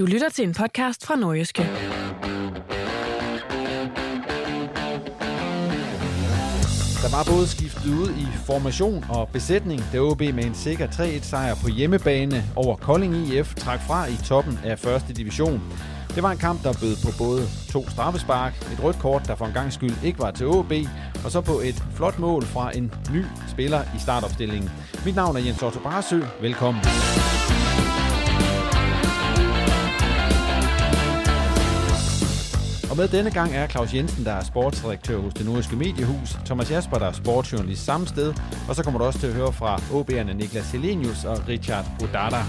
Du 0.00 0.06
lytter 0.06 0.28
til 0.28 0.44
en 0.48 0.54
podcast 0.54 1.06
fra 1.06 1.16
Nordjyske. 1.16 1.62
Der 7.02 7.16
var 7.16 7.24
både 7.34 7.48
skiftet 7.48 7.90
ud 7.90 8.08
i 8.08 8.26
formation 8.46 9.04
og 9.08 9.28
besætning, 9.28 9.82
da 9.92 9.98
OB 9.98 10.20
med 10.20 10.44
en 10.44 10.54
sikker 10.54 10.86
3-1 10.86 11.22
sejr 11.22 11.54
på 11.54 11.68
hjemmebane 11.68 12.44
over 12.56 12.76
Kolding 12.76 13.14
IF 13.16 13.54
trak 13.54 13.80
fra 13.86 14.06
i 14.06 14.16
toppen 14.24 14.58
af 14.64 14.78
første 14.78 15.12
division. 15.12 15.62
Det 16.14 16.22
var 16.22 16.30
en 16.30 16.38
kamp, 16.38 16.62
der 16.62 16.72
bød 16.72 16.96
på 17.04 17.24
både 17.24 17.42
to 17.70 17.88
straffespark, 17.90 18.52
et 18.72 18.82
rødt 18.82 18.98
kort, 18.98 19.22
der 19.26 19.34
for 19.34 19.46
en 19.46 19.52
gang 19.52 19.72
skyld 19.72 20.04
ikke 20.04 20.18
var 20.18 20.30
til 20.30 20.46
OB, 20.46 20.72
og 21.24 21.30
så 21.30 21.40
på 21.40 21.52
et 21.52 21.84
flot 21.94 22.18
mål 22.18 22.44
fra 22.44 22.76
en 22.76 22.94
ny 23.12 23.24
spiller 23.48 23.82
i 23.96 23.98
startopstillingen. 23.98 24.70
Mit 25.04 25.16
navn 25.16 25.36
er 25.36 25.40
Jens 25.40 25.62
Otto 25.62 25.80
Barsø. 25.80 26.20
Velkommen. 26.40 26.82
Og 32.90 32.96
med 32.96 33.08
denne 33.08 33.30
gang 33.30 33.50
er 33.54 33.66
Claus 33.68 33.94
Jensen, 33.94 34.24
der 34.24 34.32
er 34.32 34.44
sportsredaktør 34.44 35.18
hos 35.18 35.34
det 35.34 35.46
nordiske 35.46 35.76
mediehus, 35.76 36.28
Thomas 36.46 36.70
Jasper, 36.70 36.98
der 36.98 37.06
er 37.06 37.12
sportsjournalist 37.12 37.84
samme 37.84 38.06
sted, 38.06 38.34
og 38.68 38.74
så 38.76 38.84
kommer 38.84 38.98
du 39.00 39.04
også 39.04 39.18
til 39.18 39.26
at 39.26 39.34
høre 39.34 39.52
fra 39.52 39.76
OB'erne 39.76 40.32
Niklas 40.32 40.72
Helenius 40.72 41.24
og 41.24 41.48
Richard 41.48 41.84
Odada. 42.02 42.42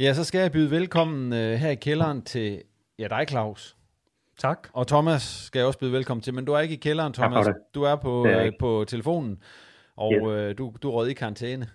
Ja, 0.00 0.12
så 0.14 0.24
skal 0.24 0.40
jeg 0.40 0.52
byde 0.52 0.70
velkommen 0.70 1.32
øh, 1.32 1.52
her 1.52 1.70
i 1.70 1.74
kælderen 1.74 2.22
til 2.22 2.62
ja, 2.98 3.08
dig, 3.08 3.24
Claus. 3.28 3.76
Tak. 4.38 4.68
Og 4.72 4.86
Thomas 4.86 5.22
skal 5.22 5.58
jeg 5.58 5.66
også 5.66 5.78
byde 5.78 5.92
velkommen 5.92 6.22
til, 6.22 6.34
men 6.34 6.44
du 6.44 6.52
er 6.52 6.60
ikke 6.60 6.74
i 6.74 6.78
kælderen, 6.78 7.12
Tak 7.12 7.24
for 7.24 7.30
Thomas. 7.30 7.46
det. 7.46 7.54
Du 7.74 7.82
er 7.82 7.96
på, 7.96 8.24
Det 8.26 8.32
er 8.32 8.44
øh, 8.46 8.52
på 8.60 8.84
telefonen, 8.88 9.38
og 9.96 10.12
Yes. 10.14 10.22
øh, 10.28 10.58
du, 10.58 10.72
du 10.82 10.88
er 10.90 10.92
røget 10.92 11.10
i 11.10 11.14
karantæne 11.14 11.66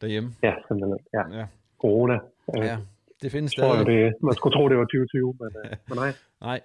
derhjemme. 0.00 0.32
Ja, 0.42 0.52
simpelthen. 0.68 0.98
Ja. 1.14 1.38
Ja. 1.38 1.46
Corona. 1.80 2.14
Øh, 2.58 2.64
Ja, 2.64 2.76
det 3.22 3.32
findes 3.32 3.54
tror 3.54 3.74
jeg, 3.74 3.84
stadig. 3.84 4.04
det, 4.04 4.12
man 4.22 4.34
skulle 4.34 4.54
tro, 4.56 4.68
det 4.68 4.76
var 4.76 4.84
2020, 4.84 5.34
men, 5.40 5.48
øh, 5.64 5.76
men 5.88 5.96
nej. 5.98 6.12
Nej. 6.40 6.60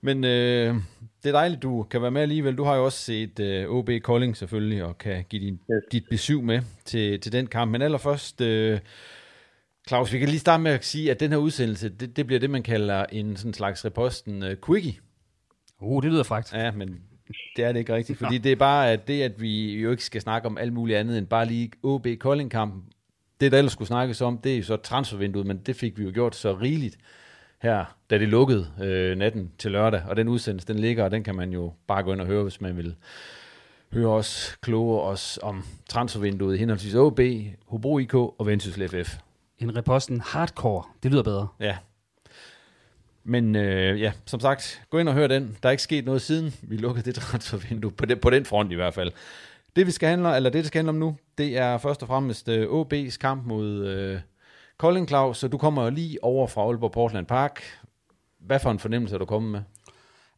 Men 0.00 0.24
øh, 0.24 0.74
det 1.22 1.28
er 1.28 1.32
dejligt, 1.32 1.62
du 1.62 1.82
kan 1.82 2.02
være 2.02 2.10
med 2.10 2.22
alligevel. 2.22 2.56
Du 2.58 2.64
har 2.64 2.76
jo 2.76 2.84
også 2.84 2.98
set 2.98 3.40
øh, 3.40 3.68
OB 3.70 3.90
Kolding 4.02 4.36
selvfølgelig, 4.36 4.84
og 4.84 4.98
kan 4.98 5.24
give 5.28 5.42
din, 5.42 5.60
Yes. 5.72 5.82
dit 5.92 6.04
besøg 6.10 6.44
med 6.44 6.60
til, 6.84 7.20
til 7.20 7.32
den 7.32 7.46
kamp. 7.46 7.70
Men 7.72 7.82
allerførst, 7.82 8.40
øh, 8.40 8.78
Claus, 9.88 10.12
vi 10.12 10.18
kan 10.18 10.28
lige 10.28 10.38
starte 10.38 10.62
med 10.62 10.70
at 10.72 10.84
sige, 10.84 11.10
at 11.10 11.20
den 11.20 11.30
her 11.30 11.38
udsendelse, 11.38 11.88
det, 11.88 12.16
det 12.16 12.26
bliver 12.26 12.40
det, 12.40 12.50
man 12.50 12.62
kalder 12.62 13.04
en 13.12 13.36
sådan 13.36 13.54
slags 13.54 13.84
reposten 13.84 14.42
øh, 14.42 14.56
quickie. 14.66 14.94
Uh, 15.80 16.02
det 16.02 16.10
lyder 16.12 16.22
frækt. 16.22 16.52
Ja, 16.54 16.70
men 16.72 17.00
det 17.56 17.64
er 17.64 17.72
det 17.72 17.78
ikke 17.80 17.94
rigtigt, 17.94 18.18
fordi 18.18 18.38
det 18.38 18.52
er 18.52 18.56
bare 18.56 18.90
at 18.92 19.08
det, 19.08 19.22
at 19.22 19.40
vi 19.40 19.80
jo 19.80 19.90
ikke 19.90 20.04
skal 20.04 20.20
snakke 20.20 20.46
om 20.48 20.58
alt 20.58 20.72
muligt 20.72 20.98
andet 20.98 21.18
end 21.18 21.26
bare 21.26 21.46
lige 21.46 21.70
OB 21.82 22.06
Kolding-kampen. 22.20 22.82
Det, 23.40 23.52
der 23.52 23.58
ellers 23.58 23.72
skulle 23.72 23.88
snakkes 23.88 24.20
om, 24.20 24.38
det 24.38 24.52
er 24.52 24.56
jo 24.56 24.62
så 24.62 24.76
transfervinduet, 24.76 25.46
men 25.46 25.58
det 25.58 25.76
fik 25.76 25.98
vi 25.98 26.04
jo 26.04 26.10
gjort 26.14 26.36
så 26.36 26.54
rigeligt 26.54 26.98
her, 27.62 27.84
da 28.10 28.18
det 28.18 28.28
lukkede 28.28 28.66
øh, 28.82 29.16
natten 29.16 29.52
til 29.58 29.70
lørdag. 29.70 30.02
Og 30.08 30.16
den 30.16 30.28
udsendelse, 30.28 30.68
den 30.68 30.78
ligger, 30.78 31.04
og 31.04 31.10
den 31.10 31.24
kan 31.24 31.34
man 31.34 31.52
jo 31.52 31.72
bare 31.86 32.02
gå 32.02 32.12
ind 32.12 32.20
og 32.20 32.26
høre, 32.26 32.42
hvis 32.42 32.60
man 32.60 32.76
vil 32.76 32.94
høre 33.92 34.08
os 34.08 34.58
kloge 34.62 35.02
os 35.02 35.38
om 35.42 35.64
transfervinduet 35.88 36.54
i 36.54 36.58
henholdsvis 36.58 36.94
OB, 36.94 37.20
Hobro 37.66 37.98
IK 37.98 38.14
og 38.14 38.46
Vendsyssel 38.46 38.88
FF. 38.88 39.16
En 39.58 39.76
reposten 39.76 40.20
hardcore, 40.20 40.84
det 41.02 41.10
lyder 41.10 41.22
bedre. 41.22 41.48
Ja. 41.60 41.76
Men 43.24 43.56
øh, 43.56 44.00
ja, 44.00 44.12
som 44.26 44.40
sagt, 44.40 44.82
gå 44.90 44.98
ind 44.98 45.08
og 45.08 45.14
hør 45.14 45.26
den. 45.26 45.56
Der 45.62 45.68
er 45.68 45.70
ikke 45.70 45.82
sket 45.82 46.04
noget 46.04 46.22
siden 46.22 46.54
vi 46.62 46.76
lukkede 46.76 47.12
det 47.12 47.14
transfervindue, 47.14 47.90
på, 47.90 48.06
det, 48.06 48.20
på 48.20 48.30
den 48.30 48.44
front 48.44 48.72
i 48.72 48.74
hvert 48.74 48.94
fald. 48.94 49.12
Det 49.76 49.86
vi 49.86 49.90
skal 49.90 50.08
handle, 50.08 50.36
eller 50.36 50.50
det, 50.50 50.58
det 50.58 50.66
skal 50.66 50.78
handle 50.78 50.90
om 50.90 50.96
nu, 50.96 51.16
det 51.38 51.58
er 51.58 51.78
først 51.78 52.02
og 52.02 52.08
fremmest 52.08 52.48
øh, 52.48 52.80
OB's 52.80 53.18
kamp 53.18 53.46
mod 53.46 53.86
øh, 53.86 54.20
Kolding 54.78 55.08
Claus, 55.08 55.38
så 55.38 55.48
du 55.48 55.58
kommer 55.58 55.84
jo 55.84 55.90
lige 55.90 56.24
over 56.24 56.46
fra 56.46 56.62
Aalborg 56.62 56.92
Portland 56.92 57.26
Park. 57.26 57.62
Hvad 58.40 58.58
for 58.60 58.70
en 58.70 58.78
fornemmelse 58.78 59.14
er 59.14 59.18
du 59.18 59.24
kommet 59.24 59.52
med? 59.52 59.60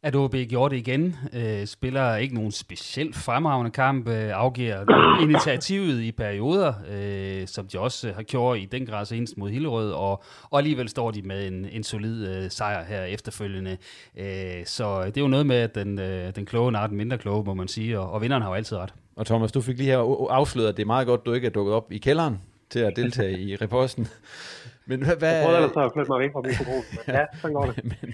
At 0.03 0.15
OB 0.15 0.35
gjorde 0.49 0.75
det 0.75 0.87
igen, 0.87 1.15
øh, 1.33 1.65
spiller 1.65 2.15
ikke 2.15 2.35
nogen 2.35 2.51
specielt 2.51 3.15
fremragende 3.15 3.71
kamp, 3.71 4.07
øh, 4.07 4.29
afgiver 4.33 4.85
initiativet 5.23 6.01
i 6.01 6.11
perioder, 6.11 6.73
øh, 6.89 7.47
som 7.47 7.67
de 7.67 7.79
også 7.79 8.11
har 8.13 8.23
gjort 8.23 8.57
i 8.57 8.65
den 8.65 8.85
grad 8.85 9.05
senest 9.05 9.37
mod 9.37 9.49
Hillerød, 9.49 9.91
og, 9.91 10.23
og 10.49 10.59
alligevel 10.59 10.89
står 10.89 11.11
de 11.11 11.21
med 11.21 11.47
en, 11.47 11.65
en 11.65 11.83
solid 11.83 12.27
øh, 12.27 12.51
sejr 12.51 12.83
her 12.83 13.03
efterfølgende. 13.03 13.77
Øh, 14.17 14.65
så 14.65 15.05
det 15.05 15.17
er 15.17 15.21
jo 15.21 15.27
noget 15.27 15.45
med, 15.45 15.55
at 15.55 15.75
den, 15.75 15.99
øh, 15.99 16.35
den 16.35 16.45
kloge 16.45 16.77
er 16.77 16.87
den 16.87 16.97
mindre 16.97 17.17
kloge, 17.17 17.43
må 17.43 17.53
man 17.53 17.67
sige, 17.67 17.99
og, 17.99 18.11
og 18.11 18.21
vinderen 18.21 18.41
har 18.41 18.49
jo 18.49 18.55
altid 18.55 18.77
ret. 18.77 18.93
Og 19.19 19.23
Thomas, 19.29 19.51
du 19.51 19.61
fik 19.61 19.77
lige 19.77 19.91
her 19.93 20.01
afsløret, 20.39 20.69
at 20.71 20.77
det 20.77 20.83
er 20.83 20.93
meget 20.95 21.07
godt, 21.07 21.25
du 21.25 21.33
ikke 21.33 21.47
er 21.51 21.55
dukket 21.57 21.73
op 21.79 21.87
i 21.91 21.99
kælderen 22.07 22.35
til 22.73 22.81
at 22.87 22.93
deltage 23.01 23.35
i 23.47 23.55
reposten. 23.63 24.05
Men 24.89 24.97
hvad, 25.05 25.15
hvad, 25.21 25.33
Jeg 25.35 25.43
prøvede 25.45 25.59
ellers 25.61 25.77
at 25.87 25.93
flytte 25.95 26.11
mig 26.13 26.19
væk 26.23 26.31
fra 26.35 26.43
mikrofonen, 26.49 26.87
men 26.97 27.05
ja, 27.19 27.25
sådan 27.41 27.55
går 27.57 27.65
det. 27.69 27.75
men, 27.91 28.09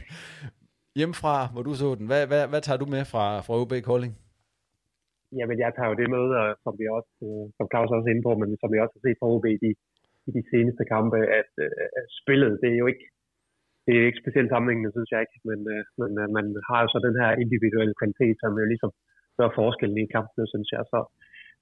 hjemmefra, 0.99 1.35
hvor 1.53 1.63
du 1.67 1.71
så 1.81 1.89
den, 1.99 2.05
hvad, 2.11 2.23
hvad, 2.31 2.43
hvad 2.51 2.61
tager 2.65 2.79
du 2.83 2.87
med 2.95 3.03
fra, 3.11 3.25
fra 3.45 3.53
OB 3.61 3.73
Kolding? 3.89 4.13
Jamen, 5.39 5.57
jeg 5.63 5.71
tager 5.73 5.89
jo 5.91 5.97
det 6.01 6.09
med, 6.15 6.25
øh, 6.39 6.51
som 6.63 6.73
vi 6.79 6.85
også, 6.97 7.13
øh, 7.27 7.45
som 7.57 7.65
Claus 7.71 7.89
også 7.95 8.07
er 8.07 8.13
inde 8.13 8.25
på, 8.27 8.33
men 8.41 8.49
som 8.61 8.69
vi 8.73 8.77
også 8.83 8.95
har 8.97 9.03
set 9.05 9.19
fra 9.19 9.31
OB 9.33 9.45
i 9.55 9.59
de, 9.65 9.71
i 10.27 10.31
de 10.37 10.43
seneste 10.51 10.83
kampe, 10.93 11.19
at 11.39 11.51
øh, 11.65 12.03
spillet, 12.19 12.53
det 12.61 12.69
er 12.75 12.79
jo 12.83 12.87
ikke, 12.93 13.05
det 13.83 13.91
er 13.91 13.99
jo 14.01 14.07
ikke 14.09 14.23
specielt 14.23 14.49
sammenhængende, 14.51 14.95
synes 14.95 15.09
jeg 15.11 15.21
ikke, 15.23 15.37
men, 15.49 15.59
men 16.01 16.11
man 16.37 16.45
har 16.69 16.79
jo 16.83 16.87
så 16.93 16.99
den 17.07 17.15
her 17.21 17.31
individuelle 17.43 17.95
kvalitet, 17.99 18.35
som 18.41 18.51
jo 18.61 18.65
ligesom 18.73 18.91
gør 19.39 19.49
forskellen 19.61 19.97
i 20.05 20.07
kampene, 20.15 20.45
synes 20.53 20.67
jeg. 20.75 20.81
Så, 20.93 20.99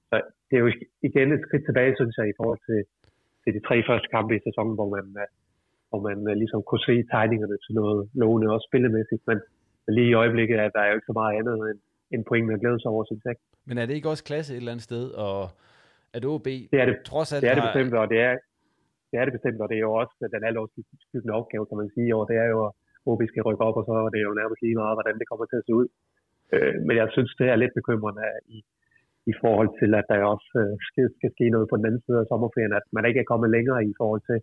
så 0.08 0.14
det 0.48 0.54
er 0.56 0.62
jo 0.64 0.70
igen 1.08 1.28
et 1.36 1.42
skridt 1.46 1.64
tilbage, 1.68 1.92
synes 2.00 2.14
jeg, 2.18 2.26
i 2.28 2.36
forhold 2.40 2.60
til, 2.68 2.80
til 3.42 3.50
de 3.56 3.60
tre 3.68 3.76
første 3.88 4.08
kampe 4.14 4.32
i 4.38 4.44
sæsonen, 4.46 4.74
hvor 4.78 4.88
man, 4.96 5.06
øh, 5.22 5.28
hvor 5.90 6.00
man 6.08 6.18
øh, 6.30 6.34
ligesom 6.42 6.60
kunne 6.68 6.84
se 6.90 6.96
tegningerne 7.12 7.56
til 7.64 7.72
noget 7.80 7.98
lovende 8.22 8.46
også 8.54 8.66
spillemæssigt, 8.70 9.22
men 9.30 9.38
lige 9.96 10.10
i 10.12 10.18
øjeblikket 10.22 10.56
er 10.64 10.68
der 10.76 10.82
jo 10.88 10.94
ikke 10.96 11.10
så 11.10 11.16
meget 11.20 11.34
andet 11.40 11.56
end, 11.70 11.78
end 12.12 12.22
point, 12.30 12.46
man 12.50 12.58
glæder 12.62 12.78
sig 12.82 12.90
over, 12.94 13.04
synes 13.10 13.22
jeg. 13.28 13.34
Men 13.68 13.76
er 13.80 13.86
det 13.86 13.94
ikke 13.98 14.12
også 14.14 14.24
klasse 14.30 14.50
et 14.52 14.56
eller 14.62 14.72
andet 14.74 14.88
sted, 14.90 15.04
og 15.26 15.38
at 16.16 16.22
OB 16.32 16.46
Det 16.72 16.78
er 16.82 16.86
det, 16.90 16.96
trods 17.10 17.28
alt 17.32 17.42
det, 17.42 17.50
er 17.50 17.54
det 17.56 17.62
har- 17.64 17.70
bestemt, 17.72 17.92
og 18.02 18.06
det 18.12 18.20
er, 18.28 18.34
det 19.10 19.16
er 19.20 19.24
det 19.26 19.34
bestemt, 19.38 19.58
og 19.62 19.68
det 19.70 19.76
er 19.80 19.84
jo 19.88 19.92
også 20.02 20.14
den 20.34 20.42
allerskyggende 20.48 21.34
opgave, 21.40 21.64
kan 21.70 21.78
man 21.82 21.90
sige, 21.96 22.10
og 22.18 22.22
det 22.30 22.36
er 22.44 22.48
jo 22.54 22.60
at, 22.68 22.72
OB 23.10 23.20
skal 23.30 23.42
rykke 23.48 23.64
op, 23.68 23.76
og 23.80 23.84
så 23.88 23.92
er 24.06 24.10
det 24.14 24.20
jo 24.26 24.32
nærmest 24.40 24.60
lige 24.64 24.78
meget, 24.82 24.96
hvordan 24.98 25.16
det 25.20 25.26
kommer 25.30 25.46
til 25.48 25.60
at 25.60 25.66
se 25.66 25.72
ud. 25.80 25.86
Øh, 26.54 26.74
men 26.86 26.94
jeg 26.96 27.08
synes, 27.14 27.32
det 27.40 27.46
er 27.48 27.56
lidt 27.62 27.74
bekymrende 27.78 28.22
i, 28.56 28.58
i 29.32 29.34
forhold 29.42 29.70
til, 29.80 29.90
at 30.00 30.06
der 30.10 30.32
også 30.34 30.50
øh, 30.62 30.74
skal, 30.88 31.06
skal 31.18 31.30
ske 31.36 31.46
noget 31.54 31.66
på 31.68 31.76
den 31.76 31.86
anden 31.86 32.02
side 32.06 32.18
af 32.22 32.28
sommerferien, 32.28 32.78
at 32.80 32.86
man 32.96 33.04
ikke 33.08 33.20
er 33.20 33.30
kommet 33.30 33.50
længere 33.56 33.80
i 33.90 33.94
forhold 34.00 34.22
til 34.30 34.38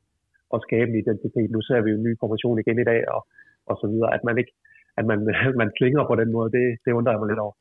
at 0.55 0.63
skabe 0.65 0.89
en 0.89 1.01
identitet. 1.03 1.50
Nu 1.51 1.61
ser 1.61 1.79
vi 1.81 1.89
jo 1.91 1.97
en 1.97 2.07
ny 2.07 2.13
formation 2.21 2.59
igen 2.59 2.79
i 2.79 2.89
dag, 2.91 3.01
og, 3.15 3.21
og 3.69 3.75
så 3.81 3.85
videre, 3.91 4.13
at 4.17 4.23
man 4.27 4.38
ikke 4.41 4.53
at 4.98 5.06
man, 5.06 5.19
man 5.62 5.72
klinger 5.78 6.07
på 6.07 6.16
den 6.16 6.31
måde, 6.31 6.51
det, 6.51 6.66
det 6.86 6.92
undrer 6.92 7.13
jeg 7.13 7.19
mig 7.19 7.30
lidt 7.30 7.40
over. 7.40 7.54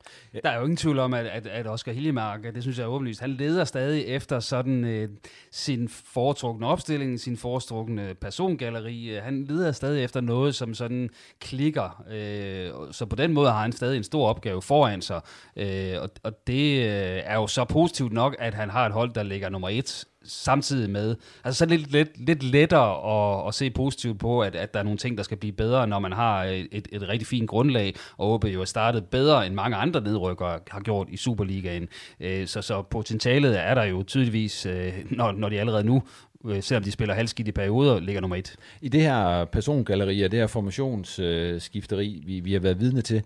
Der 0.43 0.49
er 0.49 0.57
jo 0.57 0.63
ingen 0.63 0.77
tvivl 0.77 0.99
om, 0.99 1.13
at, 1.13 1.25
at, 1.25 1.47
at 1.47 1.67
Oscar 1.67 1.91
Hillemark, 1.91 2.43
det 2.43 2.61
synes 2.61 2.77
jeg 2.77 2.83
er 2.83 2.89
åbenlyst, 2.89 3.21
han 3.21 3.29
leder 3.29 3.63
stadig 3.63 4.05
efter 4.05 4.39
sådan 4.39 4.85
øh, 4.85 5.09
sin 5.51 5.89
foretrukne 5.89 6.67
opstilling, 6.67 7.19
sin 7.19 7.37
foretrukne 7.37 8.15
persongalleri. 8.21 9.17
Øh, 9.17 9.23
han 9.23 9.43
leder 9.43 9.71
stadig 9.71 10.03
efter 10.03 10.21
noget, 10.21 10.55
som 10.55 10.73
sådan 10.73 11.09
klikker. 11.41 12.03
Øh, 12.11 12.91
så 12.91 13.05
på 13.05 13.15
den 13.15 13.33
måde 13.33 13.49
har 13.49 13.61
han 13.61 13.71
stadig 13.71 13.97
en 13.97 14.03
stor 14.03 14.27
opgave 14.27 14.61
foran 14.61 15.01
sig. 15.01 15.21
Øh, 15.57 16.01
og, 16.01 16.09
og 16.23 16.31
det 16.47 16.77
øh, 16.77 17.21
er 17.25 17.35
jo 17.35 17.47
så 17.47 17.65
positivt 17.65 18.13
nok, 18.13 18.35
at 18.39 18.53
han 18.53 18.69
har 18.69 18.85
et 18.85 18.91
hold, 18.91 19.13
der 19.13 19.23
ligger 19.23 19.49
nummer 19.49 19.69
et 19.69 20.05
samtidig 20.23 20.89
med. 20.89 21.15
Altså 21.43 21.59
så 21.59 21.65
lidt, 21.65 21.91
lidt, 21.91 22.25
lidt 22.25 22.43
lettere 22.43 23.41
at, 23.41 23.47
at 23.47 23.53
se 23.53 23.69
positivt 23.69 24.19
på, 24.19 24.41
at, 24.41 24.55
at 24.55 24.73
der 24.73 24.79
er 24.79 24.83
nogle 24.83 24.97
ting, 24.97 25.17
der 25.17 25.23
skal 25.23 25.37
blive 25.37 25.53
bedre, 25.53 25.87
når 25.87 25.99
man 25.99 26.11
har 26.11 26.43
et, 26.43 26.87
et 26.91 27.09
rigtig 27.09 27.27
fint 27.27 27.49
grundlag, 27.49 27.95
og 28.17 28.33
OB 28.33 28.45
jo 28.45 28.61
er 28.61 28.65
startet 28.65 29.05
bedre, 29.05 29.45
end 29.45 29.55
mange 29.55 29.77
andre 29.77 30.01
nedrykkere 30.01 30.59
har 30.71 30.79
gjort 30.79 31.07
i 31.09 31.17
Superligaen. 31.17 31.87
Øh, 32.19 32.47
så, 32.47 32.61
så 32.61 32.81
potentialet 32.81 33.59
er 33.59 33.73
der 33.73 33.83
jo 33.83 34.03
tydeligvis, 34.03 34.65
øh, 34.65 34.93
når, 35.09 35.31
når 35.31 35.49
de 35.49 35.59
allerede 35.59 35.83
nu 35.83 36.03
øh, 36.45 36.63
selvom 36.63 36.83
de 36.83 36.91
spiller 36.91 37.15
halvskidt 37.15 37.47
i 37.47 37.51
perioder, 37.51 37.99
ligger 37.99 38.21
nummer 38.21 38.35
et. 38.35 38.55
I 38.81 38.89
det 38.89 39.01
her 39.01 39.45
persongalleri 39.45 40.21
og 40.21 40.31
det 40.31 40.39
her 40.39 40.47
formationsskifteri, 40.47 42.23
vi, 42.25 42.39
vi 42.39 42.53
har 42.53 42.59
været 42.59 42.79
vidne 42.79 43.01
til, 43.01 43.23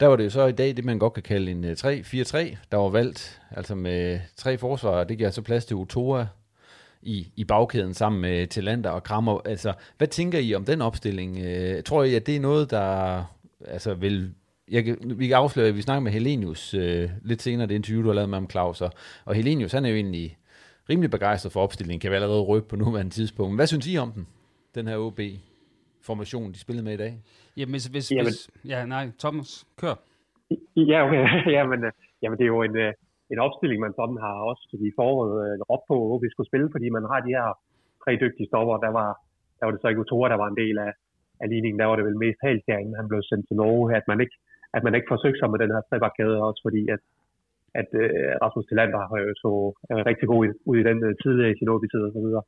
der 0.00 0.06
var 0.06 0.16
det 0.16 0.24
jo 0.24 0.30
så 0.30 0.46
i 0.46 0.52
dag 0.52 0.76
det, 0.76 0.84
man 0.84 0.98
godt 0.98 1.12
kan 1.12 1.22
kalde 1.22 1.50
en 1.50 1.64
øh, 1.64 1.76
3-4-3, 1.80 2.56
der 2.70 2.76
var 2.76 2.88
valgt, 2.88 3.40
altså 3.50 3.74
med 3.74 4.20
tre 4.36 4.58
forsvarer. 4.58 5.04
Det 5.04 5.18
giver 5.18 5.30
så 5.30 5.42
plads 5.42 5.64
til 5.64 5.76
Otoa 5.76 6.26
i, 7.02 7.28
i 7.36 7.44
bagkæden 7.44 7.94
sammen 7.94 8.20
med 8.20 8.46
Tillander 8.46 8.90
og 8.90 9.02
Krammer. 9.02 9.40
Altså, 9.44 9.72
hvad 9.98 10.08
tænker 10.08 10.38
I 10.38 10.54
om 10.54 10.64
den 10.64 10.82
opstilling? 10.82 11.38
Øh, 11.38 11.82
tror 11.82 12.02
I, 12.02 12.14
at 12.14 12.26
det 12.26 12.36
er 12.36 12.40
noget, 12.40 12.70
der 12.70 13.24
altså, 13.66 13.94
vil... 13.94 14.34
Jeg 14.70 14.84
kan, 14.84 14.98
vi 15.16 15.26
kan 15.26 15.36
afsløre, 15.36 15.68
at 15.68 15.76
vi 15.76 15.82
snakker 15.82 16.00
med 16.00 16.12
Helenius 16.12 16.74
øh, 16.74 17.10
lidt 17.22 17.42
senere, 17.42 17.66
det 17.66 17.74
interview, 17.74 18.02
du 18.02 18.08
har 18.08 18.14
lavet 18.14 18.28
med 18.28 18.36
ham, 18.38 18.50
Claus. 18.50 18.80
Og, 18.80 18.92
og 19.24 19.34
Helenius, 19.34 19.72
han 19.72 19.84
er 19.84 19.88
jo 19.88 19.94
egentlig 19.94 20.38
rimelig 20.90 21.10
begejstret 21.10 21.52
for 21.52 21.62
opstillingen, 21.62 22.00
kan 22.00 22.10
vi 22.10 22.14
allerede 22.14 22.40
røbe 22.40 22.66
på 22.66 22.76
nuværende 22.76 23.12
tidspunkt. 23.12 23.56
Hvad 23.56 23.66
synes 23.66 23.86
I 23.86 23.98
om 23.98 24.12
den, 24.12 24.26
den 24.74 24.86
her 24.86 24.96
OB-formation, 24.96 26.52
de 26.52 26.58
spillede 26.58 26.84
med 26.84 26.94
i 26.94 26.96
dag? 26.96 27.22
Jamen, 27.58 27.72
hvis, 27.74 27.86
hvis, 27.94 28.06
jamen. 28.10 28.26
hvis 28.28 28.40
ja, 28.72 28.78
nej, 28.94 29.04
Thomas, 29.22 29.50
kør. 29.80 29.94
Ja, 30.92 30.98
okay. 31.06 31.22
jamen, 31.56 31.80
øh, 31.88 31.92
jamen, 32.22 32.36
det 32.38 32.44
er 32.44 32.52
jo 32.56 32.62
en, 32.68 32.76
øh, 32.84 32.92
en 33.32 33.38
opstilling, 33.46 33.78
man 33.86 33.94
sådan 33.98 34.18
har 34.24 34.34
også 34.50 34.64
i 34.88 34.90
foråret 34.98 35.34
øh, 35.44 35.54
råbt 35.70 35.86
på, 35.90 35.96
hvor 36.08 36.18
vi 36.24 36.28
skulle 36.30 36.50
spille, 36.50 36.68
fordi 36.74 36.86
man 36.96 37.04
har 37.12 37.20
de 37.26 37.34
her 37.38 37.48
tre 38.02 38.12
dygtige 38.24 38.48
stopper. 38.50 38.76
Der 38.86 38.92
var, 38.98 39.08
der 39.58 39.64
var 39.64 39.72
det 39.72 39.80
så 39.80 39.88
ikke 39.88 40.04
Utora, 40.04 40.28
der 40.32 40.40
var 40.42 40.48
en 40.50 40.60
del 40.62 40.76
af, 40.86 40.92
af 41.42 41.46
ligningen. 41.52 41.78
Der 41.80 41.88
var 41.88 41.96
det 41.96 42.08
vel 42.08 42.22
mest 42.24 42.40
inden 42.82 43.00
han 43.00 43.08
blev 43.10 43.22
sendt 43.30 43.44
til 43.46 43.56
Norge, 43.60 43.96
at 43.98 44.06
man 44.10 44.18
ikke, 44.24 44.36
at 44.76 44.82
man 44.86 44.94
ikke 44.96 45.12
forsøgte 45.12 45.40
sig 45.40 45.50
med 45.50 45.58
den 45.62 45.74
her 45.74 45.82
trebakkæde 45.88 46.36
også, 46.48 46.60
fordi 46.66 46.82
at, 46.94 47.02
at 47.80 47.88
uh, 48.02 48.30
Rasmus 48.42 48.66
Tillander 48.66 49.02
har 49.10 49.18
jo 49.24 49.32
så 49.44 49.52
uh, 49.92 50.02
rigtig 50.10 50.26
god 50.32 50.40
ud 50.70 50.76
i 50.82 50.86
den 50.90 50.98
uh, 51.08 51.12
tidligere 51.22 51.52
i 51.52 51.58
sin 51.58 51.72
åbetid 51.74 52.00
og 52.08 52.12
så 52.16 52.20
videre. 52.26 52.44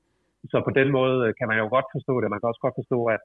Så 0.52 0.56
på 0.68 0.72
den 0.78 0.88
måde 0.98 1.18
kan 1.38 1.48
man 1.50 1.58
jo 1.62 1.66
godt 1.76 1.88
forstå 1.96 2.14
det. 2.20 2.28
Man 2.30 2.40
kan 2.40 2.50
også 2.52 2.64
godt 2.66 2.78
forstå, 2.80 2.98
at, 3.14 3.22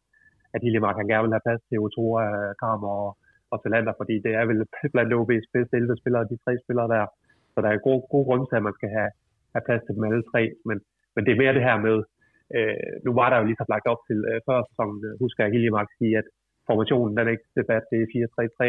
at 0.53 0.63
Hillemark 0.65 0.97
han 0.97 1.09
gerne 1.11 1.25
vil 1.25 1.35
have 1.35 1.47
plads 1.47 1.63
til 1.69 1.83
Utora, 1.85 2.23
øh, 2.35 2.51
Kramer 2.61 2.91
og, 3.03 3.11
og 3.51 3.57
Talander, 3.63 3.93
fordi 3.99 4.15
det 4.25 4.33
er 4.39 4.45
vel 4.49 4.59
blandt 4.93 5.15
OB's 5.19 5.47
bedste 5.55 5.77
11 5.77 6.01
spillere, 6.01 6.29
de 6.31 6.43
tre 6.45 6.53
spillere 6.63 6.89
der. 6.95 7.05
Så 7.53 7.57
der 7.63 7.69
er 7.69 7.85
god, 7.87 7.99
god 8.13 8.23
grund 8.27 8.43
til, 8.45 8.55
at 8.59 8.67
man 8.67 8.77
skal 8.77 8.89
have, 8.97 9.11
have 9.53 9.65
plads 9.67 9.83
til 9.83 9.95
dem 9.95 10.03
alle 10.09 10.23
tre. 10.31 10.41
Men, 10.67 10.77
men 11.15 11.21
det 11.25 11.31
er 11.31 11.41
mere 11.41 11.55
det 11.57 11.67
her 11.69 11.77
med, 11.87 11.97
øh, 12.57 12.93
nu 13.05 13.11
var 13.19 13.27
der 13.29 13.37
jo 13.39 13.47
lige 13.47 13.59
så 13.61 13.65
lagt 13.73 13.87
op 13.93 14.01
til 14.09 14.19
øh, 14.29 14.39
før 14.47 14.57
sæsonen, 14.69 14.99
øh, 15.07 15.13
husker 15.23 15.41
jeg 15.43 15.53
Hillemark 15.53 15.89
sige, 15.99 16.13
at 16.21 16.27
formationen 16.67 17.17
den 17.17 17.27
er 17.27 17.35
ikke 17.35 17.49
debat, 17.61 17.83
det 17.91 17.97
er 18.01 18.07
4-3-3. 18.59 18.61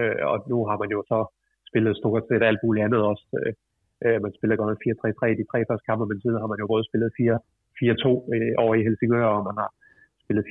Øh, 0.00 0.22
og 0.30 0.36
nu 0.50 0.58
har 0.68 0.76
man 0.82 0.90
jo 0.96 1.00
så 1.12 1.18
spillet 1.70 1.94
stort 2.00 2.24
set 2.28 2.42
alt 2.50 2.62
muligt 2.64 2.84
andet 2.86 3.02
også. 3.10 3.26
Øh, 3.38 3.52
øh 4.04 4.18
man 4.24 4.32
spiller 4.36 4.56
godt 4.56 4.84
4-3-3 4.84 5.20
i 5.34 5.38
de 5.40 5.48
tre 5.50 5.58
første 5.68 5.86
kampe, 5.88 6.04
men 6.06 6.20
siden 6.20 6.40
har 6.42 6.50
man 6.52 6.60
jo 6.62 6.66
både 6.72 6.84
spillet 6.88 7.10
4-2 7.18 7.24
øh, 8.34 8.52
over 8.62 8.74
i 8.74 8.84
Helsingør, 8.86 9.26
og 9.36 9.44
man 9.48 9.56
har 9.62 9.70
spillet 10.30 10.50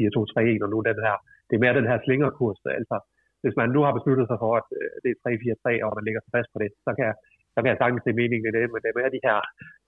4-2-3-1, 0.59 0.63
og 0.65 0.69
nu 0.73 0.77
den 0.91 0.99
her. 1.05 1.15
Det 1.47 1.53
er 1.55 1.63
mere 1.63 1.79
den 1.79 1.89
her 1.91 1.99
slingerkurs, 2.05 2.59
altså 2.79 2.97
hvis 3.43 3.55
man 3.61 3.69
nu 3.75 3.79
har 3.85 3.93
besluttet 3.97 4.25
sig 4.27 4.37
for, 4.43 4.51
at 4.59 4.67
øh, 4.79 4.93
det 5.03 5.09
er 5.11 5.19
3-4-3, 5.65 5.67
og 5.85 5.89
man 5.97 6.05
lægger 6.05 6.21
sig 6.23 6.31
fast 6.37 6.49
på 6.53 6.57
det, 6.63 6.69
så 6.85 6.91
kan, 6.99 7.09
så 7.53 7.57
kan 7.61 7.69
jeg 7.71 7.79
sagtens 7.81 8.01
se 8.05 8.11
meningen 8.21 8.45
i 8.49 8.51
det, 8.57 8.63
men 8.71 8.79
det 8.81 8.89
er 8.89 8.97
mere 8.99 9.11
de 9.17 9.25
her 9.27 9.37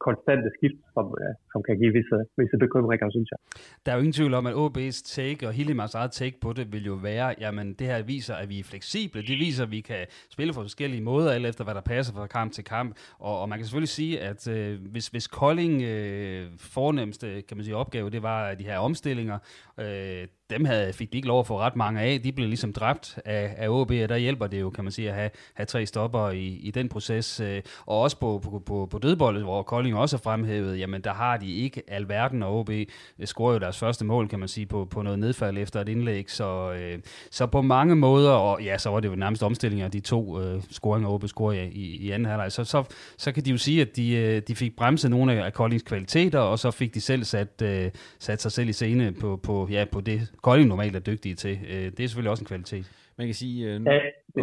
konstante 0.08 0.50
skift, 0.58 0.80
som, 0.96 1.06
øh, 1.22 1.34
som 1.52 1.60
kan 1.68 1.75
give 1.81 1.94
visse, 1.98 2.18
visse 2.40 2.58
bekymringer, 2.66 3.08
synes 3.16 3.30
jeg. 3.34 3.40
Der 3.84 3.90
er 3.90 3.96
jo 3.96 4.04
ingen 4.06 4.18
tvivl 4.19 4.34
om, 4.40 4.46
at 4.52 4.56
OB's 4.63 5.00
take 5.18 5.42
og 5.48 5.54
Hillemars 5.58 5.96
eget 6.00 6.12
take 6.19 6.38
på 6.44 6.50
det 6.58 6.66
vil 6.74 6.86
jo 6.92 6.96
være, 7.10 7.28
jamen 7.44 7.68
det 7.80 7.88
her 7.92 8.00
viser, 8.13 8.36
at 8.42 8.48
vi 8.50 8.58
er 8.60 8.68
fleksible. 8.74 9.19
Det 9.30 9.38
viser, 9.46 9.63
at 9.68 9.72
vi 9.78 9.81
kan 9.92 10.02
spille 10.36 10.54
på 10.54 10.62
forskellige 10.69 11.04
måder, 11.12 11.30
alt 11.31 11.46
efter 11.52 11.63
hvad 11.63 11.75
der 11.80 11.86
passer 11.94 12.13
fra 12.13 12.28
kamp 12.38 12.52
til 12.58 12.63
kamp. 12.75 12.90
Og, 13.28 13.34
og 13.42 13.50
man 13.50 13.58
kan 13.58 13.66
selvfølgelig 13.66 13.96
sige, 14.00 14.13
at 14.31 14.42
øh, 14.56 14.80
hvis, 14.94 15.08
hvis 15.08 15.28
Kolding 15.28 15.75
øh, 15.81 16.44
fornemmeste 16.75 17.28
kan 17.48 17.58
man 17.58 17.63
sige, 17.63 17.75
opgave, 17.75 18.10
det 18.10 18.24
var 18.24 18.54
de 18.54 18.63
her 18.63 18.78
omstillinger, 18.78 19.38
øh, 19.80 20.28
dem 20.51 20.65
havde, 20.65 20.94
fik 20.94 21.12
de 21.12 21.18
ikke 21.18 21.27
lov 21.27 21.39
at 21.39 21.48
få 21.48 21.59
ret 21.59 21.75
mange 21.75 22.01
af. 22.01 22.21
De 22.21 22.31
blev 22.31 22.48
ligesom 22.48 22.74
dræbt 22.74 23.19
af, 23.25 23.53
af 23.57 23.69
OB, 23.69 23.92
og 23.92 24.09
der 24.09 24.18
hjælper 24.18 24.48
det 24.48 24.62
jo, 24.62 24.69
kan 24.69 24.83
man 24.83 24.92
sige, 24.92 25.09
at 25.09 25.15
have, 25.15 25.30
have 25.53 25.65
tre 25.65 25.86
stopper 25.86 26.30
i, 26.30 26.45
i 26.45 26.71
den 26.71 26.89
proces. 26.89 27.39
Øh, 27.39 27.62
og 27.86 28.00
også 28.00 28.19
på, 28.19 28.42
på, 28.44 28.63
på, 28.65 28.88
på 28.92 29.00
dødboldet, 29.00 29.44
hvor 29.44 29.63
Kolding 29.63 29.98
også 29.98 30.15
er 30.15 30.21
fremhævet, 30.21 30.80
jamen 30.80 31.01
der 31.01 31.13
har 31.13 31.38
de 31.38 31.53
ikke 31.53 31.83
alverden, 31.88 32.44
og 32.44 32.59
OB 32.59 32.69
øh, 32.69 32.86
scorer 33.25 33.53
jo 33.53 33.59
deres 33.59 33.80
første 33.80 34.06
mål, 34.06 34.27
kan 34.27 34.39
man 34.39 34.48
sige, 34.48 34.65
på, 34.65 34.86
på 34.86 35.01
noget 35.01 35.19
nedfald 35.19 35.57
efter 35.57 35.81
et 35.81 35.89
indlæg. 35.89 36.31
Så, 36.31 36.74
øh, 36.74 37.00
så 37.31 37.45
på 37.45 37.62
mange 37.62 37.95
måder, 37.95 38.31
og 38.31 38.63
ja, 38.63 38.77
så 38.77 38.89
var 38.89 39.00
det 39.00 39.09
jo 39.09 39.15
nærmest 39.15 39.44
omstillinger, 39.44 39.88
de 39.88 40.00
to 40.00 40.42
øh, 40.42 40.62
scoringer, 40.71 41.09
OB 41.09 41.27
scorer 41.27 41.53
i, 41.53 41.68
i, 41.68 41.98
i 41.98 42.12
anden 42.12 42.25
halvleg. 42.25 42.51
Så, 42.51 42.63
så, 42.63 42.83
så 43.18 43.31
kan 43.31 43.45
de 43.45 43.51
jo 43.51 43.57
sige, 43.57 43.81
at 43.81 43.95
de, 43.95 44.12
øh, 44.12 44.42
de 44.48 44.56
fik 44.56 44.75
bremset 44.75 45.12
nogle 45.12 45.45
af 45.45 45.53
Koldings 45.53 45.83
kvaliteter, 45.83 46.39
og 46.39 46.59
så 46.59 46.71
fik 46.71 46.94
de 46.94 47.01
selv 47.01 47.24
sat, 47.24 47.62
øh, 47.62 47.92
sat 48.19 48.42
sig 48.42 48.51
selv 48.51 48.69
i 48.69 48.74
scene 48.74 49.12
på, 49.12 49.39
på, 49.44 49.68
ja, 49.71 49.86
på 49.92 50.01
det 50.01 50.31
Kolding 50.47 50.67
normalt 50.73 50.95
er 50.99 51.03
dygtige 51.11 51.35
til. 51.43 51.55
Øh, 51.71 51.88
det 51.95 52.01
er 52.01 52.09
selvfølgelig 52.09 52.33
også 52.33 52.45
en 52.45 52.51
kvalitet. 52.53 52.85
Man 53.19 53.25
kan 53.29 53.38
sige... 53.43 53.55
Øh, 53.67 53.77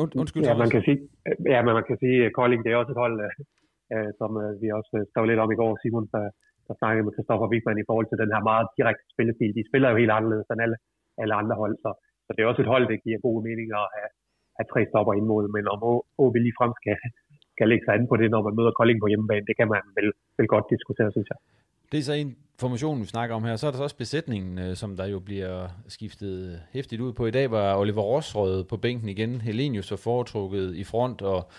und, 0.03 0.11
undskyld, 0.23 0.43
ja, 0.49 0.55
man 0.65 0.71
kan 0.75 0.83
sige, 0.87 0.99
ja, 1.55 1.59
men 1.65 1.73
man 1.79 1.87
kan 1.89 1.99
sige, 2.03 2.17
at 2.27 2.33
Kolding 2.39 2.61
det 2.65 2.71
er 2.73 2.81
også 2.83 2.93
et 2.95 3.03
hold, 3.05 3.17
øh, 3.27 3.33
øh 3.95 4.11
som 4.19 4.31
øh, 4.43 4.51
vi 4.63 4.67
også 4.79 4.95
skrev 5.11 5.25
lidt 5.27 5.43
om 5.45 5.53
i 5.55 5.59
går, 5.61 5.73
Simon, 5.83 6.07
der, 6.15 6.25
der 6.67 6.75
snakkede 6.81 7.05
med 7.07 7.15
Christoffer 7.17 7.51
Wigman 7.53 7.83
i 7.83 7.89
forhold 7.89 8.07
til 8.09 8.21
den 8.23 8.31
her 8.35 8.43
meget 8.51 8.67
direkte 8.77 9.05
spillestil. 9.15 9.57
De 9.59 9.69
spiller 9.71 9.89
jo 9.91 10.01
helt 10.01 10.15
anderledes 10.19 10.49
end 10.53 10.65
alle, 10.65 10.77
alle 11.23 11.35
andre 11.41 11.57
hold, 11.63 11.75
så, 11.85 11.91
så 12.25 12.31
det 12.33 12.41
er 12.41 12.51
også 12.51 12.63
et 12.63 12.73
hold, 12.75 12.85
der 12.91 13.05
giver 13.05 13.25
gode 13.27 13.41
meninger 13.49 13.79
at 13.87 13.91
have, 13.97 14.11
have 14.57 14.69
tre 14.73 14.81
stopper 14.91 15.13
ind 15.19 15.27
mod, 15.33 15.45
men 15.57 15.65
om 15.75 15.81
OB 16.25 16.37
frem 16.59 16.73
skal, 16.81 16.97
skal 17.55 17.69
lægge 17.71 17.85
sig 17.85 17.95
an 17.95 18.11
på 18.11 18.17
det, 18.21 18.29
når 18.35 18.43
man 18.47 18.57
møder 18.59 18.73
Kolding 18.79 18.99
på 19.01 19.11
hjemmebane, 19.13 19.49
det 19.51 19.57
kan 19.61 19.69
man 19.75 19.83
vel, 19.99 20.09
vel 20.39 20.49
godt 20.55 20.67
diskutere, 20.75 21.11
synes 21.17 21.29
jeg. 21.33 21.39
Det 21.93 21.99
er 21.99 22.03
så 22.03 22.13
en 22.13 22.37
formation, 22.59 23.01
vi 23.01 23.07
snakker 23.07 23.37
om 23.37 23.45
her. 23.45 23.57
Så 23.57 23.67
er 23.67 23.71
der 23.71 23.79
så 23.79 23.83
også 23.83 23.97
besætningen, 23.97 24.59
øh, 24.59 24.77
som 24.77 24.97
der 24.97 25.07
jo 25.07 25.19
bliver 25.19 25.69
skiftet 25.89 26.61
hæftigt 26.73 27.01
ud 27.01 27.13
på. 27.13 27.27
I 27.27 27.31
dag 27.31 27.51
var 27.51 27.77
Oliver 27.77 28.03
Rosrød 28.03 28.65
på 28.65 28.77
bænken 28.77 29.09
igen. 29.09 29.41
Helenius 29.41 29.91
var 29.91 29.97
foretrukket 29.97 30.75
i 30.77 30.85
front, 30.85 31.23
og 31.23 31.51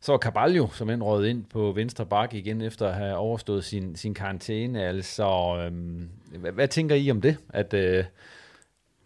så 0.00 0.12
var 0.12 0.18
Carvalho 0.18 0.68
som 0.68 0.90
end 0.90 1.02
røget 1.02 1.28
ind 1.28 1.44
på 1.44 1.72
venstre 1.72 2.06
bakke 2.06 2.38
igen, 2.38 2.60
efter 2.60 2.88
at 2.88 2.94
have 2.94 3.16
overstået 3.16 3.64
sin, 3.64 3.96
sin 3.96 4.14
karantæne. 4.14 4.84
Altså, 4.84 5.56
øhm, 5.66 6.08
hvad, 6.38 6.52
hvad 6.52 6.68
tænker 6.68 6.94
I 6.94 7.10
om 7.10 7.20
det? 7.20 7.36
At, 7.48 7.74
øh, 7.74 8.04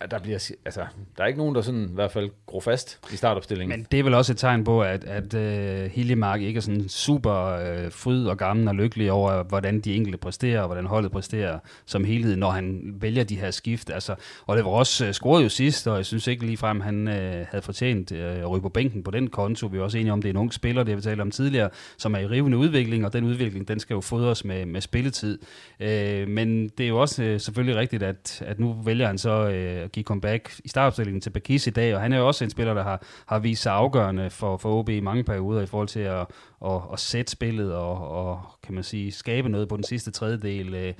at 0.04 0.10
der 0.10 0.18
bliver, 0.18 0.50
altså, 0.64 0.80
der 1.16 1.22
er 1.22 1.26
ikke 1.26 1.38
nogen, 1.38 1.54
der 1.54 1.60
sådan 1.60 1.88
i 1.90 1.94
hvert 1.94 2.12
fald 2.12 2.30
gror 2.46 2.60
fast 2.60 2.98
i 3.12 3.16
startopstillingen. 3.16 3.78
Men 3.78 3.86
det 3.92 3.98
er 3.98 4.04
vel 4.04 4.14
også 4.14 4.32
et 4.32 4.38
tegn 4.38 4.64
på, 4.64 4.82
at, 4.82 5.04
at 5.04 5.34
øh, 5.34 5.84
uh, 5.84 5.90
Hiljemark 5.90 6.40
ikke 6.40 6.56
er 6.58 6.60
sådan 6.60 6.88
super 6.88 7.54
uh, 7.54 7.92
fryd 7.92 8.26
og 8.26 8.38
gammel 8.38 8.68
og 8.68 8.74
lykkelig 8.74 9.12
over, 9.12 9.42
hvordan 9.42 9.80
de 9.80 9.94
enkelte 9.94 10.18
præsterer, 10.18 10.60
og 10.60 10.66
hvordan 10.66 10.86
holdet 10.86 11.12
præsterer 11.12 11.58
som 11.86 12.04
helhed, 12.04 12.36
når 12.36 12.50
han 12.50 12.94
vælger 13.00 13.24
de 13.24 13.36
her 13.36 13.50
skift. 13.50 13.90
Altså, 13.90 14.14
og 14.46 14.56
det 14.56 14.64
var 14.64 14.70
også 14.70 15.04
øh, 15.04 15.08
uh, 15.08 15.12
scoret 15.12 15.44
jo 15.44 15.48
sidst, 15.48 15.88
og 15.88 15.96
jeg 15.96 16.06
synes 16.06 16.26
ikke 16.26 16.46
ligefrem, 16.46 16.80
han 16.80 17.08
uh, 17.08 17.14
havde 17.50 17.62
fortjent 17.62 18.12
uh, 18.12 18.18
at 18.18 18.50
ryge 18.50 18.62
på 18.62 18.68
bænken 18.68 19.02
på 19.02 19.10
den 19.10 19.28
konto. 19.28 19.66
Vi 19.66 19.78
er 19.78 19.82
også 19.82 19.98
enige 19.98 20.12
om, 20.12 20.22
det 20.22 20.28
er 20.28 20.32
en 20.32 20.36
ung 20.36 20.52
spiller, 20.52 20.82
det 20.82 20.92
har 20.92 20.96
vi 20.96 21.02
talt 21.02 21.20
om 21.20 21.30
tidligere, 21.30 21.70
som 21.98 22.14
er 22.14 22.18
i 22.18 22.26
rivende 22.26 22.58
udvikling, 22.58 23.04
og 23.06 23.12
den 23.12 23.24
udvikling, 23.24 23.68
den 23.68 23.80
skal 23.80 23.94
jo 23.94 24.00
fodres 24.00 24.44
med, 24.44 24.66
med 24.66 24.80
spilletid. 24.80 25.38
Uh, 25.80 25.86
men 26.28 26.68
det 26.68 26.84
er 26.84 26.88
jo 26.88 27.00
også 27.00 27.22
uh, 27.22 27.40
selvfølgelig 27.40 27.76
rigtigt, 27.76 28.02
at, 28.02 28.42
at 28.46 28.60
nu 28.60 28.76
vælger 28.84 29.06
han 29.06 29.18
så 29.18 29.48
uh, 29.84 29.90
give 29.94 30.04
comeback 30.04 30.60
i 30.64 30.68
startopstillingen 30.68 31.20
til 31.20 31.30
Bakis 31.30 31.66
i 31.66 31.70
dag, 31.70 31.94
og 31.94 32.00
han 32.00 32.12
er 32.12 32.18
jo 32.18 32.26
også 32.26 32.44
en 32.44 32.50
spiller, 32.50 32.74
der 32.74 32.82
har, 32.82 33.02
har 33.26 33.38
vist 33.38 33.62
sig 33.62 33.72
afgørende 33.72 34.30
for, 34.30 34.56
for 34.56 34.78
OB 34.78 34.88
i 34.88 35.00
mange 35.00 35.24
perioder 35.24 35.62
i 35.62 35.66
forhold 35.66 35.88
til 35.88 36.00
at, 36.00 36.26
at, 36.64 36.80
at 36.92 37.00
sætte 37.00 37.32
spillet 37.32 37.74
og, 37.74 38.10
og 38.10 38.40
kan 38.62 38.74
man 38.74 38.84
sige, 38.84 39.12
skabe 39.12 39.48
noget 39.48 39.68
på 39.68 39.76
den 39.76 39.84
sidste 39.84 40.10
tredjedel. 40.10 40.74
Øh, 40.74 40.92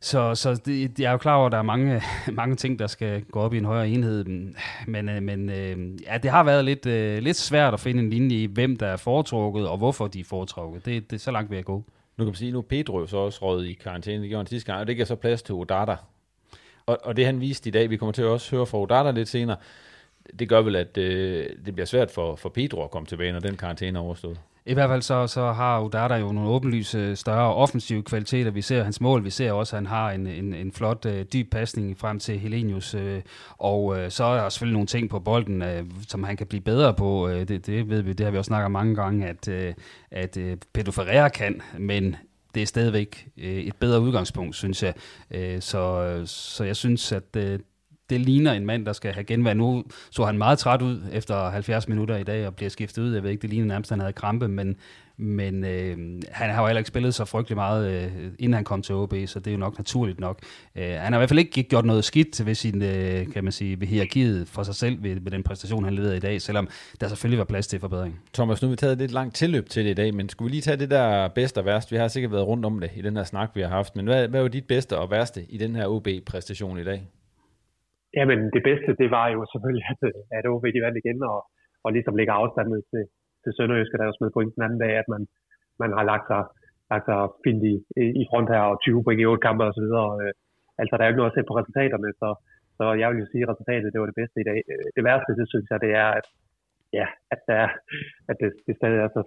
så, 0.00 0.34
så 0.34 0.54
det, 0.54 0.98
jeg 0.98 1.06
er 1.06 1.12
jo 1.12 1.18
klar 1.18 1.36
over, 1.36 1.46
at 1.46 1.52
der 1.52 1.58
er 1.58 1.62
mange, 1.62 2.02
mange 2.32 2.56
ting, 2.56 2.78
der 2.78 2.86
skal 2.86 3.22
gå 3.22 3.40
op 3.40 3.54
i 3.54 3.58
en 3.58 3.64
højere 3.64 3.88
enhed. 3.88 4.24
Men, 4.86 5.08
øh, 5.08 5.22
men 5.22 5.50
øh, 5.50 6.02
ja, 6.02 6.18
det 6.18 6.30
har 6.30 6.42
været 6.44 6.64
lidt, 6.64 6.86
lidt 7.24 7.36
svært 7.36 7.74
at 7.74 7.80
finde 7.80 8.02
en 8.02 8.10
linje 8.10 8.36
i, 8.36 8.46
hvem 8.46 8.76
der 8.76 8.86
er 8.86 8.96
foretrukket, 8.96 9.68
og 9.68 9.78
hvorfor 9.78 10.06
de 10.06 10.20
er 10.20 10.24
foretrukket. 10.24 10.84
Det, 10.84 11.10
det 11.10 11.16
er 11.16 11.20
så 11.20 11.30
langt 11.30 11.50
ved 11.50 11.58
at 11.58 11.64
gå. 11.64 11.84
Nu 12.16 12.24
kan 12.24 12.26
man 12.26 12.34
sige, 12.34 12.52
nu 12.52 12.62
Pedro 12.62 13.06
så 13.06 13.16
også 13.16 13.38
råd 13.42 13.64
i 13.64 13.72
karantæne, 13.72 14.22
det 14.22 14.28
gjorde 14.28 14.40
han 14.40 14.46
sidste 14.46 14.72
gang, 14.72 14.80
og 14.80 14.86
det 14.86 14.96
giver 14.96 15.06
så 15.06 15.16
plads 15.16 15.42
til 15.42 15.54
Odata. 15.54 15.96
Og, 16.86 16.98
og 17.02 17.16
det 17.16 17.26
han 17.26 17.40
viste 17.40 17.68
i 17.68 17.70
dag, 17.70 17.90
vi 17.90 17.96
kommer 17.96 18.12
til 18.12 18.22
at 18.22 18.28
også 18.28 18.56
høre 18.56 18.66
fra 18.66 18.78
Odata 18.78 19.10
lidt 19.10 19.28
senere, 19.28 19.56
det 20.38 20.48
gør 20.48 20.62
vel, 20.62 20.76
at 20.76 20.98
øh, 20.98 21.46
det 21.66 21.74
bliver 21.74 21.86
svært 21.86 22.10
for, 22.10 22.36
for 22.36 22.48
Pedro 22.48 22.84
at 22.84 22.90
komme 22.90 23.06
tilbage, 23.06 23.32
når 23.32 23.40
den 23.40 23.56
karantæne 23.56 23.98
er 23.98 24.02
overstået. 24.02 24.40
I 24.68 24.74
hvert 24.74 24.90
fald 24.90 25.02
så, 25.02 25.26
så 25.26 25.52
har 25.52 25.80
Udata 25.80 26.14
jo 26.14 26.32
nogle 26.32 26.50
åbenlyse 26.50 27.16
større 27.16 27.54
offensive 27.54 28.02
kvaliteter. 28.02 28.50
Vi 28.50 28.62
ser 28.62 28.82
hans 28.82 29.00
mål, 29.00 29.24
vi 29.24 29.30
ser 29.30 29.52
også, 29.52 29.76
at 29.76 29.78
han 29.78 29.86
har 29.86 30.10
en, 30.10 30.26
en, 30.26 30.54
en 30.54 30.72
flot 30.72 31.06
øh, 31.06 31.24
dyb 31.32 31.50
pasning 31.50 31.98
frem 31.98 32.18
til 32.18 32.38
Helenius. 32.38 32.94
Øh, 32.94 33.22
og 33.58 33.98
øh, 33.98 34.10
så 34.10 34.24
er 34.24 34.40
der 34.40 34.48
selvfølgelig 34.48 34.72
nogle 34.72 34.86
ting 34.86 35.10
på 35.10 35.20
bolden, 35.20 35.62
øh, 35.62 35.84
som 36.08 36.24
han 36.24 36.36
kan 36.36 36.46
blive 36.46 36.60
bedre 36.60 36.94
på. 36.94 37.28
Øh, 37.28 37.48
det, 37.48 37.66
det 37.66 37.88
ved 37.90 38.02
vi, 38.02 38.12
det 38.12 38.24
har 38.24 38.30
vi 38.30 38.38
også 38.38 38.48
snakket 38.48 38.64
om 38.64 38.72
mange 38.72 38.94
gange, 38.94 39.26
at, 39.26 39.48
øh, 39.48 39.74
at 40.10 40.36
øh, 40.36 40.56
Pedro 40.72 40.90
Ferreira 40.90 41.28
kan, 41.28 41.62
men 41.78 42.16
det 42.56 42.62
er 42.62 42.66
stadigvæk 42.66 43.28
øh, 43.38 43.56
et 43.56 43.76
bedre 43.76 44.00
udgangspunkt, 44.00 44.56
synes 44.56 44.82
jeg. 44.82 44.94
Øh, 45.30 45.60
så, 45.60 46.22
så 46.26 46.64
jeg 46.64 46.76
synes, 46.76 47.12
at 47.12 47.36
øh, 47.36 47.58
det 48.10 48.20
ligner 48.20 48.52
en 48.52 48.66
mand, 48.66 48.86
der 48.86 48.92
skal 48.92 49.12
have 49.12 49.24
genvær. 49.24 49.54
Nu 49.54 49.84
så 50.10 50.24
han 50.24 50.38
meget 50.38 50.58
træt 50.58 50.82
ud 50.82 51.02
efter 51.12 51.50
70 51.50 51.88
minutter 51.88 52.16
i 52.16 52.22
dag 52.22 52.46
og 52.46 52.56
bliver 52.56 52.70
skiftet 52.70 53.02
ud. 53.02 53.14
Jeg 53.14 53.22
ved 53.22 53.30
ikke, 53.30 53.42
det 53.42 53.50
ligner 53.50 53.66
nærmest, 53.66 53.90
at 53.90 53.94
han 53.94 54.00
havde 54.00 54.12
krampe, 54.12 54.48
men, 54.48 54.76
men 55.18 55.64
øh, 55.64 55.96
han 56.32 56.50
har 56.50 56.62
jo 56.62 56.66
heller 56.66 56.78
ikke 56.78 56.88
spillet 56.88 57.14
så 57.14 57.24
frygtelig 57.24 57.56
meget, 57.56 57.82
øh, 57.92 58.32
inden 58.38 58.54
han 58.54 58.64
kom 58.64 58.82
til 58.82 58.94
OB, 58.94 59.14
så 59.26 59.40
det 59.40 59.46
er 59.46 59.52
jo 59.52 59.58
nok 59.58 59.78
naturligt 59.78 60.20
nok. 60.20 60.38
Øh, 60.76 60.82
han 60.84 61.12
har 61.12 61.18
i 61.18 61.20
hvert 61.20 61.28
fald 61.28 61.38
ikke 61.38 61.62
gjort 61.62 61.84
noget 61.84 62.04
skidt 62.04 62.46
ved 62.46 62.54
sin, 62.54 62.82
øh, 62.82 63.32
kan 63.32 63.44
man 63.44 63.52
sige, 63.52 63.80
ved 63.80 63.86
hierarkiet 63.86 64.48
for 64.54 64.62
sig 64.62 64.74
selv 64.74 65.02
ved, 65.02 65.14
ved 65.24 65.30
den 65.30 65.42
præstation, 65.42 65.84
han 65.84 65.94
leverede 65.94 66.16
i 66.16 66.20
dag, 66.28 66.40
selvom 66.40 66.66
der 67.00 67.06
selvfølgelig 67.08 67.38
var 67.38 67.44
plads 67.44 67.66
til 67.66 67.80
forbedring. 67.80 68.20
Thomas, 68.34 68.62
nu 68.62 68.68
har 68.68 68.70
vi 68.70 68.76
taget 68.76 68.98
lidt 68.98 69.12
langt 69.12 69.34
tilløb 69.34 69.66
til 69.68 69.84
det 69.84 69.90
i 69.90 69.94
dag, 69.94 70.14
men 70.14 70.28
skulle 70.28 70.46
vi 70.48 70.54
lige 70.54 70.66
tage 70.68 70.76
det 70.76 70.90
der 70.90 71.28
bedste 71.28 71.58
og 71.58 71.64
værste? 71.64 71.90
Vi 71.94 71.98
har 71.98 72.08
sikkert 72.08 72.32
været 72.32 72.46
rundt 72.46 72.64
om 72.64 72.80
det 72.80 72.90
i 72.96 73.02
den 73.02 73.16
her 73.16 73.24
snak, 73.24 73.50
vi 73.54 73.60
har 73.60 73.68
haft, 73.68 73.96
men 73.96 74.04
hvad, 74.06 74.28
hvad 74.28 74.42
var 74.42 74.48
dit 74.48 74.66
bedste 74.66 74.98
og 74.98 75.10
værste 75.10 75.40
i 75.48 75.58
den 75.58 75.76
her 75.76 75.86
OB-præstation 75.86 76.78
i 76.78 76.84
dag? 76.84 77.00
Jamen, 78.18 78.38
det 78.54 78.62
bedste, 78.68 78.90
det 79.02 79.08
var 79.16 79.26
jo 79.34 79.40
selvfølgelig, 79.52 79.86
at, 79.92 79.98
at 80.38 80.44
OB 80.52 80.64
de 80.74 80.80
vandt 80.86 80.98
igen, 81.02 81.18
og, 81.32 81.38
og 81.84 81.90
ligesom 81.96 82.16
lægger 82.16 82.34
afstandet 82.42 82.82
til, 82.92 83.02
til 83.46 83.56
Sønderjyske, 83.56 83.98
der 83.98 84.04
jo 84.10 84.16
smed 84.16 84.30
point 84.34 84.54
den 84.56 84.64
anden 84.66 84.80
dag, 84.84 84.92
at 85.02 85.08
man, 85.14 85.22
man 85.82 85.90
har 85.98 86.04
lagt 86.12 86.26
sig, 86.30 86.42
lagt 86.92 87.04
sig 87.08 87.18
fint 87.44 87.62
i, 87.72 87.74
i 88.20 88.24
front 88.30 88.48
her, 88.54 88.62
og 88.72 88.76
20 88.80 89.04
point 89.04 89.20
i 89.20 89.26
8 89.26 89.46
kampe 89.46 89.62
osv. 89.70 89.88
Øh, 90.24 90.32
altså, 90.80 90.92
der 90.92 91.02
er 91.02 91.08
jo 91.08 91.12
ikke 91.12 91.22
noget 91.22 91.32
at 91.32 91.38
se 91.38 91.48
på 91.48 91.58
resultaterne, 91.60 92.10
så, 92.20 92.28
så 92.78 92.84
jeg 93.00 93.06
vil 93.08 93.22
jo 93.22 93.28
sige, 93.30 93.42
at 93.44 93.50
resultatet, 93.52 93.92
det 93.92 94.00
var 94.00 94.10
det 94.10 94.20
bedste 94.20 94.38
i 94.40 94.48
dag. 94.50 94.58
Øh, 94.72 94.86
det 94.96 95.02
værste, 95.08 95.38
det 95.40 95.46
synes 95.52 95.66
jeg, 95.70 95.78
det 95.86 95.92
er, 96.04 96.08
at, 96.18 96.26
ja, 96.98 97.06
at, 97.34 97.40
der, 97.50 97.62
at 98.30 98.36
det, 98.40 98.50
det 98.66 98.74
stadig 98.76 98.98
er 99.06 99.10
så 99.18 99.22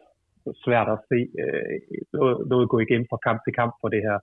svært 0.66 0.90
at 0.96 1.00
se 1.10 1.20
øh, 1.44 1.78
noget, 2.18 2.36
noget 2.52 2.72
gå 2.74 2.78
igen 2.86 3.04
fra 3.10 3.24
kamp 3.28 3.40
til 3.42 3.54
kamp 3.60 3.74
for 3.82 3.90
det 3.96 4.02
her 4.08 4.18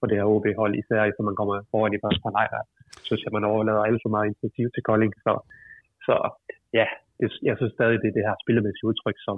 på 0.00 0.06
det 0.06 0.16
her 0.18 0.30
OB-hold, 0.34 0.74
især 0.80 1.04
hvis 1.04 1.26
man 1.28 1.38
kommer 1.38 1.54
foran 1.70 1.94
i 1.96 2.02
første 2.04 2.22
halvleg, 2.26 2.48
der 2.52 2.62
synes 3.06 3.22
jeg, 3.24 3.32
man 3.36 3.50
overlader 3.52 3.82
alt 3.88 4.02
for 4.04 4.12
meget 4.14 4.26
initiativ 4.30 4.66
til 4.74 4.82
Kolding. 4.88 5.12
Så, 5.24 5.32
så 6.06 6.14
ja, 6.78 6.86
det, 7.20 7.28
jeg 7.48 7.54
synes 7.58 7.72
stadig, 7.78 7.96
det 8.02 8.08
er 8.08 8.16
det 8.18 8.24
her 8.28 8.36
spillemæssige 8.44 8.86
udtryk, 8.90 9.16
som, 9.26 9.36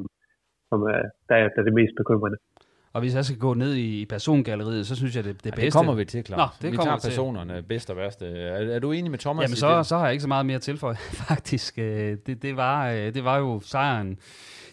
som 0.71 0.79
er, 0.95 1.03
der, 1.29 1.37
er, 1.43 1.47
der 1.55 1.61
er 1.63 1.67
det 1.69 1.77
mest 1.81 1.95
bekymrende. 2.03 2.39
Og 2.93 3.01
hvis 3.01 3.15
jeg 3.15 3.25
skal 3.25 3.39
gå 3.39 3.55
ned 3.55 3.75
i 3.75 4.07
persongalleriet, 4.07 4.87
så 4.87 4.97
synes 4.97 5.17
jeg, 5.17 5.25
det, 5.25 5.35
det 5.35 5.43
bedste... 5.43 5.61
Ja, 5.61 5.65
det 5.65 5.73
kommer 5.73 5.95
vi 5.95 6.05
til, 6.05 6.27
Claus. 6.27 6.39
Nå, 6.39 6.47
det 6.63 6.73
vi 6.73 6.77
tager 6.77 6.97
personerne 7.09 7.55
til. 7.55 7.63
bedst 7.63 7.91
og 7.91 7.97
værste. 7.97 8.27
Er, 8.27 8.75
er 8.75 8.79
du 8.79 8.93
enig 8.93 9.11
med 9.11 9.19
Thomas? 9.19 9.43
Jamen, 9.43 9.57
så, 9.57 9.89
så 9.89 9.97
har 9.97 10.05
jeg 10.05 10.13
ikke 10.13 10.23
så 10.23 10.29
meget 10.29 10.47
mere 10.47 10.59
tilføje, 10.59 10.97
faktisk. 11.29 11.79
Øh, 11.79 12.17
det, 12.27 12.43
det, 12.43 12.57
var, 12.57 12.91
øh, 12.91 13.15
det 13.15 13.25
var 13.25 13.39
jo 13.39 13.61
sejren. 13.61 14.19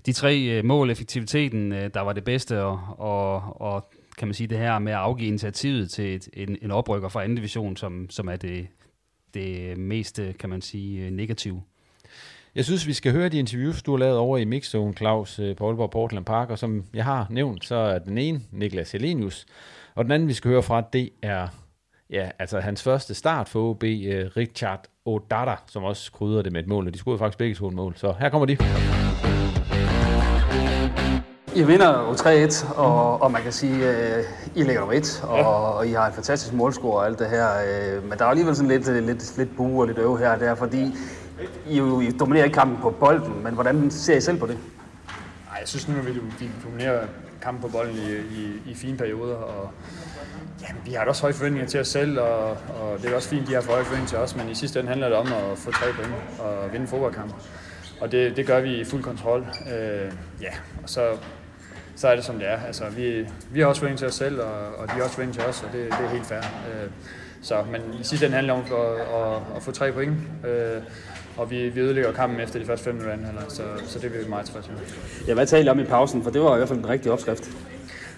De 0.06 0.14
tre 0.14 0.40
øh, 0.40 0.66
mål, 0.66 0.90
effektiviteten, 0.90 1.72
der 1.72 2.02
var 2.02 2.14
det 2.14 2.24
bedste, 2.24 2.64
og, 2.64 2.80
og, 2.98 3.62
og 3.62 3.92
kan 4.18 4.28
man 4.28 4.34
sige, 4.34 4.48
det 4.48 4.58
her 4.58 4.80
med 4.80 4.92
at 4.92 4.98
afgive 4.98 5.28
initiativet 5.28 5.90
til 5.90 6.16
et, 6.16 6.30
en, 6.34 6.58
en 6.62 6.72
oprykker 6.72 7.10
fra 7.10 7.24
anden 7.24 7.36
division, 7.36 7.78
som, 7.78 8.10
som 8.10 8.28
er 8.28 8.36
det, 8.36 8.68
det 9.34 9.78
mest, 9.78 10.22
kan 10.40 10.50
man 10.50 10.62
sige, 10.62 11.12
negative. 11.12 11.62
Jeg 12.56 12.66
synes, 12.66 12.88
vi 12.88 12.94
skal 12.94 13.12
høre 13.12 13.30
de 13.30 13.40
interviews, 13.40 13.84
du 13.84 13.92
har 13.92 13.98
lavet 13.98 14.18
over 14.18 14.38
i 14.38 14.46
Mixzone, 14.46 14.94
Claus, 14.94 15.40
øh, 15.40 15.56
på 15.56 15.68
Aalborg 15.68 15.92
Portland 15.92 16.26
Park, 16.26 16.50
og 16.50 16.60
som 16.60 16.84
jeg 16.94 17.06
har 17.06 17.28
nævnt, 17.30 17.66
så 17.66 17.76
er 17.76 18.00
den 18.00 18.18
ene 18.18 18.42
Niklas 18.52 18.92
Helenius, 18.92 19.46
og 19.96 20.04
den 20.04 20.12
anden, 20.12 20.28
vi 20.28 20.34
skal 20.34 20.52
høre 20.52 20.64
fra, 20.64 20.84
det 20.94 21.10
er 21.22 21.48
ja, 22.10 22.30
altså 22.40 22.60
hans 22.60 22.84
første 22.84 23.14
start 23.14 23.50
for 23.50 23.70
OB, 23.70 23.84
øh, 23.84 24.26
Richard 24.38 24.86
Odata, 25.06 25.56
som 25.68 25.84
også 25.84 26.12
krydder 26.12 26.42
det 26.42 26.52
med 26.52 26.62
et 26.62 26.68
mål, 26.68 26.88
og 26.88 26.94
de 26.94 27.00
skulle 27.00 27.20
faktisk 27.20 27.38
begge 27.38 27.56
to 27.56 27.68
et 27.68 27.74
mål. 27.74 27.94
Så 27.98 28.14
her 28.20 28.30
kommer 28.30 28.46
de. 28.46 28.58
I 31.56 31.64
vinder 31.64 32.00
jo 32.00 32.14
3-1, 32.14 32.78
og, 32.78 33.22
og 33.22 33.32
man 33.32 33.42
kan 33.42 33.52
sige, 33.52 33.86
at 33.86 34.26
I 34.56 34.64
ligger 34.64 34.80
nummer 34.80 34.96
1, 34.96 35.24
og, 35.24 35.38
ja. 35.38 35.46
og 35.46 35.88
I 35.88 35.92
har 35.92 36.08
en 36.08 36.14
fantastisk 36.14 36.54
målscore 36.54 36.98
og 36.98 37.06
alt 37.06 37.20
det 37.20 37.30
her. 37.30 37.48
Øh, 37.50 38.04
men 38.04 38.18
der 38.18 38.26
er 38.26 38.30
alligevel 38.30 38.56
sådan 38.56 38.70
lidt, 38.70 39.06
lidt, 39.06 39.38
lidt 39.38 39.56
bue 39.56 39.82
og 39.82 39.88
lidt 39.88 39.98
øve 39.98 40.20
her 40.20 40.38
der, 40.38 40.56
fordi 40.56 40.94
i, 41.68 41.78
jo, 41.78 42.00
I 42.00 42.12
dominerer 42.12 42.46
ikke 42.46 42.56
kampen 42.56 42.78
på 42.82 42.90
bolden, 42.90 43.44
men 43.44 43.54
hvordan 43.54 43.92
ser 43.92 44.18
I 44.18 44.22
selv 44.22 44.40
på 44.40 44.46
det? 44.46 44.58
Nej, 45.50 45.58
jeg 45.60 45.68
synes 45.68 45.88
nu, 45.88 45.98
at 45.98 46.06
vi 46.06 46.14
dominerer 46.64 47.08
kampen 47.42 47.62
på 47.62 47.68
bolden 47.78 47.96
i, 47.96 48.12
i, 48.12 48.72
i 48.72 48.76
fine 48.76 48.98
perioder, 48.98 49.36
og 49.36 49.72
jamen, 50.62 50.82
vi 50.86 50.92
har 50.92 51.06
også 51.06 51.22
høje 51.22 51.34
forventninger 51.34 51.70
til 51.70 51.80
os 51.80 51.88
selv, 51.88 52.20
og, 52.20 52.50
og 52.50 53.02
det 53.02 53.12
er 53.12 53.16
også 53.16 53.30
fint, 53.30 53.48
de 53.48 53.54
har 53.54 53.62
for 53.62 53.72
høje 53.72 53.84
forventninger 53.84 54.10
til 54.10 54.18
os, 54.18 54.36
men 54.36 54.50
i 54.50 54.56
sidste 54.56 54.80
ende 54.80 54.90
handler 54.90 55.10
det 55.10 55.18
om 55.18 55.28
at 55.28 55.58
få 55.58 55.72
tre 55.72 55.86
point 55.94 56.16
og 56.40 56.74
vinde 56.74 56.88
fodboldkamp. 56.88 57.34
Og 58.02 58.12
det, 58.12 58.38
det 58.38 58.48
gør 58.48 58.62
vi 58.62 58.76
i 58.76 58.84
fuld 58.84 59.04
kontrol. 59.04 59.48
Øh, 59.74 60.12
ja, 60.42 60.52
og 60.84 60.90
så 60.90 61.18
så 62.00 62.08
er 62.08 62.16
det 62.16 62.26
som 62.26 62.40
det 62.40 62.48
er. 62.50 62.60
Altså, 62.68 62.90
vi, 62.90 63.28
vi 63.52 63.60
har 63.60 63.68
også 63.68 63.82
forventninger 63.82 63.98
til 63.98 64.08
os 64.08 64.16
selv, 64.16 64.42
og, 64.42 64.76
og 64.78 64.88
de 64.88 64.94
har 64.94 65.04
også 65.04 65.16
forventninger 65.16 65.44
til 65.44 65.50
os, 65.50 65.64
og 65.64 65.70
det, 65.74 65.86
det 65.86 66.06
er 66.06 66.10
helt 66.10 66.26
fair. 66.26 66.38
Øh, 66.40 66.90
så, 67.42 67.64
men 67.72 67.82
i 68.02 68.04
sidste 68.04 68.26
ende 68.26 68.36
handler 68.36 68.56
det 68.56 68.74
om 68.74 68.80
at, 68.82 69.00
at, 69.00 69.42
at 69.56 69.64
få 69.64 69.72
tre 69.72 69.92
point, 69.92 70.18
øh, 70.48 70.82
og 71.40 71.52
vi, 71.52 71.70
vi 71.70 71.80
ødelægger 71.80 72.12
kampen 72.12 72.40
efter 72.40 72.60
de 72.60 72.66
første 72.66 72.86
fem 72.86 72.96
minutter 72.96 73.14
anden 73.14 73.50
så, 73.50 73.64
så 73.86 74.00
det 74.00 74.14
vil 74.14 74.24
vi 74.24 74.30
meget 74.30 74.46
tilfredse 74.46 74.72
med. 74.72 74.80
Ja, 75.28 75.34
hvad 75.34 75.46
talte 75.46 75.66
I 75.66 75.70
om 75.70 75.80
i 75.80 75.84
pausen? 75.84 76.24
For 76.24 76.30
det 76.30 76.42
var 76.42 76.54
i 76.54 76.58
hvert 76.58 76.68
fald 76.68 76.80
en 76.80 76.90
rigtig 76.90 77.12
opskrift. 77.12 77.50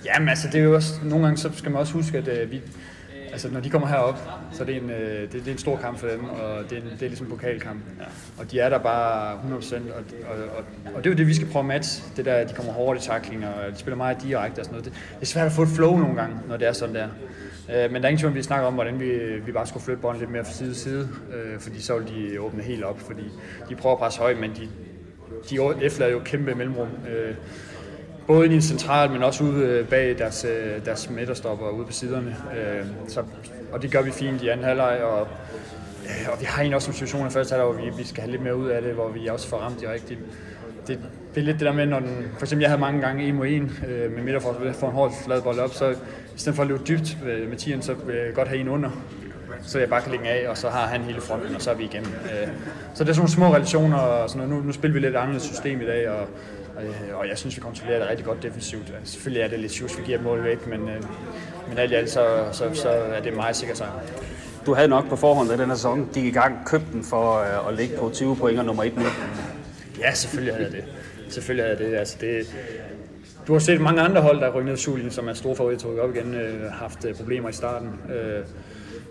Jamen 0.06 0.30
altså, 0.30 0.48
det 0.48 0.60
er 0.60 0.64
jo 0.64 0.76
også, 0.76 0.94
nogle 1.04 1.26
gange 1.26 1.38
så 1.38 1.50
skal 1.56 1.72
man 1.72 1.80
også 1.80 1.94
huske, 1.94 2.18
at 2.18 2.44
uh, 2.44 2.52
vi, 2.52 2.62
altså, 3.32 3.50
når 3.52 3.60
de 3.60 3.70
kommer 3.70 3.88
herop, 3.88 4.18
så 4.52 4.64
er 4.64 4.66
det 4.66 4.76
en, 4.76 4.84
uh, 4.84 4.90
det, 4.92 5.32
det 5.34 5.48
er 5.48 5.52
en 5.52 5.58
stor 5.58 5.78
kamp 5.78 6.00
for 6.00 6.08
dem, 6.08 6.24
og 6.24 6.70
det 6.70 6.78
er, 6.78 6.82
en, 6.82 6.88
det 7.00 7.02
er 7.02 7.08
ligesom 7.08 7.26
en 7.26 7.32
pokalkamp. 7.32 7.80
Ja. 8.00 8.06
Og 8.38 8.52
de 8.52 8.60
er 8.60 8.70
der 8.70 8.78
bare 8.78 9.34
100%, 9.34 9.76
og, 9.76 9.82
og, 10.30 10.38
og, 10.58 10.64
og 10.96 11.04
det 11.04 11.10
er 11.10 11.14
jo 11.14 11.18
det, 11.18 11.28
vi 11.28 11.34
skal 11.34 11.48
prøve 11.48 11.62
at 11.62 11.68
matche. 11.68 12.04
Det 12.18 12.26
der, 12.26 12.34
at 12.34 12.50
de 12.50 12.54
kommer 12.54 12.74
hårdt 12.74 13.04
i 13.04 13.08
takling, 13.08 13.46
og 13.46 13.72
de 13.72 13.78
spiller 13.78 13.98
meget 13.98 14.22
direkte 14.22 14.60
og 14.60 14.66
sådan 14.66 14.78
noget. 14.78 14.86
Det, 14.86 14.94
det 15.16 15.22
er 15.22 15.26
svært 15.26 15.46
at 15.46 15.52
få 15.52 15.62
et 15.62 15.70
flow 15.70 15.98
nogle 15.98 16.16
gange, 16.16 16.36
når 16.48 16.58
det 16.58 16.68
er 16.68 16.74
sådan 16.74 16.96
der. 16.96 17.08
Øh, 17.76 17.92
men 17.92 18.02
der 18.02 18.08
er 18.08 18.10
ingen 18.10 18.20
tvivl, 18.20 18.36
vi 18.36 18.44
snakker 18.44 18.68
om, 18.68 18.74
hvordan 18.74 19.00
vi, 19.00 19.12
vi 19.46 19.52
bare 19.52 19.68
skulle 19.68 19.84
flytte 19.84 20.02
bolden 20.02 20.20
lidt 20.20 20.32
mere 20.32 20.46
fra 20.46 20.52
side 20.52 20.70
til 20.70 20.82
side, 20.82 21.10
øh, 21.34 21.60
fordi 21.60 21.82
så 21.82 21.98
ville 21.98 22.32
de 22.32 22.42
åbne 22.42 22.64
helt 22.64 22.84
op, 22.84 23.00
fordi 23.00 23.24
de 23.70 23.76
prøver 23.76 23.96
at 23.96 24.00
presse 24.00 24.20
højt, 24.20 24.40
men 24.40 24.52
de, 24.52 24.70
de 25.50 25.86
efterlader 25.86 26.14
jo 26.14 26.20
kæmpe 26.26 26.56
mellemrum. 26.56 26.88
Øh, 27.10 27.36
både 28.28 28.46
ind 28.46 28.54
i 28.54 28.62
central, 28.62 29.12
men 29.12 29.24
også 29.24 29.44
ude 29.44 29.66
øh, 29.66 29.88
bag 29.88 30.18
deres, 30.18 30.46
øh, 30.46 30.86
deres 30.86 31.10
midterstopper 31.10 31.70
ude 31.70 31.86
på 31.86 31.92
siderne. 31.92 32.36
Øh, 32.58 32.86
så, 33.08 33.24
og 33.72 33.82
det 33.82 33.92
gør 33.92 34.02
vi 34.02 34.12
fint 34.12 34.42
i 34.42 34.48
anden 34.48 34.66
halvleg, 34.66 35.04
og, 35.04 35.28
øh, 36.06 36.30
og 36.34 36.40
vi 36.40 36.46
har 36.46 36.64
en 36.64 36.74
også 36.74 36.90
en 36.90 36.94
situation 36.94 37.28
i 37.28 37.30
første 37.30 37.54
halvleg, 37.54 37.74
hvor 37.74 37.84
vi, 37.84 37.98
vi 37.98 38.04
skal 38.04 38.22
have 38.22 38.32
lidt 38.32 38.42
mere 38.42 38.56
ud 38.56 38.68
af 38.68 38.82
det, 38.82 38.94
hvor 38.94 39.10
vi 39.10 39.28
også 39.28 39.48
får 39.48 39.58
ramt 39.58 39.82
de 39.82 39.94
rigtige. 39.94 40.20
Det, 40.88 41.00
det 41.36 41.42
er 41.42 41.46
lidt 41.46 41.60
det 41.60 41.66
der 41.66 41.74
med, 41.74 41.86
når 41.86 42.00
den, 42.00 42.28
for 42.38 42.46
eksempel 42.46 42.62
jeg 42.62 42.70
havde 42.70 42.82
mange 42.82 43.02
gange 43.02 43.24
en 43.24 43.36
mod 43.36 43.48
en 43.48 43.72
øh, 43.88 44.12
med 44.12 44.24
midterforsvar, 44.24 44.74
får 44.74 44.88
en 44.88 44.94
hård 44.94 45.14
flad 45.26 45.42
bold 45.42 45.60
op, 45.60 45.74
så 45.74 45.90
i 46.36 46.38
stedet 46.38 46.56
for 46.56 46.64
at 46.64 46.70
løbe 46.70 46.84
dybt 46.88 47.18
med, 47.26 47.48
med 47.48 47.58
tieren, 47.58 47.82
så 47.82 47.94
vil 47.94 48.16
jeg 48.16 48.34
godt 48.34 48.48
have 48.48 48.62
en 48.62 48.70
under, 48.70 48.90
så 49.62 49.80
jeg 49.80 49.90
bare 49.90 50.02
kan 50.02 50.12
lægge 50.12 50.30
af, 50.30 50.50
og 50.50 50.58
så 50.58 50.70
har 50.70 50.88
han 50.88 51.02
hele 51.02 51.22
fronten, 51.22 51.56
og 51.56 51.62
så 51.62 51.72
er 51.72 51.76
vi 51.76 51.84
igen. 51.84 52.04
Øh, 52.04 52.48
så 52.94 53.04
det 53.04 53.10
er 53.10 53.14
sådan 53.14 53.16
nogle 53.16 53.30
små 53.30 53.54
relationer, 53.54 53.98
og 53.98 54.30
sådan 54.30 54.48
noget. 54.48 54.64
Nu, 54.64 54.68
nu 54.68 54.74
spiller 54.74 54.94
vi 54.94 55.00
lidt 55.00 55.16
anderledes 55.16 55.44
system 55.44 55.82
i 55.82 55.86
dag, 55.86 56.10
og 56.10 56.28
Øh, 56.80 57.18
og 57.18 57.28
jeg 57.30 57.38
synes, 57.38 57.56
vi 57.56 57.62
kontrollerer 57.62 58.00
det 58.00 58.10
rigtig 58.10 58.26
godt 58.26 58.44
defensivt. 58.44 58.94
Selvfølgelig 59.04 59.44
er 59.44 59.48
det 59.48 59.60
lidt 59.60 59.72
sjus, 59.72 59.98
vi 59.98 60.04
giver 60.04 60.22
mål 60.22 60.44
væk, 60.44 60.68
men, 60.68 60.90
øh, 60.90 61.04
men 61.70 61.78
alt 61.78 61.92
i 61.92 61.96
alt, 61.96 62.10
så, 62.10 62.46
så, 62.52 62.74
så 62.74 62.90
er 62.90 63.22
det 63.22 63.36
meget 63.36 63.56
sikkert 63.56 63.78
sejr. 63.78 63.92
Du 64.66 64.74
havde 64.74 64.88
nok 64.88 65.10
på 65.10 65.16
forhånd, 65.16 65.50
da 65.50 65.58
den 65.58 65.68
her 65.68 65.76
sæson 65.76 66.10
gik 66.14 66.26
i 66.26 66.32
gang, 66.32 66.66
købt 66.66 66.92
den 66.94 67.04
for 67.04 67.40
øh, 67.40 67.68
at 67.68 67.78
ligge 67.78 67.98
på 67.98 68.12
20 68.14 68.36
point 68.36 68.60
og 68.60 68.66
nummer 68.66 68.84
1 68.84 68.98
nu. 68.98 69.04
Ja, 70.00 70.14
selvfølgelig 70.14 70.54
havde 70.54 70.66
jeg 70.66 70.74
det. 70.74 70.84
Selvfølgelig 71.34 71.72
er 71.72 71.76
det. 71.76 71.96
Altså, 71.96 72.18
det 72.22 72.56
du 73.48 73.54
har 73.54 73.60
set 73.60 73.82
mange 73.82 74.02
andre 74.02 74.22
hold, 74.22 74.40
der 74.40 74.48
er 74.48 74.52
rykket 74.52 74.94
ned 75.04 75.12
som 75.12 75.28
er 75.28 75.34
store 75.34 75.56
favoritter 75.56 76.02
op 76.02 76.16
igen, 76.16 76.34
øh, 76.34 76.72
haft 76.72 77.06
øh, 77.06 77.16
problemer 77.16 77.50
i 77.50 77.54
starten. 77.54 77.90
Øh, 78.10 78.44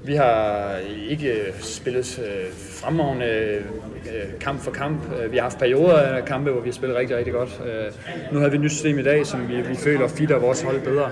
vi 0.05 0.15
har 0.15 0.71
ikke 1.09 1.33
øh, 1.33 1.61
spillet 1.61 2.19
øh, 2.19 2.53
fremragende 2.53 3.27
øh, 3.27 4.41
kamp 4.41 4.61
for 4.61 4.71
kamp. 4.71 5.01
Øh, 5.23 5.33
vi 5.33 5.37
har 5.37 5.43
haft 5.43 5.59
perioder 5.59 5.97
af 5.97 6.25
kampe, 6.25 6.51
hvor 6.51 6.61
vi 6.61 6.69
har 6.69 6.75
spillet 6.75 6.99
rigtig, 6.99 7.17
rigtig 7.17 7.33
godt. 7.33 7.63
Øh, 7.67 7.93
nu 8.33 8.39
har 8.39 8.49
vi 8.49 8.57
et 8.57 8.63
nyt 8.63 8.73
system 8.73 8.99
i 8.99 9.03
dag, 9.03 9.27
som 9.27 9.49
vi, 9.49 9.57
vi 9.57 9.75
føler 9.75 10.09
fitter 10.09 10.39
vores 10.39 10.63
hold 10.63 10.81
bedre. 10.81 11.11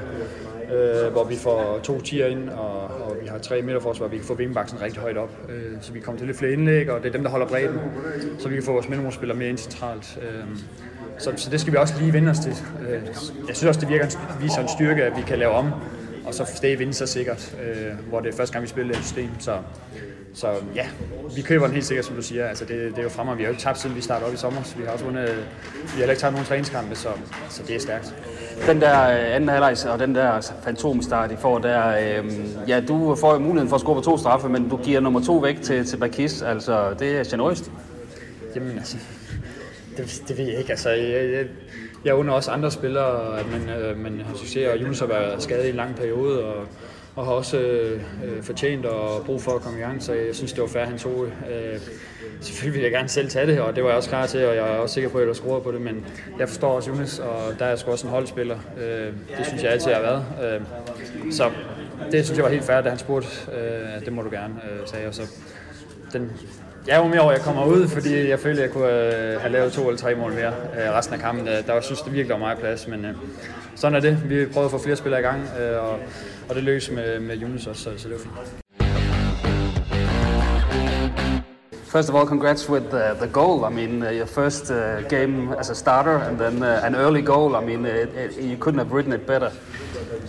Øh, 0.72 1.12
hvor 1.12 1.24
vi 1.24 1.36
får 1.36 1.80
to 1.82 2.00
tier 2.00 2.26
ind, 2.26 2.48
og, 2.48 2.80
og 2.80 3.16
vi 3.22 3.28
har 3.28 3.38
tre 3.38 3.62
midterforsvar, 3.62 4.08
vi 4.08 4.16
kan 4.16 4.26
få 4.26 4.34
vingbaksen 4.34 4.82
rigtig 4.82 5.00
højt 5.00 5.16
op, 5.16 5.30
øh, 5.48 5.72
så 5.80 5.92
vi 5.92 6.00
kommer 6.00 6.18
til 6.18 6.26
lidt 6.26 6.38
flere 6.38 6.52
indlæg, 6.52 6.90
og 6.90 7.02
det 7.02 7.08
er 7.08 7.12
dem, 7.12 7.22
der 7.22 7.30
holder 7.30 7.46
bredden, 7.46 7.78
så 8.38 8.48
vi 8.48 8.54
kan 8.54 8.64
få 8.64 8.72
vores 8.72 8.88
mellemrumspillere 8.88 9.38
mere 9.38 9.48
ind 9.48 9.58
centralt. 9.58 10.18
Øh, 10.22 10.44
så, 11.18 11.32
så 11.36 11.50
det 11.50 11.60
skal 11.60 11.72
vi 11.72 11.78
også 11.78 11.94
lige 12.00 12.12
vende 12.12 12.30
os 12.30 12.38
til. 12.38 12.52
Øh, 12.88 13.02
jeg 13.48 13.56
synes 13.56 13.64
også, 13.64 13.80
det 13.80 13.88
virker, 13.88 14.06
viser 14.40 14.60
en 14.60 14.68
styrke, 14.68 15.04
at 15.04 15.16
vi 15.16 15.22
kan 15.22 15.38
lave 15.38 15.52
om, 15.52 15.72
og 16.26 16.34
så 16.34 16.44
stadig 16.54 16.78
vinde 16.78 16.94
så 16.94 17.06
sikkert, 17.06 17.56
øh, 17.62 18.08
hvor 18.08 18.20
det 18.20 18.32
er 18.32 18.36
første 18.36 18.52
gang, 18.52 18.62
vi 18.62 18.68
spiller 18.68 18.94
det 18.94 19.04
system. 19.04 19.28
Så, 19.38 19.58
så 20.34 20.46
ja, 20.74 20.86
vi 21.36 21.42
køber 21.42 21.66
den 21.66 21.74
helt 21.74 21.86
sikkert, 21.86 22.04
som 22.04 22.16
du 22.16 22.22
siger. 22.22 22.46
Altså, 22.46 22.64
det, 22.64 22.90
det 22.90 22.98
er 22.98 23.02
jo 23.02 23.08
fremad. 23.08 23.36
Vi 23.36 23.42
har 23.42 23.48
jo 23.48 23.52
ikke 23.52 23.62
tabt, 23.62 23.78
siden 23.78 23.96
vi 23.96 24.00
startede 24.00 24.28
op 24.28 24.34
i 24.34 24.36
sommer. 24.36 24.62
Så 24.62 24.76
vi 24.76 24.84
har 24.84 24.92
også 24.92 25.04
vundet, 25.04 25.46
vi 25.96 26.00
har 26.00 26.08
ikke 26.08 26.20
tabt 26.20 26.32
nogen 26.32 26.46
træningskampe, 26.46 26.96
så, 26.96 27.08
så 27.48 27.62
det 27.66 27.76
er 27.76 27.80
stærkt. 27.80 28.14
Den 28.66 28.80
der 28.80 29.10
øh, 29.10 29.34
anden 29.34 29.48
halvleg 29.48 29.76
og 29.88 29.98
den 29.98 30.14
der 30.14 30.52
fantomstart, 30.64 31.32
I 31.32 31.36
får 31.36 31.58
der, 31.58 31.88
øh, 31.88 32.32
ja, 32.68 32.80
du 32.80 33.14
får 33.20 33.32
jo 33.32 33.38
muligheden 33.38 33.68
for 33.68 33.76
at 33.76 33.80
score 33.80 33.94
på 33.94 34.00
to 34.00 34.18
straffe, 34.18 34.48
men 34.48 34.68
du 34.68 34.76
giver 34.76 35.00
nummer 35.00 35.20
to 35.20 35.36
væk 35.36 35.62
til, 35.62 35.86
til 35.86 35.96
Bakis, 35.96 36.42
altså 36.42 36.94
det 36.98 37.18
er 37.18 37.24
generøst. 37.24 37.70
Jamen 38.54 38.78
altså, 38.78 38.96
det, 39.98 40.22
det 40.28 40.38
ved 40.38 40.44
jeg 40.44 40.58
ikke. 40.58 40.70
Altså, 40.70 40.90
jeg, 40.90 41.32
jeg, 41.32 41.46
jeg 42.04 42.14
under 42.14 42.34
også 42.34 42.50
andre 42.50 42.70
spillere, 42.70 43.40
at 43.40 43.46
man, 43.50 43.68
øh, 43.68 43.98
man 43.98 44.20
har 44.20 44.36
succes, 44.36 44.68
og 44.68 44.82
Jonas 44.82 44.98
har 44.98 45.06
været 45.06 45.42
skadet 45.42 45.66
i 45.66 45.70
en 45.70 45.76
lang 45.76 45.96
periode, 45.96 46.44
og, 46.44 46.66
og 47.16 47.24
har 47.24 47.32
også 47.32 47.58
øh, 47.58 48.00
fortjent 48.42 48.86
og 48.86 49.24
brug 49.26 49.42
for 49.42 49.52
at 49.52 49.60
komme 49.60 49.78
i 49.78 49.82
gang, 49.82 50.02
så 50.02 50.12
jeg 50.12 50.34
synes, 50.34 50.52
det 50.52 50.60
var 50.62 50.68
fair, 50.68 50.84
han 50.84 50.98
tog. 50.98 51.26
Øh, 51.26 51.80
selvfølgelig 52.40 52.74
vil 52.74 52.82
jeg 52.82 52.90
gerne 52.90 53.08
selv 53.08 53.30
tage 53.30 53.46
det, 53.46 53.60
og 53.60 53.76
det 53.76 53.82
var 53.82 53.90
jeg 53.90 53.96
også 53.96 54.08
klar 54.08 54.26
til, 54.26 54.46
og 54.46 54.56
jeg 54.56 54.68
er 54.68 54.78
også 54.78 54.94
sikker 54.94 55.10
på, 55.10 55.18
at 55.18 55.28
jeg 55.28 55.36
skruer 55.36 55.60
på 55.60 55.72
det, 55.72 55.80
men 55.80 56.06
jeg 56.38 56.48
forstår 56.48 56.72
også 56.72 56.90
Jonas, 56.90 57.18
og 57.18 57.58
der 57.58 57.64
er 57.64 57.68
jeg 57.68 57.78
sgu 57.78 57.90
også 57.90 58.06
en 58.06 58.12
holdspiller. 58.12 58.58
Øh, 58.80 59.12
det 59.38 59.46
synes 59.46 59.62
jeg 59.62 59.72
altid 59.72 59.92
har 59.92 60.00
været. 60.00 60.24
Øh, 60.42 60.60
så 61.32 61.50
det 62.12 62.24
synes 62.24 62.36
jeg 62.36 62.44
var 62.44 62.50
helt 62.50 62.64
fair, 62.64 62.80
da 62.80 62.88
han 62.88 62.98
spurgte, 62.98 63.28
øh, 63.52 64.04
det 64.04 64.12
må 64.12 64.22
du 64.22 64.30
gerne, 64.30 64.54
øh, 64.54 64.88
sagde 64.88 65.08
Og 65.08 65.14
så 65.14 65.22
den, 66.12 66.32
Ja, 66.86 67.00
om 67.00 67.06
jo 67.06 67.14
mere 67.14 67.28
jeg 67.28 67.40
kommer 67.40 67.64
ud, 67.64 67.88
fordi 67.88 68.28
jeg 68.28 68.38
følte, 68.38 68.62
jeg 68.62 68.70
kunne 68.70 68.88
øh, 68.88 69.40
have 69.40 69.52
lavet 69.52 69.72
to 69.72 69.88
eller 69.88 69.98
tre 69.98 70.14
mål 70.14 70.32
mere 70.32 70.48
øh, 70.48 70.92
resten 70.92 71.14
af 71.14 71.20
kampen. 71.20 71.46
Der 71.46 71.72
var, 71.72 71.80
synes 71.80 72.00
det 72.00 72.12
virkelig 72.12 72.32
var 72.32 72.38
meget 72.38 72.58
plads, 72.58 72.88
men 72.88 73.04
øh, 73.04 73.14
sådan 73.74 73.96
er 73.96 74.00
det. 74.00 74.18
Vi 74.30 74.46
prøvede 74.46 74.64
at 74.64 74.70
få 74.70 74.78
flere 74.78 74.96
spillere 74.96 75.20
i 75.20 75.24
gang, 75.24 75.42
øh, 75.60 75.84
og, 75.84 75.98
og 76.48 76.54
det 76.54 76.62
løs 76.62 76.90
med, 76.90 77.20
med 77.20 77.36
Jonas 77.36 77.66
også, 77.66 77.82
så, 77.82 77.90
så 77.96 78.08
det 78.08 78.16
var 78.16 78.20
fint. 78.20 78.62
First 81.92 82.10
of 82.10 82.14
all, 82.16 82.26
congrats 82.26 82.68
with 82.68 82.90
the, 82.90 83.14
the 83.18 83.26
goal. 83.32 83.64
I 83.64 83.70
mean, 83.70 84.02
uh, 84.02 84.10
your 84.10 84.26
first 84.26 84.70
uh, 84.70 85.00
game 85.08 85.54
as 85.58 85.70
a 85.70 85.74
starter 85.74 86.18
and 86.18 86.38
then 86.38 86.62
uh, 86.62 86.80
an 86.84 86.94
early 86.94 87.22
goal. 87.22 87.56
I 87.56 87.64
mean, 87.64 87.86
uh, 87.86 87.88
it, 87.88 88.10
it, 88.14 88.42
you 88.42 88.56
couldn't 88.58 88.78
have 88.78 88.92
written 88.92 89.12
it 89.12 89.26
better. 89.26 89.50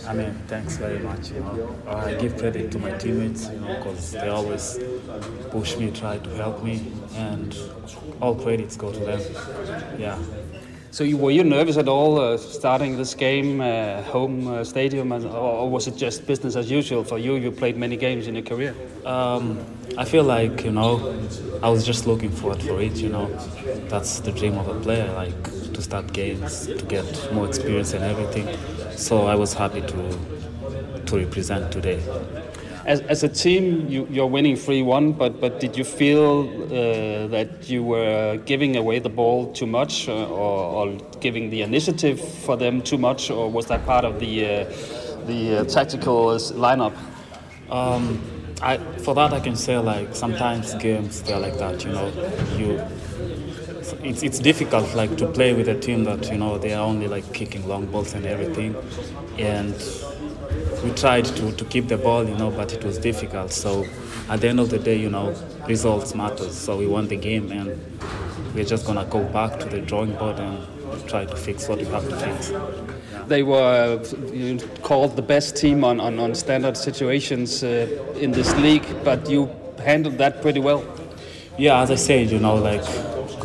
I 0.06 0.14
mean, 0.14 0.34
thanks 0.46 0.76
very 0.76 0.98
much. 0.98 1.30
You 1.30 1.40
know, 1.40 1.76
I 1.86 2.14
give 2.14 2.36
credit 2.36 2.72
to 2.72 2.78
my 2.78 2.92
teammates, 2.92 3.48
you 3.48 3.60
know, 3.60 3.76
because 3.76 4.12
they 4.12 4.28
always 4.28 4.78
push 5.50 5.76
me, 5.76 5.90
try 5.90 6.18
to 6.18 6.30
help 6.30 6.62
me, 6.62 6.92
and 7.14 7.56
all 8.20 8.34
credits 8.34 8.76
go 8.76 8.92
to 8.92 8.98
them. 9.00 9.20
Yeah. 9.98 10.18
So 10.92 11.04
you, 11.04 11.16
were 11.16 11.30
you 11.30 11.44
nervous 11.44 11.76
at 11.76 11.86
all 11.86 12.20
uh, 12.20 12.36
starting 12.36 12.96
this 12.96 13.14
game, 13.14 13.60
uh, 13.60 14.02
home 14.02 14.48
uh, 14.48 14.64
stadium, 14.64 15.12
or, 15.12 15.24
or, 15.28 15.70
was 15.70 15.86
it 15.86 15.96
just 15.96 16.26
business 16.26 16.56
as 16.56 16.68
usual 16.68 17.04
for 17.04 17.16
you? 17.16 17.36
You 17.36 17.52
played 17.52 17.76
many 17.76 17.96
games 17.96 18.26
in 18.26 18.34
your 18.34 18.42
career. 18.42 18.74
Um, 19.06 19.64
I 19.96 20.04
feel 20.04 20.24
like 20.24 20.64
you 20.64 20.72
know, 20.72 21.16
I 21.62 21.68
was 21.68 21.86
just 21.86 22.08
looking 22.08 22.30
forward 22.30 22.60
for 22.60 22.80
it. 22.80 22.96
You 22.96 23.08
know, 23.08 23.28
that's 23.88 24.18
the 24.18 24.32
dream 24.32 24.58
of 24.58 24.66
a 24.66 24.80
player, 24.80 25.12
like 25.12 25.44
to 25.74 25.80
start 25.80 26.12
games, 26.12 26.66
to 26.66 26.84
get 26.86 27.32
more 27.32 27.46
experience 27.46 27.92
and 27.92 28.02
everything. 28.02 28.48
So 29.00 29.26
I 29.26 29.34
was 29.34 29.54
happy 29.54 29.80
to 29.80 30.18
to 31.06 31.16
represent 31.16 31.72
today. 31.72 32.02
As, 32.84 33.00
as 33.02 33.22
a 33.22 33.28
team, 33.28 33.88
you, 33.88 34.06
you're 34.10 34.26
winning 34.26 34.56
3 34.56 34.82
1, 34.82 35.12
but, 35.12 35.40
but 35.40 35.58
did 35.58 35.76
you 35.76 35.84
feel 35.84 36.48
uh, 36.66 37.26
that 37.28 37.68
you 37.68 37.82
were 37.82 38.36
giving 38.44 38.76
away 38.76 38.98
the 38.98 39.08
ball 39.08 39.52
too 39.52 39.66
much 39.66 40.08
uh, 40.08 40.28
or, 40.28 40.88
or, 40.88 40.98
giving 41.20 41.50
the 41.50 41.62
initiative 41.62 42.20
for 42.20 42.56
them 42.56 42.82
too 42.82 42.98
much, 42.98 43.30
or 43.30 43.50
was 43.50 43.66
that 43.66 43.84
part 43.86 44.04
of 44.04 44.20
the, 44.20 44.44
uh, 44.44 44.64
the 45.26 45.58
uh, 45.58 45.64
tactical 45.64 46.26
lineup? 46.36 46.94
Um, 47.70 48.20
I, 48.62 48.76
for 48.98 49.14
that, 49.14 49.32
I 49.32 49.40
can 49.40 49.56
say 49.56 49.78
like 49.78 50.14
sometimes 50.14 50.74
games 50.74 51.22
they're 51.22 51.40
like 51.40 51.58
that, 51.58 51.84
you 51.84 51.92
know. 51.92 52.08
You, 52.56 52.82
it's, 54.02 54.22
it's 54.22 54.38
difficult 54.38 54.94
like 54.94 55.16
to 55.18 55.26
play 55.26 55.52
with 55.52 55.68
a 55.68 55.78
team 55.78 56.04
that 56.04 56.30
you 56.30 56.38
know 56.38 56.58
they 56.58 56.72
are 56.72 56.86
only 56.86 57.08
like 57.08 57.32
kicking 57.32 57.66
long 57.68 57.86
balls 57.86 58.14
and 58.14 58.26
everything, 58.26 58.74
and 59.38 59.74
we 60.82 60.90
tried 60.92 61.24
to, 61.26 61.52
to 61.52 61.64
keep 61.66 61.88
the 61.88 61.96
ball, 61.96 62.24
you 62.24 62.34
know, 62.36 62.50
but 62.50 62.72
it 62.72 62.82
was 62.84 62.98
difficult. 62.98 63.52
So 63.52 63.86
at 64.28 64.40
the 64.40 64.48
end 64.48 64.60
of 64.60 64.70
the 64.70 64.78
day, 64.78 64.96
you 64.96 65.10
know, 65.10 65.34
results 65.66 66.14
matters. 66.14 66.56
So 66.56 66.76
we 66.76 66.86
won 66.86 67.08
the 67.08 67.16
game, 67.16 67.52
and 67.52 67.78
we're 68.54 68.64
just 68.64 68.86
gonna 68.86 69.04
go 69.04 69.22
back 69.24 69.58
to 69.60 69.66
the 69.66 69.80
drawing 69.80 70.14
board 70.14 70.38
and 70.38 70.66
try 71.06 71.24
to 71.24 71.36
fix 71.36 71.68
what 71.68 71.78
we 71.78 71.84
have 71.86 72.08
to 72.08 72.16
fix. 72.16 72.52
They 73.28 73.42
were 73.42 74.02
you 74.32 74.58
called 74.82 75.16
the 75.16 75.22
best 75.22 75.56
team 75.56 75.84
on, 75.84 76.00
on, 76.00 76.18
on 76.18 76.34
standard 76.34 76.76
situations 76.76 77.62
uh, 77.62 77.86
in 78.18 78.32
this 78.32 78.54
league, 78.56 78.86
but 79.04 79.28
you 79.28 79.50
handled 79.78 80.18
that 80.18 80.42
pretty 80.42 80.60
well. 80.60 80.84
Yeah, 81.58 81.80
as 81.82 81.90
I 81.90 81.96
said, 81.96 82.30
you 82.30 82.38
know, 82.38 82.56
like 82.56 82.84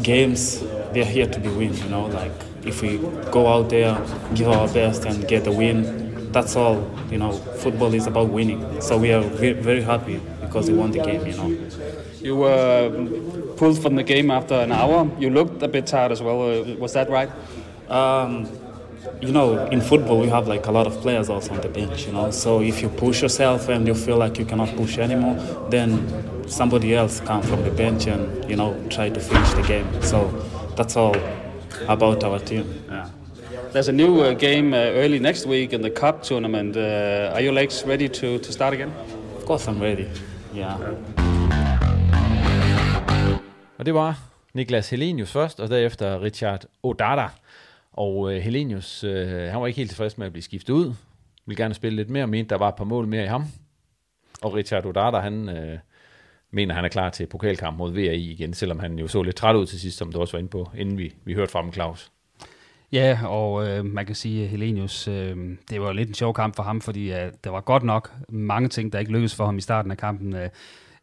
games, 0.02 0.62
they're 0.94 1.06
here 1.06 1.28
to 1.28 1.40
be 1.40 1.50
win. 1.50 1.74
You 1.76 1.90
know, 1.90 2.06
like 2.06 2.32
if 2.64 2.82
we 2.82 2.98
go 3.32 3.48
out 3.48 3.70
there, 3.70 3.96
give 4.34 4.48
our 4.48 4.68
best, 4.68 5.06
and 5.06 5.28
get 5.28 5.44
the 5.44 5.52
win, 5.52 6.32
that's 6.32 6.56
all. 6.56 6.90
You 7.12 7.18
know, 7.18 7.34
football 7.34 7.94
is 7.94 8.08
about 8.08 8.30
winning. 8.30 8.82
So 8.82 8.98
we 8.98 9.12
are 9.12 9.22
very, 9.22 9.82
happy 9.82 10.20
because 10.42 10.70
we 10.70 10.78
won 10.78 10.92
the 10.92 11.00
game. 11.00 11.26
You 11.26 11.38
know. 11.38 11.70
You 12.22 12.36
were 12.36 12.90
pulled 13.56 13.82
from 13.82 13.96
the 13.96 14.04
game 14.04 14.32
after 14.32 14.56
an 14.56 14.72
hour. 14.72 15.10
You 15.20 15.30
looked 15.30 15.62
a 15.62 15.68
bit 15.68 15.86
tired 15.86 16.12
as 16.12 16.22
well. 16.22 16.42
Uh, 16.42 16.76
was 16.76 16.94
that 16.94 17.10
right? 17.10 17.30
Um, 17.90 18.50
you 19.22 19.32
know, 19.32 19.66
in 19.68 19.82
football 19.82 20.20
we 20.20 20.28
have 20.28 20.48
like 20.48 20.68
a 20.68 20.72
lot 20.72 20.88
of 20.88 21.00
players 21.02 21.30
also 21.30 21.54
on 21.54 21.62
the 21.62 21.70
bench, 21.70 22.06
you 22.08 22.14
know. 22.14 22.32
So 22.32 22.62
if 22.62 22.82
you 22.82 22.90
push 22.90 23.22
yourself 23.22 23.70
and 23.70 23.88
you 23.88 23.96
feel 23.96 24.18
like 24.18 24.38
you 24.40 24.46
cannot 24.46 24.76
push 24.76 24.98
anymore, 24.98 25.36
then 25.70 25.90
somebody 26.48 26.96
else 26.96 27.20
come 27.20 27.42
from 27.42 27.64
the 27.64 27.72
bench 27.72 28.08
and 28.08 28.50
you 28.50 28.56
know 28.56 28.76
try 28.90 29.10
to 29.10 29.20
finish 29.20 29.52
the 29.54 29.64
game. 29.64 29.88
So 30.02 30.30
that's 30.76 30.96
all 30.98 31.16
about 31.88 32.24
our 32.24 32.40
team. 32.40 32.66
Yeah. 32.90 33.10
There's 33.74 33.90
a 33.90 33.94
new 33.94 34.22
uh, 34.22 34.34
game 34.34 34.74
uh, 34.74 34.78
early 34.78 35.20
next 35.20 35.46
week 35.46 35.74
in 35.74 35.82
the 35.82 35.90
cup 35.90 36.24
tournament. 36.24 36.78
Uh, 36.78 37.34
are 37.34 37.42
your 37.42 37.54
legs 37.54 37.84
ready 37.86 38.08
to, 38.08 38.40
to 38.40 38.52
start 38.52 38.74
again? 38.74 38.92
Of 39.38 39.46
course 39.46 39.68
I'm 39.68 39.82
ready. 39.82 40.08
Yeah. 40.54 40.78
Og 43.78 43.86
det 43.86 43.94
var 43.94 44.16
Niklas 44.54 44.90
Helenius 44.90 45.32
først, 45.32 45.60
og 45.60 45.70
derefter 45.70 46.22
Richard 46.22 46.66
Odada. 46.84 47.28
Og 47.98 48.34
øh, 48.34 48.42
Helenius, 48.42 49.04
øh, 49.04 49.28
han 49.28 49.62
var 49.62 49.68
ikke 49.68 49.78
helt 49.78 49.90
tilfreds 49.90 50.18
med 50.18 50.26
at 50.26 50.34
blive 50.34 50.44
skiftet 50.44 50.74
ud. 50.74 50.94
Ville 51.46 51.64
gerne 51.64 51.74
spille 51.74 51.96
lidt 51.96 52.10
mere, 52.10 52.28
mente 52.28 52.50
der 52.50 52.58
var 52.58 52.70
et 52.70 52.76
par 52.76 52.84
mål 52.84 53.08
mere 53.08 53.24
i 53.24 53.28
ham. 53.28 53.44
Og 54.42 54.54
Richard 54.54 54.86
Odada, 54.86 55.18
han 55.18 55.50
øh, 55.50 55.80
mener, 56.52 56.76
han 56.76 56.86
er 56.86 56.90
klar 56.90 57.10
til 57.10 57.28
pokalkamp 57.28 57.78
mod 57.78 57.94
VAI 57.94 58.32
igen, 58.32 58.54
selvom 58.54 58.80
han 58.80 59.00
jo 59.00 59.08
så 59.08 59.22
lidt 59.22 59.36
træt 59.36 59.56
ud 59.56 59.66
til 59.66 59.80
sidst, 59.80 59.98
som 59.98 60.12
du 60.12 60.20
også 60.20 60.34
var 60.34 60.40
inde 60.40 60.50
på, 60.50 60.70
inden 60.78 60.98
vi, 60.98 61.14
vi 61.26 61.34
hørte 61.34 61.52
fra 61.52 61.62
ham, 61.62 61.74
Claus. 61.74 62.12
Ja, 62.92 63.20
og 63.26 63.68
øh, 63.68 63.86
man 63.86 64.06
kan 64.06 64.16
sige, 64.16 64.44
at 64.44 64.50
Helenius, 64.50 65.08
øh, 65.08 65.38
det 65.70 65.82
var 65.82 65.94
lidt 65.94 66.10
en 66.10 66.16
sjov 66.16 66.34
kamp 66.34 66.56
for 66.56 66.64
ham, 66.64 66.82
fordi 66.82 67.12
øh, 67.12 67.32
der 67.44 67.50
var 67.50 67.62
godt 67.62 67.84
nok 67.84 68.12
mange 68.30 68.70
ting, 68.70 68.94
der 68.94 69.00
ikke 69.00 69.12
lykkedes 69.12 69.36
for 69.36 69.46
ham 69.46 69.58
i 69.58 69.62
starten 69.62 69.92
af 69.92 69.98
kampen. 69.98 70.36
Øh, 70.36 70.50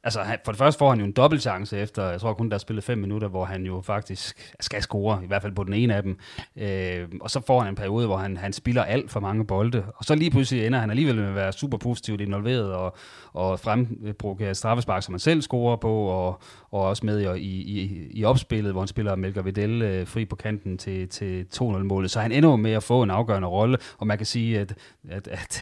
Altså, 0.04 0.20
for 0.44 0.52
det 0.52 0.58
første 0.58 0.78
får 0.78 0.88
han 0.90 0.98
jo 0.98 1.04
en 1.04 1.12
dobbelt 1.12 1.42
chance 1.42 1.78
efter, 1.78 2.10
jeg 2.10 2.20
tror 2.20 2.34
kun, 2.34 2.48
der 2.48 2.54
er 2.54 2.58
spillet 2.58 2.84
fem 2.84 2.98
minutter, 2.98 3.28
hvor 3.28 3.44
han 3.44 3.66
jo 3.66 3.80
faktisk 3.80 4.52
skal 4.60 4.82
score, 4.82 5.24
i 5.24 5.26
hvert 5.26 5.42
fald 5.42 5.54
på 5.54 5.64
den 5.64 5.74
ene 5.74 5.94
af 5.94 6.02
dem. 6.02 6.18
Øh, 6.56 7.08
og 7.20 7.30
så 7.30 7.40
får 7.46 7.60
han 7.60 7.68
en 7.68 7.74
periode, 7.74 8.06
hvor 8.06 8.16
han, 8.16 8.36
han 8.36 8.52
spiller 8.52 8.84
alt 8.84 9.10
for 9.10 9.20
mange 9.20 9.46
bolde. 9.46 9.84
Og 9.96 10.04
så 10.04 10.14
lige 10.14 10.30
pludselig 10.30 10.66
ender 10.66 10.78
han 10.78 10.90
alligevel 10.90 11.16
med 11.16 11.28
at 11.28 11.34
være 11.34 11.52
super 11.52 11.78
positivt 11.78 12.20
involveret 12.20 12.72
og, 12.72 12.96
og 13.32 13.60
frembruge 13.60 14.54
straffespark, 14.54 15.02
som 15.02 15.14
han 15.14 15.20
selv 15.20 15.42
scorer 15.42 15.76
på, 15.76 15.92
og, 15.92 16.40
og 16.70 16.80
også 16.80 17.06
med 17.06 17.36
i, 17.36 17.46
i, 17.46 18.08
i 18.10 18.24
opspillet, 18.24 18.72
hvor 18.72 18.80
han 18.80 18.88
spiller 18.88 19.16
Melker 19.16 19.42
Vidal 19.42 19.82
øh, 19.82 20.06
fri 20.06 20.24
på 20.24 20.36
kanten 20.36 20.78
til, 20.78 21.08
til 21.08 21.46
2-0-målet. 21.54 22.10
Så 22.10 22.20
han 22.20 22.32
ender 22.32 22.56
med 22.56 22.72
at 22.72 22.82
få 22.82 23.02
en 23.02 23.10
afgørende 23.10 23.48
rolle, 23.48 23.78
og 23.98 24.06
man 24.06 24.16
kan 24.16 24.26
sige, 24.26 24.60
at, 24.60 24.74
at, 25.10 25.28
at 25.28 25.61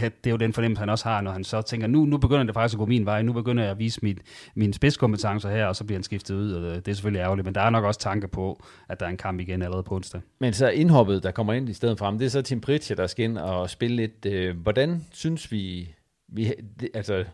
Det 0.00 0.26
er 0.26 0.30
jo 0.30 0.36
den 0.36 0.52
fornemmelse, 0.52 0.80
han 0.80 0.88
også 0.88 1.08
har, 1.08 1.20
når 1.20 1.30
han 1.30 1.44
så 1.44 1.62
tænker, 1.62 1.86
nu, 1.86 2.04
nu 2.04 2.18
begynder 2.18 2.44
det 2.44 2.54
faktisk 2.54 2.74
at 2.74 2.78
gå 2.78 2.86
min 2.86 3.06
vej, 3.06 3.22
nu 3.22 3.32
begynder 3.32 3.62
jeg 3.62 3.72
at 3.72 3.78
vise 3.78 4.00
mit, 4.02 4.50
mine 4.54 4.74
spidskompetencer 4.74 5.50
her, 5.50 5.66
og 5.66 5.76
så 5.76 5.84
bliver 5.84 5.98
han 5.98 6.02
skiftet 6.02 6.34
ud, 6.34 6.52
og 6.52 6.62
det 6.62 6.88
er 6.88 6.92
selvfølgelig 6.92 7.20
ærgerligt, 7.20 7.44
men 7.44 7.54
der 7.54 7.60
er 7.60 7.70
nok 7.70 7.84
også 7.84 8.00
tanke 8.00 8.28
på, 8.28 8.60
at 8.88 9.00
der 9.00 9.06
er 9.06 9.10
en 9.10 9.16
kamp 9.16 9.40
igen 9.40 9.62
allerede 9.62 9.82
på 9.82 9.94
onsdag. 9.94 10.20
Men 10.38 10.52
så 10.52 10.68
indhoppet, 10.68 11.22
der 11.22 11.30
kommer 11.30 11.52
ind 11.52 11.68
i 11.68 11.72
stedet 11.72 11.98
frem, 11.98 12.18
det 12.18 12.24
er 12.24 12.30
så 12.30 12.42
Tim 12.42 12.60
Pritchard, 12.60 12.96
der 12.96 13.06
skal 13.06 13.24
ind 13.24 13.38
og 13.38 13.70
spille 13.70 13.96
lidt. 13.96 14.26
Øh, 14.26 14.56
hvordan 14.62 15.00
synes 15.12 15.52
vi, 15.52 15.94
vi 16.28 16.52
det, 16.80 16.88
altså, 16.94 17.24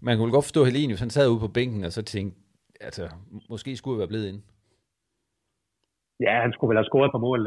man 0.00 0.18
kunne 0.18 0.32
godt 0.32 0.44
forstå 0.44 0.64
Helenius, 0.64 1.00
han 1.00 1.10
sad 1.10 1.28
ude 1.28 1.40
på 1.40 1.48
bænken, 1.48 1.84
og 1.84 1.92
så 1.92 2.02
tænkte, 2.02 2.38
altså, 2.80 3.08
måske 3.50 3.76
skulle 3.76 3.96
vi 3.96 3.98
være 3.98 4.08
blevet 4.08 4.28
ind. 4.28 4.42
Ja, 6.26 6.34
han 6.44 6.52
skulle 6.52 6.70
vel 6.70 6.80
have 6.80 6.90
scoret 6.90 7.10
på 7.14 7.20
mål. 7.26 7.40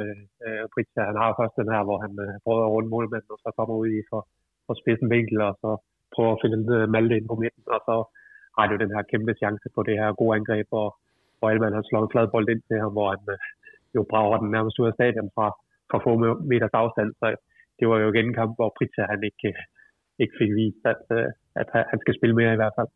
Øh, 0.46 0.64
Pritchard, 0.74 1.08
han 1.12 1.18
har 1.22 1.30
først 1.40 1.56
den 1.62 1.70
her, 1.74 1.82
hvor 1.88 1.98
han 2.06 2.12
øh, 2.26 2.34
prøver 2.46 2.64
at 2.66 2.74
runde 2.76 2.90
målmanden, 2.94 3.34
og 3.36 3.40
så 3.44 3.50
kommer 3.58 3.76
ud 3.82 3.90
i 3.98 4.00
for, 4.12 4.22
for 4.68 4.74
spidsen 4.82 5.10
vinkel, 5.16 5.38
og 5.48 5.54
så 5.62 5.70
prøver 6.16 6.32
at 6.34 6.42
finde 6.44 6.60
øh, 6.78 6.90
Malte 6.94 7.18
ind 7.18 7.28
på 7.32 7.38
midten, 7.44 7.64
og 7.76 7.82
så 7.88 7.96
har 8.56 8.64
det 8.64 8.74
jo 8.74 8.84
den 8.84 8.96
her 8.96 9.04
kæmpe 9.12 9.34
chance 9.42 9.68
på 9.76 9.82
det 9.88 9.96
her 10.02 10.20
gode 10.20 10.36
angreb, 10.38 10.68
og, 10.84 10.90
hvor 11.38 11.50
Elman 11.50 11.78
har 11.78 11.86
slået 11.90 12.06
en 12.06 12.14
flad 12.14 12.28
bold 12.34 12.48
ind 12.54 12.64
til 12.68 12.78
ham, 12.84 12.92
hvor 12.98 13.08
han 13.14 13.24
øh, 13.34 13.38
jo 13.96 14.02
brager 14.12 14.38
den 14.42 14.50
nærmest 14.56 14.80
ud 14.80 14.88
af 14.92 14.98
stadion 14.98 15.30
fra, 15.36 15.48
fra 15.90 15.98
få 16.06 16.12
meters 16.52 16.76
afstand. 16.82 17.10
Så 17.20 17.26
det 17.80 17.86
var 17.90 17.98
jo 18.00 18.08
igen 18.12 18.26
en 18.28 18.40
kamp, 18.42 18.52
hvor 18.58 18.70
Pritchard 18.78 19.10
han 19.14 19.22
ikke, 19.30 19.48
øh, 19.52 19.64
ikke 20.22 20.36
fik 20.40 20.52
vist, 20.60 20.84
at, 20.94 21.04
øh, 21.18 21.30
at 21.62 21.68
han 21.92 22.00
skal 22.04 22.16
spille 22.18 22.36
mere 22.40 22.54
i 22.54 22.62
hvert 22.62 22.78
fald. 22.78 22.92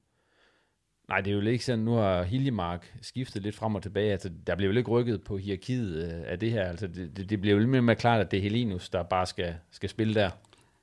Nej, 1.10 1.22
det 1.22 1.30
er 1.32 1.36
jo 1.36 1.42
ikke 1.42 1.66
sådan, 1.66 1.86
nu 1.86 1.92
har 1.92 2.24
Hiljemark 2.24 2.94
skiftet 3.02 3.42
lidt 3.44 3.56
frem 3.56 3.76
og 3.76 3.84
tilbage. 3.84 4.12
Altså, 4.12 4.30
der 4.48 4.56
bliver 4.56 4.72
jo 4.72 4.78
ikke 4.78 4.92
rykket 4.92 5.24
på 5.28 5.38
hierarkiet 5.38 5.94
af 6.28 6.40
det 6.40 6.52
her. 6.52 6.64
Altså, 6.64 6.88
det, 6.88 7.18
det, 7.18 7.30
det 7.30 7.42
bliver 7.42 7.54
jo 7.54 7.60
lidt 7.60 7.70
mere, 7.70 7.82
mere 7.82 7.96
klart, 7.96 8.22
at 8.22 8.32
det 8.32 8.38
er 8.38 8.42
Helinus, 8.42 8.90
der 8.90 9.04
bare 9.04 9.26
skal, 9.26 9.56
skal 9.72 9.90
spille 9.90 10.14
der. 10.14 10.30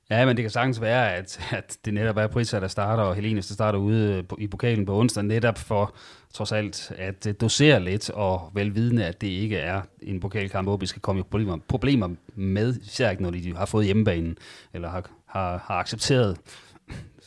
Ja, 0.09 0.25
men 0.25 0.37
det 0.37 0.43
kan 0.43 0.49
sagtens 0.49 0.81
være, 0.81 1.15
at, 1.15 1.39
at 1.51 1.77
det 1.85 1.93
netop 1.93 2.17
er 2.17 2.27
Prisa, 2.27 2.59
der 2.59 2.67
starter, 2.67 3.03
og 3.03 3.15
Helinus, 3.15 3.47
der 3.47 3.53
starter 3.53 3.79
ude 3.79 4.25
i 4.37 4.47
pokalen 4.47 4.85
på 4.85 4.99
onsdag, 4.99 5.23
netop 5.23 5.57
for 5.57 5.95
trods 6.33 6.51
alt 6.51 6.91
at 6.97 7.27
øh, 7.27 7.33
dosere 7.41 7.83
lidt, 7.83 8.09
og 8.09 8.51
velvidende, 8.53 9.05
at 9.05 9.21
det 9.21 9.27
ikke 9.27 9.57
er 9.57 9.81
en 10.01 10.19
pokalkamp, 10.19 10.67
hvor 10.67 10.77
vi 10.77 10.85
skal 10.85 11.01
komme 11.01 11.19
i 11.19 11.23
problemer, 11.23 11.57
problemer 11.67 12.09
med, 12.35 12.75
især 12.75 13.09
ikke 13.09 13.23
når 13.23 13.31
de 13.31 13.55
har 13.55 13.65
fået 13.65 13.85
hjemmebanen, 13.85 14.37
eller 14.73 14.89
har, 14.89 15.09
har, 15.25 15.63
har 15.65 15.75
accepteret, 15.75 16.37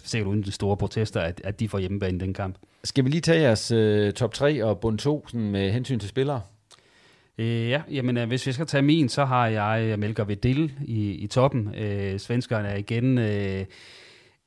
sikkert 0.04 0.28
uden 0.28 0.42
de 0.42 0.52
store 0.52 0.76
protester, 0.76 1.20
at, 1.20 1.40
at 1.44 1.60
de 1.60 1.68
får 1.68 1.78
hjemmebane 1.78 2.16
i 2.16 2.20
den 2.20 2.34
kamp. 2.34 2.56
Skal 2.84 3.04
vi 3.04 3.10
lige 3.10 3.20
tage 3.20 3.40
jeres 3.40 3.72
uh, 3.72 4.12
top 4.12 4.34
3 4.34 4.64
og 4.64 4.80
bund 4.80 4.98
2 4.98 5.28
sådan 5.28 5.50
med 5.50 5.70
hensyn 5.70 5.98
til 5.98 6.08
spillere? 6.08 6.40
Øh, 7.40 7.68
ja, 7.68 7.82
jamen 7.90 8.16
øh, 8.16 8.28
hvis 8.28 8.46
vi 8.46 8.52
skal 8.52 8.66
tage 8.66 8.82
min, 8.82 9.08
så 9.08 9.24
har 9.24 9.46
jeg 9.46 9.82
øh, 9.82 9.98
Melker 9.98 10.24
Vedil 10.24 10.72
i, 10.84 11.10
i 11.10 11.26
toppen. 11.26 11.74
Øh, 11.74 12.18
svenskerne 12.18 12.68
er 12.68 12.76
igen... 12.76 13.18
Øh, 13.18 13.64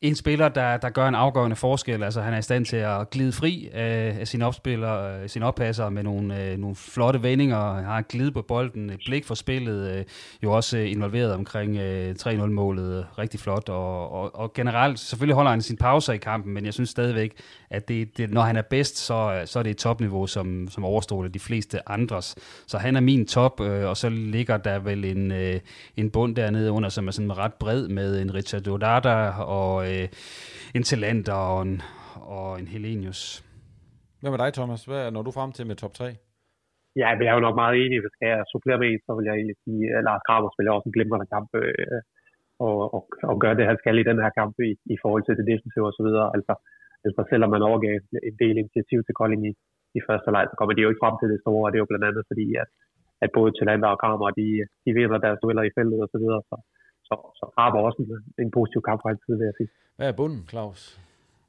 en 0.03 0.15
spiller, 0.15 0.49
der, 0.49 0.77
der 0.77 0.89
gør 0.89 1.07
en 1.07 1.15
afgørende 1.15 1.55
forskel. 1.55 2.03
Altså, 2.03 2.21
han 2.21 2.33
er 2.33 2.37
i 2.37 2.41
stand 2.41 2.65
til 2.65 2.77
at 2.77 3.09
glide 3.09 3.31
fri 3.31 3.69
af, 3.73 4.17
af 4.19 4.27
sine 4.27 4.45
opspillere, 4.45 5.21
øh, 5.21 5.29
sin 5.29 5.43
oppasser 5.43 5.89
med 5.89 6.03
nogle, 6.03 6.43
øh, 6.43 6.57
nogle 6.57 6.75
flotte 6.75 7.23
vendinger. 7.23 7.73
Han 7.73 7.83
har 7.83 8.01
glide 8.01 8.23
glid 8.23 8.31
på 8.31 8.41
bolden, 8.41 8.89
et 8.89 8.99
blik 9.05 9.25
for 9.25 9.35
spillet, 9.35 9.91
øh, 9.91 10.03
jo 10.43 10.51
også 10.51 10.77
øh, 10.77 10.91
involveret 10.91 11.33
omkring 11.33 11.77
øh, 11.77 12.15
3-0-målet. 12.21 13.05
Rigtig 13.17 13.39
flot. 13.39 13.69
Og, 13.69 14.11
og, 14.11 14.35
og 14.35 14.53
generelt, 14.53 14.99
selvfølgelig 14.99 15.35
holder 15.35 15.51
han 15.51 15.61
sin 15.61 15.77
pauser 15.77 16.13
i 16.13 16.17
kampen, 16.17 16.53
men 16.53 16.65
jeg 16.65 16.73
synes 16.73 16.89
stadigvæk, 16.89 17.33
at 17.69 17.87
det, 17.87 18.17
det, 18.17 18.31
når 18.31 18.41
han 18.41 18.55
er 18.55 18.61
bedst, 18.61 18.97
så, 18.97 19.41
så 19.45 19.59
er 19.59 19.63
det 19.63 19.69
et 19.69 19.77
topniveau, 19.77 20.27
som, 20.27 20.67
som 20.69 20.85
overstråler 20.85 21.29
de 21.29 21.39
fleste 21.39 21.89
andres. 21.89 22.35
Så 22.67 22.77
han 22.77 22.95
er 22.95 23.01
min 23.01 23.27
top, 23.27 23.61
øh, 23.61 23.89
og 23.89 23.97
så 23.97 24.09
ligger 24.09 24.57
der 24.57 24.79
vel 24.79 25.05
en, 25.05 25.31
øh, 25.31 25.59
en 25.97 26.09
bund 26.09 26.35
dernede 26.35 26.71
under, 26.71 26.89
som 26.89 27.07
er 27.07 27.11
sådan 27.11 27.37
ret 27.37 27.53
bred 27.53 27.87
med 27.87 28.21
en 28.21 28.33
Richard 28.33 28.67
Odada 28.67 29.29
og 29.29 29.92
øh, 29.93 30.07
en 30.75 30.83
Talander 30.89 31.39
og 31.53 31.61
en, 31.67 31.75
og 32.35 32.47
en 32.59 32.67
Helenius. 32.73 33.21
Hvad 34.21 34.31
med 34.31 34.39
dig, 34.43 34.49
Thomas? 34.59 34.81
Hvad 34.89 35.01
når 35.15 35.23
du 35.27 35.31
frem 35.37 35.51
til 35.51 35.65
med 35.69 35.75
top 35.75 35.93
3? 35.93 36.05
Ja, 37.01 37.09
vi 37.19 37.23
er 37.29 37.33
jo 37.37 37.45
nok 37.47 37.57
meget 37.61 37.75
enige. 37.83 38.01
Hvis 38.03 38.15
jeg 38.21 38.49
supplere 38.51 38.79
med 38.83 38.99
så 39.05 39.11
vil 39.17 39.27
jeg 39.29 39.35
egentlig 39.39 39.59
sige, 39.65 39.83
at 39.95 40.03
Lars 40.07 40.23
Kramer 40.27 40.49
spiller 40.53 40.71
også 40.71 40.87
en 40.87 40.95
glimrende 40.97 41.27
kamp 41.33 41.49
øh, 41.61 41.99
og, 42.67 42.77
og, 42.95 43.01
og 43.31 43.35
gør 43.43 43.53
det, 43.55 43.69
han 43.71 43.81
skal 43.81 43.97
i 43.99 44.09
den 44.09 44.19
her 44.23 44.31
kamp 44.39 44.53
i, 44.69 44.71
i 44.95 44.97
forhold 45.03 45.23
til 45.25 45.37
det 45.37 45.49
defensive 45.51 45.87
osv. 45.89 46.09
Altså, 46.37 46.53
altså, 47.05 47.21
selvom 47.31 47.49
man 47.55 47.67
overgav 47.69 47.93
en 48.29 48.35
del 48.43 48.55
initiativ 48.63 48.99
til 49.03 49.17
Kolding 49.19 49.43
i, 49.51 49.53
i 49.97 49.99
første 50.07 50.29
leg, 50.35 50.43
så 50.47 50.55
kommer 50.57 50.73
de 50.73 50.83
jo 50.83 50.89
ikke 50.91 51.03
frem 51.03 51.15
til 51.17 51.29
det 51.33 51.39
store, 51.43 51.65
og 51.65 51.69
det 51.69 51.77
er 51.77 51.83
jo 51.85 51.91
blandt 51.91 52.07
andet 52.09 52.23
fordi, 52.31 52.47
at, 52.61 52.69
at 53.23 53.29
både 53.37 53.51
Talander 53.57 53.89
og 53.93 53.99
Kramer, 54.01 54.29
de, 54.39 54.47
de 54.85 54.91
vinder 54.97 55.19
deres 55.25 55.41
dueller 55.43 55.63
i 55.65 55.75
feltet 55.77 55.99
og 56.05 56.09
så 56.13 56.17
videre. 56.23 56.41
Så, 56.49 56.55
så, 57.07 57.15
så 57.39 57.43
Kramer 57.55 57.79
også 57.87 57.99
en, 58.03 58.09
en 58.43 58.51
positiv 58.57 58.81
kamp 58.87 58.99
fra 59.01 59.09
hans 59.11 59.21
side, 59.25 59.37
vil 59.39 59.49
jeg 59.49 59.59
sige. 59.59 59.71
Hvad 59.95 60.07
er 60.07 60.11
bunden, 60.11 60.45
Claus? 60.49 60.99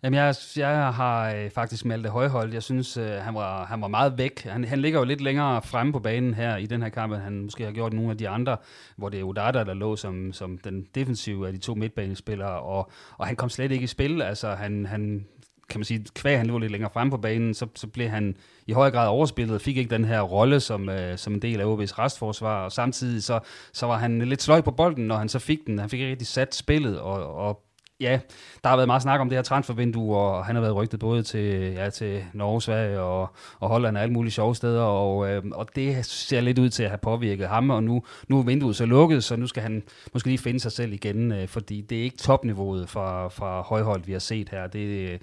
Jamen, 0.03 0.19
jeg, 0.19 0.35
jeg 0.57 0.95
har 0.95 1.35
øh, 1.35 1.51
faktisk 1.51 1.85
Malte 1.85 2.09
Højhold. 2.09 2.53
Jeg 2.53 2.63
synes, 2.63 2.97
øh, 2.97 3.11
han, 3.11 3.35
var, 3.35 3.65
han 3.67 3.81
var 3.81 3.89
meget 3.89 4.19
væk. 4.19 4.43
Han, 4.43 4.65
han 4.65 4.79
ligger 4.79 4.99
jo 4.99 5.05
lidt 5.05 5.21
længere 5.21 5.63
fremme 5.63 5.93
på 5.93 5.99
banen 5.99 6.35
her 6.35 6.57
i 6.57 6.67
den 6.67 6.83
her 6.83 6.89
kamp, 6.89 7.13
end 7.13 7.23
han 7.23 7.43
måske 7.43 7.65
har 7.65 7.73
gjort 7.73 7.93
nogle 7.93 8.11
af 8.11 8.19
de 8.19 8.29
andre, 8.29 8.57
hvor 8.97 9.09
det 9.09 9.21
er 9.21 9.25
Udada, 9.25 9.65
der 9.65 9.75
lå 9.75 9.97
som, 9.97 10.33
som 10.33 10.59
den 10.59 10.87
defensive 10.95 11.47
af 11.47 11.53
de 11.53 11.59
to 11.59 11.75
midtbanespillere, 11.75 12.61
og, 12.61 12.91
og 13.19 13.27
han 13.27 13.37
kom 13.37 13.49
slet 13.49 13.73
ikke 13.73 13.85
i 13.85 13.87
spil. 13.87 14.23
Altså, 14.23 14.55
han, 14.55 14.87
han 14.87 15.27
kan 15.69 15.79
man 15.79 15.85
sige, 15.85 16.07
kvæg 16.15 16.39
han 16.39 16.47
lå 16.47 16.59
lidt 16.59 16.73
længere 16.73 16.91
fremme 16.91 17.11
på 17.11 17.17
banen, 17.17 17.55
så, 17.55 17.67
så 17.75 17.87
blev 17.87 18.09
han 18.09 18.37
i 18.67 18.73
høj 18.73 18.91
grad 18.91 19.09
overspillet, 19.09 19.63
fik 19.63 19.77
ikke 19.77 19.91
den 19.91 20.05
her 20.05 20.21
rolle 20.21 20.61
som, 20.61 20.89
øh, 20.89 21.19
som 21.19 21.35
en 21.35 21.43
del 21.43 21.61
af 21.61 21.65
OB's 21.65 21.99
restforsvar, 21.99 22.65
og 22.65 22.73
samtidig 22.73 23.23
så, 23.23 23.41
så 23.73 23.87
var 23.87 23.99
han 23.99 24.19
lidt 24.19 24.43
sløj 24.43 24.61
på 24.61 24.71
bolden, 24.71 25.07
når 25.07 25.17
han 25.17 25.29
så 25.29 25.39
fik 25.39 25.59
den. 25.67 25.79
Han 25.79 25.91
fik 25.91 26.01
ikke 26.01 26.11
rigtig 26.11 26.29
sat 26.29 26.55
spillet, 26.55 27.01
og, 27.01 27.35
og 27.35 27.64
ja, 28.01 28.21
der 28.63 28.69
har 28.69 28.77
været 28.77 28.89
meget 28.89 29.03
snak 29.03 29.21
om 29.21 29.29
det 29.29 29.39
her 29.39 29.43
transfervindue, 29.43 30.17
og 30.17 30.45
han 30.45 30.55
har 30.57 30.63
været 30.63 30.77
rygtet 30.77 31.01
både 31.01 31.23
til, 31.23 31.73
ja, 31.73 31.91
til 31.91 32.25
Norge, 32.33 32.63
Sverige 32.63 33.01
og, 33.01 33.29
og 33.61 33.69
Holland 33.69 33.97
og 33.97 34.03
alle 34.03 34.13
mulige 34.13 34.33
sjove 34.33 34.55
steder, 34.55 34.83
og, 34.83 35.31
øh, 35.31 35.43
og 35.53 35.69
det 35.77 36.07
ser 36.07 36.41
lidt 36.41 36.59
ud 36.59 36.69
til 36.69 36.83
at 36.83 36.89
have 36.89 36.99
påvirket 36.99 37.49
ham, 37.49 37.71
og 37.71 37.83
nu, 37.83 38.03
nu 38.29 38.39
er 38.39 38.43
vinduet 38.43 38.77
så 38.77 38.87
lukket, 38.87 39.25
så 39.25 39.37
nu 39.37 39.47
skal 39.47 39.63
han 39.63 39.83
måske 40.13 40.29
lige 40.29 40.39
finde 40.39 40.61
sig 40.61 40.73
selv 40.73 40.93
igen, 40.93 41.33
øh, 41.33 41.49
fordi 41.49 41.81
det 41.81 41.99
er 41.99 42.03
ikke 42.03 42.17
topniveauet 42.17 42.89
fra, 42.89 43.29
fra 43.29 43.63
højhold, 43.63 44.05
vi 44.05 44.13
har 44.13 44.19
set 44.19 44.49
her. 44.49 44.67
Det, 44.67 45.23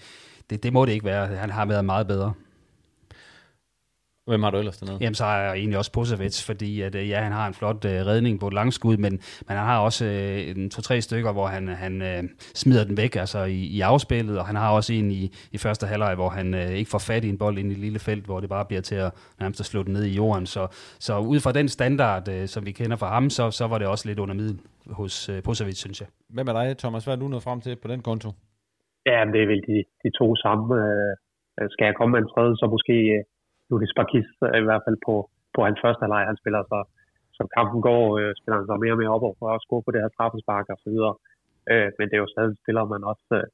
det, 0.50 0.64
det 0.64 0.74
må 0.74 0.86
det 0.86 0.92
ikke 0.92 1.06
være. 1.06 1.28
Han 1.28 1.50
har 1.50 1.66
været 1.66 1.86
meget 1.86 2.08
bedre. 2.08 2.34
Hvem 4.28 4.44
har 4.44 4.52
du 4.52 4.58
ellers 4.58 4.78
dernede? 4.78 4.98
Jamen, 5.02 5.16
så 5.16 5.24
har 5.24 5.38
jeg 5.42 5.54
egentlig 5.54 5.78
også 5.78 5.92
Pusevic, 5.92 6.46
fordi 6.46 6.82
at, 6.82 6.96
øh, 6.96 7.10
ja, 7.10 7.20
han 7.22 7.32
har 7.32 7.48
en 7.48 7.54
flot 7.54 7.86
uh, 7.86 7.92
redning 7.92 8.40
på 8.40 8.48
et 8.48 8.54
langskud, 8.54 8.98
men, 8.98 9.12
men 9.48 9.58
han 9.58 9.66
har 9.66 9.80
også 9.80 10.06
uh, 10.06 10.58
en 10.58 10.70
to-tre 10.70 11.02
stykker, 11.02 11.32
hvor 11.32 11.48
han, 11.48 11.68
han 11.68 12.02
uh, 12.02 12.30
smider 12.40 12.84
den 12.86 12.98
væk 12.98 13.16
altså 13.16 13.44
i, 13.44 13.60
i 13.78 13.82
afspillet, 13.82 14.40
og 14.40 14.46
han 14.46 14.56
har 14.56 14.72
også 14.72 14.94
en 14.94 15.12
i, 15.12 15.24
i 15.52 15.58
første 15.58 15.86
halvleg, 15.88 16.16
hvor 16.16 16.30
han 16.30 16.54
uh, 16.54 16.72
ikke 16.80 16.90
får 16.90 17.04
fat 17.10 17.24
i 17.24 17.30
en 17.30 17.38
bold 17.38 17.58
ind 17.58 17.70
i 17.72 17.72
et 17.72 17.80
lille 17.80 18.00
felt, 18.00 18.26
hvor 18.26 18.40
det 18.40 18.50
bare 18.50 18.66
bliver 18.66 18.82
til 18.82 18.96
at 18.96 19.12
nærmest 19.40 19.60
at 19.60 19.66
slå 19.66 19.84
den 19.84 19.94
ned 19.94 20.04
i 20.04 20.16
jorden. 20.16 20.46
Så, 20.46 20.68
så 21.00 21.20
ud 21.20 21.40
fra 21.40 21.52
den 21.52 21.68
standard, 21.68 22.28
uh, 22.28 22.46
som 22.46 22.66
vi 22.66 22.72
kender 22.72 22.98
fra 22.98 23.10
ham, 23.14 23.30
så, 23.30 23.52
så 23.52 23.68
var 23.68 23.78
det 23.78 23.88
også 23.88 24.08
lidt 24.08 24.20
under 24.20 24.36
middel 24.36 24.60
hos 24.90 25.30
uh, 25.30 25.36
Pusevic, 25.46 25.78
synes 25.78 26.02
jeg. 26.02 26.08
Hvem 26.30 26.48
er 26.48 26.54
dig, 26.54 26.78
Thomas? 26.78 27.04
Hvad 27.04 27.14
er 27.14 27.20
du 27.20 27.28
nået 27.28 27.44
frem 27.44 27.62
til 27.62 27.76
på 27.76 27.88
den 27.88 28.02
konto? 28.02 28.30
Ja, 29.06 29.20
det 29.34 29.42
er 29.44 29.48
vel 29.54 29.62
de, 29.70 29.78
de 30.04 30.10
to 30.20 30.36
samme. 30.36 30.64
Uh, 30.76 31.68
skal 31.70 31.86
jeg 31.86 31.96
komme 31.96 32.12
med 32.12 32.20
en 32.20 32.32
tredje, 32.34 32.56
så 32.56 32.68
måske 32.76 32.94
uh 33.18 33.31
Lulis 33.72 33.94
Bakis 33.98 34.30
i 34.62 34.66
hvert 34.68 34.84
fald 34.86 34.98
på, 35.08 35.16
på 35.56 35.60
hans 35.68 35.80
første 35.84 36.06
leg. 36.12 36.24
Han 36.32 36.42
spiller 36.42 36.62
så, 36.72 36.80
som 37.38 37.48
kampen 37.58 37.80
går, 37.90 38.04
øh, 38.20 38.32
spiller 38.40 38.58
han 38.60 38.70
så 38.72 38.76
mere 38.84 38.96
og 38.96 39.02
mere 39.02 39.14
op 39.16 39.26
for 39.40 39.48
at 39.50 39.64
score 39.66 39.84
på 39.84 39.92
det 39.92 40.02
her 40.04 40.12
straffespark 40.16 40.66
og 40.74 40.80
så 40.84 40.90
videre. 40.94 41.14
Øh, 41.72 41.90
men 41.98 42.06
det 42.08 42.16
er 42.16 42.24
jo 42.26 42.34
stadig 42.36 42.56
spiller, 42.62 42.92
man 42.94 43.04
også 43.12 43.28
øh, 43.40 43.48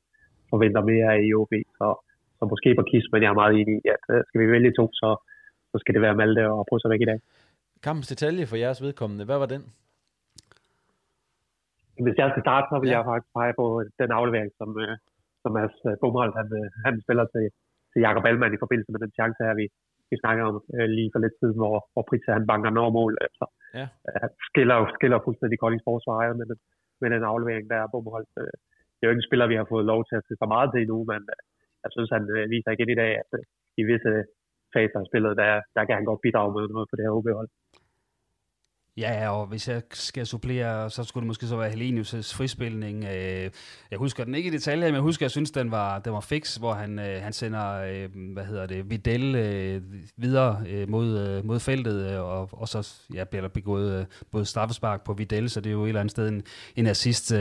forventer 0.51 0.81
mere 0.91 1.07
af 1.13 1.19
i 1.27 1.33
OB, 1.39 1.53
så, 1.79 1.87
så 2.37 2.43
måske 2.53 2.69
Bakis, 2.79 3.05
men 3.11 3.21
jeg 3.23 3.29
er 3.31 3.41
meget 3.41 3.53
enig 3.59 3.75
i, 3.79 3.81
at 3.95 4.05
øh, 4.13 4.21
skal 4.27 4.41
vi 4.41 4.47
vælge 4.55 4.71
to, 4.79 4.85
så, 5.01 5.09
så 5.71 5.75
skal 5.81 5.93
det 5.95 6.01
være 6.05 6.19
Malte 6.21 6.43
og 6.51 6.79
sig 6.81 6.91
væk 6.93 7.01
i 7.05 7.09
dag. 7.11 7.19
Kampens 7.85 8.11
detalje 8.13 8.45
for 8.51 8.57
jeres 8.63 8.81
vedkommende, 8.85 9.25
hvad 9.25 9.39
var 9.43 9.49
den? 9.55 9.63
Hvis 12.05 12.17
jeg 12.21 12.27
skal 12.31 12.43
starte, 12.47 12.65
så 12.71 12.75
vil 12.81 12.89
ja. 12.89 12.95
jeg 12.95 13.05
faktisk 13.09 13.31
pege 13.39 13.53
på 13.61 13.65
den 14.01 14.11
aflevering, 14.19 14.51
som, 14.59 14.69
øh, 14.83 14.95
som 15.41 15.51
Mads 15.57 15.77
Bumholdt, 16.01 16.35
han, 16.39 16.47
øh, 16.59 16.67
han 16.85 16.93
spiller 17.05 17.25
til, 17.33 17.45
til 17.91 17.99
Jakob 18.05 18.23
Allmann 18.27 18.53
i 18.57 18.63
forbindelse 18.63 18.91
med 18.91 19.01
den 19.03 19.11
chance 19.19 19.39
her, 19.47 19.55
vi, 19.61 19.65
vi 20.11 20.15
snakker 20.23 20.43
om 20.49 20.55
øh, 20.75 20.89
lige 20.97 21.11
for 21.13 21.19
lidt 21.23 21.35
siden, 21.39 21.57
hvor, 21.61 21.75
hvor 21.93 22.03
Pritza 22.09 22.31
han 22.37 22.49
banker 22.51 22.71
når 22.77 22.89
mål. 22.99 23.13
Altså, 23.25 23.45
ja. 23.79 23.87
øh, 24.07 24.29
skiller, 24.49 24.77
skiller 24.97 25.19
fuldstændig 25.25 25.57
Koldings 25.59 25.87
forsvar 25.89 26.17
med 26.39 26.47
den, 26.51 26.59
med 27.01 27.09
den 27.13 27.23
aflevering, 27.31 27.65
der 27.71 27.77
er 27.81 27.91
Bumholdt. 27.91 28.33
Øh, 28.43 28.55
det 28.95 29.01
er 29.01 29.07
jo 29.07 29.13
ikke 29.13 29.23
en 29.23 29.29
spiller, 29.29 29.51
vi 29.51 29.59
har 29.59 29.67
fået 29.73 29.89
lov 29.93 30.01
til 30.05 30.15
at 30.19 30.25
se 30.27 30.33
så 30.41 30.47
meget 30.53 30.67
til 30.69 30.81
endnu, 30.81 30.99
men 31.11 31.21
øh, 31.33 31.41
jeg 31.83 31.91
synes, 31.95 32.09
han 32.17 32.23
øh, 32.35 32.43
viser 32.53 32.71
igen 32.73 32.89
i 32.93 32.99
dag, 33.03 33.11
at 33.23 33.31
øh, 33.39 33.43
i 33.81 33.83
visse 33.89 34.13
faser 34.73 34.99
af 35.01 35.07
spillet, 35.09 35.31
der, 35.41 35.51
der 35.75 35.83
kan 35.85 35.97
han 35.99 36.09
godt 36.09 36.23
bidrage 36.25 36.51
med 36.55 36.63
noget 36.73 36.87
på 36.89 36.95
det 36.95 37.05
her 37.05 37.17
OB-hold. 37.17 37.49
Ja, 38.97 39.29
og 39.29 39.45
hvis 39.45 39.67
jeg 39.67 39.81
skal 39.91 40.25
supplere, 40.25 40.89
så 40.89 41.03
skulle 41.03 41.21
det 41.21 41.27
måske 41.27 41.47
så 41.47 41.57
være 41.57 41.69
Helenius' 41.71 42.35
frispilning. 42.35 43.03
Øh, 43.03 43.51
jeg 43.91 43.99
husker 43.99 44.23
den 44.23 44.35
ikke 44.35 44.47
i 44.47 44.51
detaljer, 44.51 44.87
men 44.87 44.93
jeg 44.93 45.01
husker, 45.01 45.25
jeg 45.25 45.31
synes, 45.31 45.51
den 45.51 45.71
var, 45.71 45.99
den 45.99 46.13
var 46.13 46.19
fix, 46.19 46.55
hvor 46.55 46.73
han, 46.73 46.99
øh, 46.99 47.21
han 47.21 47.33
sender, 47.33 47.73
øh, 47.73 48.33
hvad 48.33 48.45
hedder 48.45 48.65
det, 48.65 48.89
Videl 48.89 49.81
videre 50.17 50.63
mod, 50.87 51.43
mod 51.43 51.59
feltet, 51.59 52.17
og, 52.17 52.49
og 52.51 52.67
så 52.67 52.93
ja, 53.13 53.23
bliver 53.23 53.41
der 53.41 53.49
begået 53.49 54.07
både 54.31 54.45
straffespark 54.45 55.03
på 55.03 55.13
Videl, 55.13 55.49
så 55.49 55.61
det 55.61 55.69
er 55.69 55.73
jo 55.73 55.83
et 55.83 55.87
eller 55.87 55.99
andet 55.99 56.11
sted 56.11 56.27
en, 56.27 56.43
en 56.75 56.87
assist, 56.87 57.33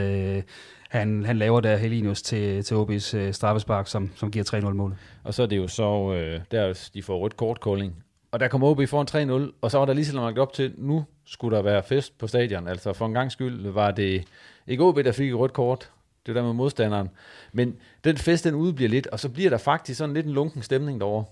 han, 0.90 1.24
han 1.24 1.36
laver 1.38 1.60
der 1.60 1.76
Helinius 1.76 2.22
til, 2.22 2.64
til 2.64 2.74
OB's 2.74 3.32
straffespark, 3.32 3.88
som, 3.88 4.10
som 4.14 4.30
giver 4.30 4.44
3-0-målet. 4.54 4.96
Og 5.24 5.34
så 5.34 5.42
er 5.42 5.46
det 5.46 5.56
jo 5.56 5.68
så, 5.68 6.10
der 6.50 6.88
de 6.94 7.02
får 7.02 7.18
rødt 7.18 7.36
kort, 7.36 7.60
Kolding. 7.60 8.04
Og 8.32 8.40
der 8.40 8.48
kommer 8.48 8.68
OB 8.68 8.88
foran 8.88 9.48
3-0, 9.48 9.58
og 9.60 9.70
så 9.70 9.78
var 9.78 9.84
der 9.84 9.92
lige 9.92 10.04
så 10.04 10.16
langt 10.16 10.38
op 10.38 10.52
til, 10.52 10.74
nu 10.78 11.04
skulle 11.26 11.56
der 11.56 11.62
være 11.62 11.82
fest 11.82 12.18
på 12.18 12.26
stadion. 12.26 12.68
Altså 12.68 12.92
for 12.92 13.06
en 13.06 13.14
gang 13.14 13.32
skyld 13.32 13.70
var 13.70 13.90
det 13.90 14.24
ikke 14.66 14.84
OB, 14.84 14.96
der 14.96 15.12
fik 15.12 15.30
et 15.30 15.38
rødt 15.38 15.52
kort. 15.52 15.90
Det 16.26 16.34
var 16.34 16.40
der 16.40 16.46
med 16.46 16.54
modstanderen. 16.54 17.10
Men 17.52 17.76
den 18.04 18.16
fest, 18.16 18.44
den 18.44 18.54
udbliver 18.54 18.90
lidt, 18.90 19.06
og 19.06 19.20
så 19.20 19.28
bliver 19.28 19.50
der 19.50 19.58
faktisk 19.58 19.98
sådan 19.98 20.14
lidt 20.14 20.26
en 20.26 20.32
lunken 20.32 20.62
stemning 20.62 21.00
derovre. 21.00 21.24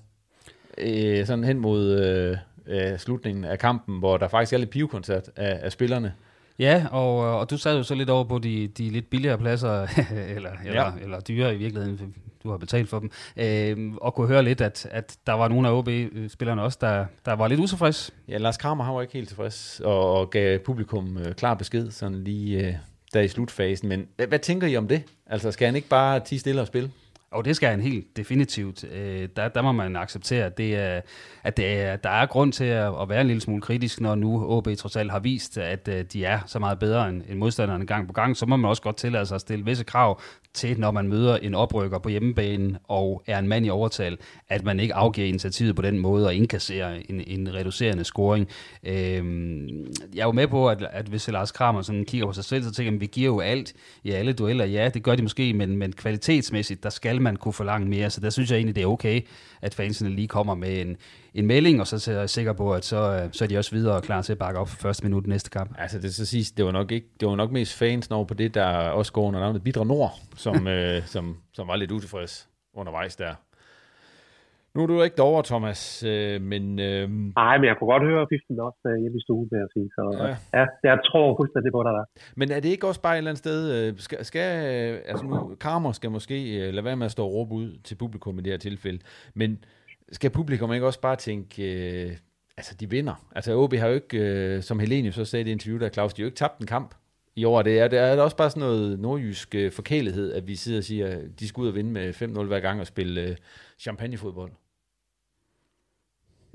Øh, 0.78 1.26
sådan 1.26 1.44
hen 1.44 1.58
mod 1.58 2.00
øh, 2.00 2.36
øh, 2.66 2.98
slutningen 2.98 3.44
af 3.44 3.58
kampen, 3.58 3.98
hvor 3.98 4.16
der 4.16 4.28
faktisk 4.28 4.52
er 4.52 4.58
lidt 4.58 4.70
pivkoncert 4.70 5.30
af, 5.36 5.58
af 5.62 5.72
spillerne. 5.72 6.14
Ja, 6.58 6.86
og, 6.90 7.38
og 7.38 7.50
du 7.50 7.56
sad 7.56 7.76
jo 7.76 7.82
så 7.82 7.94
lidt 7.94 8.10
over 8.10 8.24
på 8.24 8.38
de, 8.38 8.68
de 8.68 8.90
lidt 8.90 9.10
billigere 9.10 9.38
pladser, 9.38 9.86
eller, 10.36 10.50
eller, 10.64 10.82
ja. 10.82 10.90
eller 11.02 11.20
dyre 11.20 11.54
i 11.54 11.58
virkeligheden, 11.58 12.14
du 12.44 12.50
har 12.50 12.56
betalt 12.56 12.88
for 12.88 12.98
dem, 12.98 13.10
øh, 13.36 13.94
og 13.96 14.14
kunne 14.14 14.28
høre 14.28 14.42
lidt, 14.42 14.60
at, 14.60 14.86
at 14.90 15.16
der 15.26 15.32
var 15.32 15.48
nogle 15.48 15.68
af 15.68 15.72
OB-spillerne 15.72 16.62
også, 16.62 16.78
der, 16.80 17.06
der 17.24 17.32
var 17.32 17.48
lidt 17.48 17.60
utilfreds. 17.60 18.10
Ja, 18.28 18.38
Lars 18.38 18.56
Kramer 18.56 18.84
har 18.84 18.92
var 18.92 19.02
ikke 19.02 19.14
helt 19.14 19.28
tilfreds, 19.28 19.80
og, 19.84 20.12
og 20.12 20.30
gav 20.30 20.58
publikum 20.58 21.18
øh, 21.18 21.34
klar 21.34 21.54
besked, 21.54 21.90
sådan 21.90 22.24
lige 22.24 22.66
øh, 22.66 22.74
der 23.14 23.20
i 23.20 23.28
slutfasen. 23.28 23.88
Men 23.88 24.06
hvad, 24.16 24.26
hvad 24.26 24.38
tænker 24.38 24.66
I 24.66 24.76
om 24.76 24.88
det? 24.88 25.02
Altså, 25.26 25.50
skal 25.50 25.66
han 25.66 25.76
ikke 25.76 25.88
bare 25.88 26.20
tige 26.20 26.38
stille 26.38 26.60
og 26.60 26.66
spille? 26.66 26.90
Og 27.34 27.44
det 27.44 27.56
skal 27.56 27.68
han 27.68 27.80
helt 27.80 28.16
definitivt. 28.16 28.84
Øh, 28.92 29.28
der, 29.36 29.48
der 29.48 29.62
må 29.62 29.72
man 29.72 29.96
acceptere, 29.96 30.44
at, 30.44 30.58
det 30.58 30.76
er, 30.76 31.00
at 31.42 31.56
det 31.56 31.80
er, 31.80 31.96
der 31.96 32.10
er 32.10 32.26
grund 32.26 32.52
til 32.52 32.64
at, 32.64 32.92
at 33.02 33.08
være 33.08 33.20
en 33.20 33.26
lille 33.26 33.40
smule 33.40 33.60
kritisk, 33.62 34.00
når 34.00 34.14
nu 34.14 34.44
OB 34.44 34.68
trods 34.78 34.96
alt 34.96 35.10
har 35.10 35.18
vist, 35.18 35.58
at 35.58 35.88
øh, 35.88 36.04
de 36.12 36.24
er 36.24 36.40
så 36.46 36.58
meget 36.58 36.78
bedre 36.78 37.08
end, 37.08 37.22
end 37.28 37.38
modstanderne 37.38 37.86
gang 37.86 38.06
på 38.06 38.12
gang. 38.12 38.36
Så 38.36 38.46
må 38.46 38.56
man 38.56 38.68
også 38.68 38.82
godt 38.82 38.96
tillade 38.96 39.26
sig 39.26 39.34
at 39.34 39.40
stille 39.40 39.64
visse 39.64 39.84
krav 39.84 40.20
til, 40.54 40.80
når 40.80 40.90
man 40.90 41.08
møder 41.08 41.36
en 41.36 41.54
oprykker 41.54 41.98
på 41.98 42.08
hjemmebanen 42.08 42.76
og 42.88 43.22
er 43.26 43.38
en 43.38 43.48
mand 43.48 43.66
i 43.66 43.70
overtal, 43.70 44.18
at 44.48 44.64
man 44.64 44.80
ikke 44.80 44.94
afgiver 44.94 45.28
initiativet 45.28 45.76
på 45.76 45.82
den 45.82 45.98
måde 45.98 46.26
og 46.26 46.34
indkasserer 46.34 47.00
en, 47.08 47.20
en 47.26 47.54
reducerende 47.54 48.04
scoring. 48.04 48.48
Øh, 48.84 48.94
jeg 50.14 50.20
er 50.20 50.24
jo 50.24 50.32
med 50.32 50.48
på, 50.48 50.68
at, 50.68 50.86
at 50.90 51.06
hvis 51.06 51.28
Lars 51.28 51.52
Kramer 51.52 51.82
sådan 51.82 52.04
kigger 52.04 52.26
på 52.26 52.32
sig 52.32 52.44
selv, 52.44 52.64
så 52.64 52.70
tænker 52.70 52.92
jeg, 52.92 52.96
at 52.96 53.00
vi 53.00 53.06
giver 53.06 53.26
jo 53.26 53.40
alt 53.40 53.74
i 54.04 54.10
alle 54.10 54.32
dueller. 54.32 54.64
Ja, 54.64 54.88
det 54.88 55.02
gør 55.02 55.14
de 55.14 55.22
måske, 55.22 55.52
men, 55.52 55.76
men 55.76 55.92
kvalitetsmæssigt, 55.92 56.82
der 56.82 56.90
skal 56.90 57.20
man 57.24 57.36
kunne 57.36 57.52
forlange 57.52 57.88
mere. 57.88 58.10
Så 58.10 58.20
der 58.20 58.30
synes 58.30 58.50
jeg 58.50 58.56
egentlig, 58.56 58.76
det 58.76 58.82
er 58.82 58.86
okay, 58.86 59.20
at 59.62 59.74
fansene 59.74 60.10
lige 60.10 60.28
kommer 60.28 60.54
med 60.54 60.80
en, 60.80 60.96
en 61.34 61.46
melding, 61.46 61.80
og 61.80 61.86
så 61.86 62.10
er 62.10 62.18
jeg 62.18 62.30
sikker 62.30 62.52
på, 62.52 62.74
at 62.74 62.84
så, 62.84 63.28
så 63.32 63.44
er 63.44 63.48
de 63.48 63.58
også 63.58 63.70
videre 63.70 63.94
og 63.94 64.02
klar 64.02 64.22
til 64.22 64.32
at 64.32 64.38
bakke 64.38 64.60
op 64.60 64.68
for 64.68 64.76
første 64.76 65.04
minut 65.04 65.26
næste 65.26 65.50
kamp. 65.50 65.74
Altså 65.78 65.98
det 65.98 66.14
så 66.14 66.26
siges, 66.26 66.52
det 66.52 66.64
var 66.64 66.72
nok 66.72 66.92
ikke, 66.92 67.06
det 67.20 67.28
var 67.28 67.36
nok 67.36 67.52
mest 67.52 67.74
fans 67.74 68.10
over 68.10 68.24
på 68.24 68.34
det, 68.34 68.54
der 68.54 68.66
også 68.66 69.12
går 69.12 69.26
under 69.28 69.40
navnet 69.40 69.62
Bidre 69.62 69.86
Nord, 69.86 70.18
som, 70.36 70.66
øh, 70.74 71.06
som, 71.06 71.36
som 71.52 71.68
var 71.68 71.76
lidt 71.76 71.90
utilfreds 71.90 72.48
undervejs 72.74 73.16
der. 73.16 73.34
Nu 74.74 74.82
er 74.82 74.86
du 74.86 75.02
ikke 75.02 75.16
derovre, 75.16 75.42
Thomas, 75.42 76.04
øh, 76.12 76.42
men... 76.52 76.62
Øh... 76.78 77.04
Nej, 77.42 77.54
men 77.58 77.66
jeg 77.70 77.76
kunne 77.78 77.92
godt 77.94 78.02
høre 78.10 78.26
fiften 78.32 78.60
også 78.60 78.82
øh, 78.86 78.96
hjemme 79.02 79.18
i 79.18 79.22
stuen, 79.26 79.48
vil 79.50 79.58
jeg 79.64 79.70
sige. 79.76 79.88
Så 79.96 80.02
ja. 80.28 80.58
ja, 80.58 80.64
jeg 80.90 80.98
tror 81.08 81.36
fuldstændig 81.40 81.72
på 81.72 81.82
der. 81.82 82.04
Men 82.36 82.50
er 82.50 82.60
det 82.60 82.68
ikke 82.68 82.86
også 82.86 83.02
bare 83.02 83.14
et 83.14 83.18
eller 83.18 83.30
andet 83.30 83.44
sted... 83.46 83.60
Øh, 83.76 83.98
skal, 83.98 84.24
skal, 84.24 84.48
altså 85.10 85.24
nu, 85.26 85.54
Karmer 85.60 85.92
skal 85.92 86.10
måske 86.10 86.36
øh, 86.60 86.74
lade 86.74 86.84
være 86.84 86.96
med 86.96 87.06
at 87.06 87.12
stå 87.12 87.24
og 87.24 87.32
råbe 87.32 87.54
ud 87.54 87.68
til 87.84 87.94
publikum 87.94 88.38
i 88.38 88.42
det 88.42 88.52
her 88.52 88.58
tilfælde, 88.58 89.00
men 89.34 89.64
skal 90.12 90.30
publikum 90.30 90.72
ikke 90.72 90.86
også 90.86 91.00
bare 91.00 91.16
tænke... 91.16 91.62
Øh, 91.72 92.10
altså, 92.56 92.76
de 92.80 92.90
vinder. 92.90 93.14
Altså, 93.36 93.56
OB 93.56 93.74
har 93.74 93.88
jo 93.88 93.94
ikke, 93.94 94.18
øh, 94.18 94.62
som 94.62 94.78
Helene 94.78 95.12
så 95.12 95.24
sagde 95.24 95.40
i 95.40 95.44
det 95.44 95.52
interview 95.52 95.80
der, 95.80 95.88
Claus, 95.88 96.14
de 96.14 96.22
har 96.22 96.24
jo 96.24 96.28
ikke 96.28 96.36
tabt 96.36 96.60
en 96.60 96.66
kamp 96.66 96.94
i 97.36 97.44
år. 97.44 97.62
Det 97.62 97.80
er, 97.80 97.88
det 97.88 97.98
er 97.98 98.20
også 98.20 98.36
bare 98.36 98.50
sådan 98.50 98.68
noget 98.68 99.00
nordjysk 99.00 99.54
øh, 99.54 99.72
forkælighed, 99.72 100.32
at 100.32 100.46
vi 100.46 100.54
sidder 100.54 100.78
og 100.78 100.84
siger, 100.84 101.06
at 101.08 101.40
de 101.40 101.48
skal 101.48 101.60
ud 101.60 101.68
og 101.68 101.74
vinde 101.74 101.90
med 101.90 102.14
5-0 102.14 102.42
hver 102.42 102.60
gang 102.60 102.80
og 102.80 102.86
spille 102.86 103.20
øh, 103.20 103.36
champagnefodbold. 103.78 104.50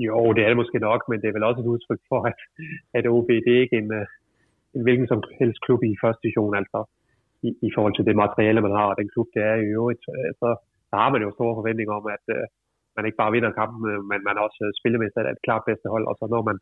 Jo, 0.05 0.19
det 0.35 0.41
er 0.43 0.49
det 0.49 0.61
måske 0.61 0.79
nok, 0.89 1.01
men 1.09 1.17
det 1.21 1.27
er 1.27 1.35
vel 1.37 1.47
også 1.49 1.61
et 1.61 1.71
udtryk 1.73 2.01
for, 2.11 2.19
at, 2.31 2.39
at 2.97 3.03
OB 3.13 3.29
det 3.45 3.51
er 3.53 3.63
ikke 3.65 3.77
en, 3.81 3.89
øh, 3.99 4.05
en 4.75 4.83
hvilken 4.85 5.07
som 5.11 5.19
helst 5.39 5.59
klub 5.65 5.81
i 5.83 6.01
første 6.03 6.21
division, 6.23 6.55
altså 6.61 6.79
i, 7.47 7.49
i 7.67 7.69
forhold 7.75 7.93
til 7.95 8.07
det 8.09 8.15
materiale, 8.23 8.61
man 8.65 8.77
har, 8.79 8.87
og 8.89 8.97
den 9.01 9.09
klub, 9.13 9.27
det 9.35 9.41
er 9.51 9.55
i 9.55 9.71
øvrigt, 9.77 10.03
øh, 10.13 10.31
så, 10.41 10.49
så 10.89 10.93
har 11.01 11.09
man 11.13 11.21
jo 11.25 11.29
store 11.37 11.57
forventninger 11.59 11.93
om, 11.99 12.05
at 12.17 12.25
uh, 12.37 12.45
man 12.95 13.05
ikke 13.05 13.21
bare 13.21 13.33
vinder 13.35 13.57
kampen, 13.59 13.81
men 14.11 14.19
man 14.29 14.37
også 14.45 14.59
uh, 14.65 14.71
spillemæssigt 14.79 15.25
er 15.27 15.33
et 15.33 15.45
klart 15.47 15.63
bedste 15.69 15.87
hold, 15.93 16.05
og 16.09 16.15
så 16.19 16.25
når 16.33 16.43
man 16.49 16.57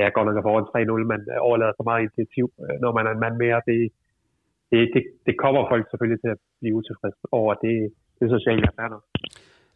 ja, 0.00 0.06
godt 0.14 0.26
nok 0.26 0.38
er 0.38 0.46
foran 0.48 0.70
3-0, 0.72 1.12
man 1.14 1.22
overlader 1.48 1.74
så 1.76 1.84
meget 1.88 2.02
initiativ, 2.04 2.46
når 2.84 2.92
man 2.96 3.04
er 3.06 3.12
en 3.12 3.24
mand 3.24 3.36
mere, 3.44 3.60
det, 3.68 3.80
det, 4.70 4.80
det, 4.94 5.02
det 5.26 5.34
kommer 5.44 5.62
folk 5.72 5.84
selvfølgelig 5.86 6.20
til 6.20 6.30
at 6.34 6.40
blive 6.60 6.76
utilfredse 6.80 7.20
over, 7.38 7.52
det, 7.64 7.74
det 8.16 8.22
er 8.24 8.36
socialt 8.38 8.64
erfærdigt. 8.70 9.02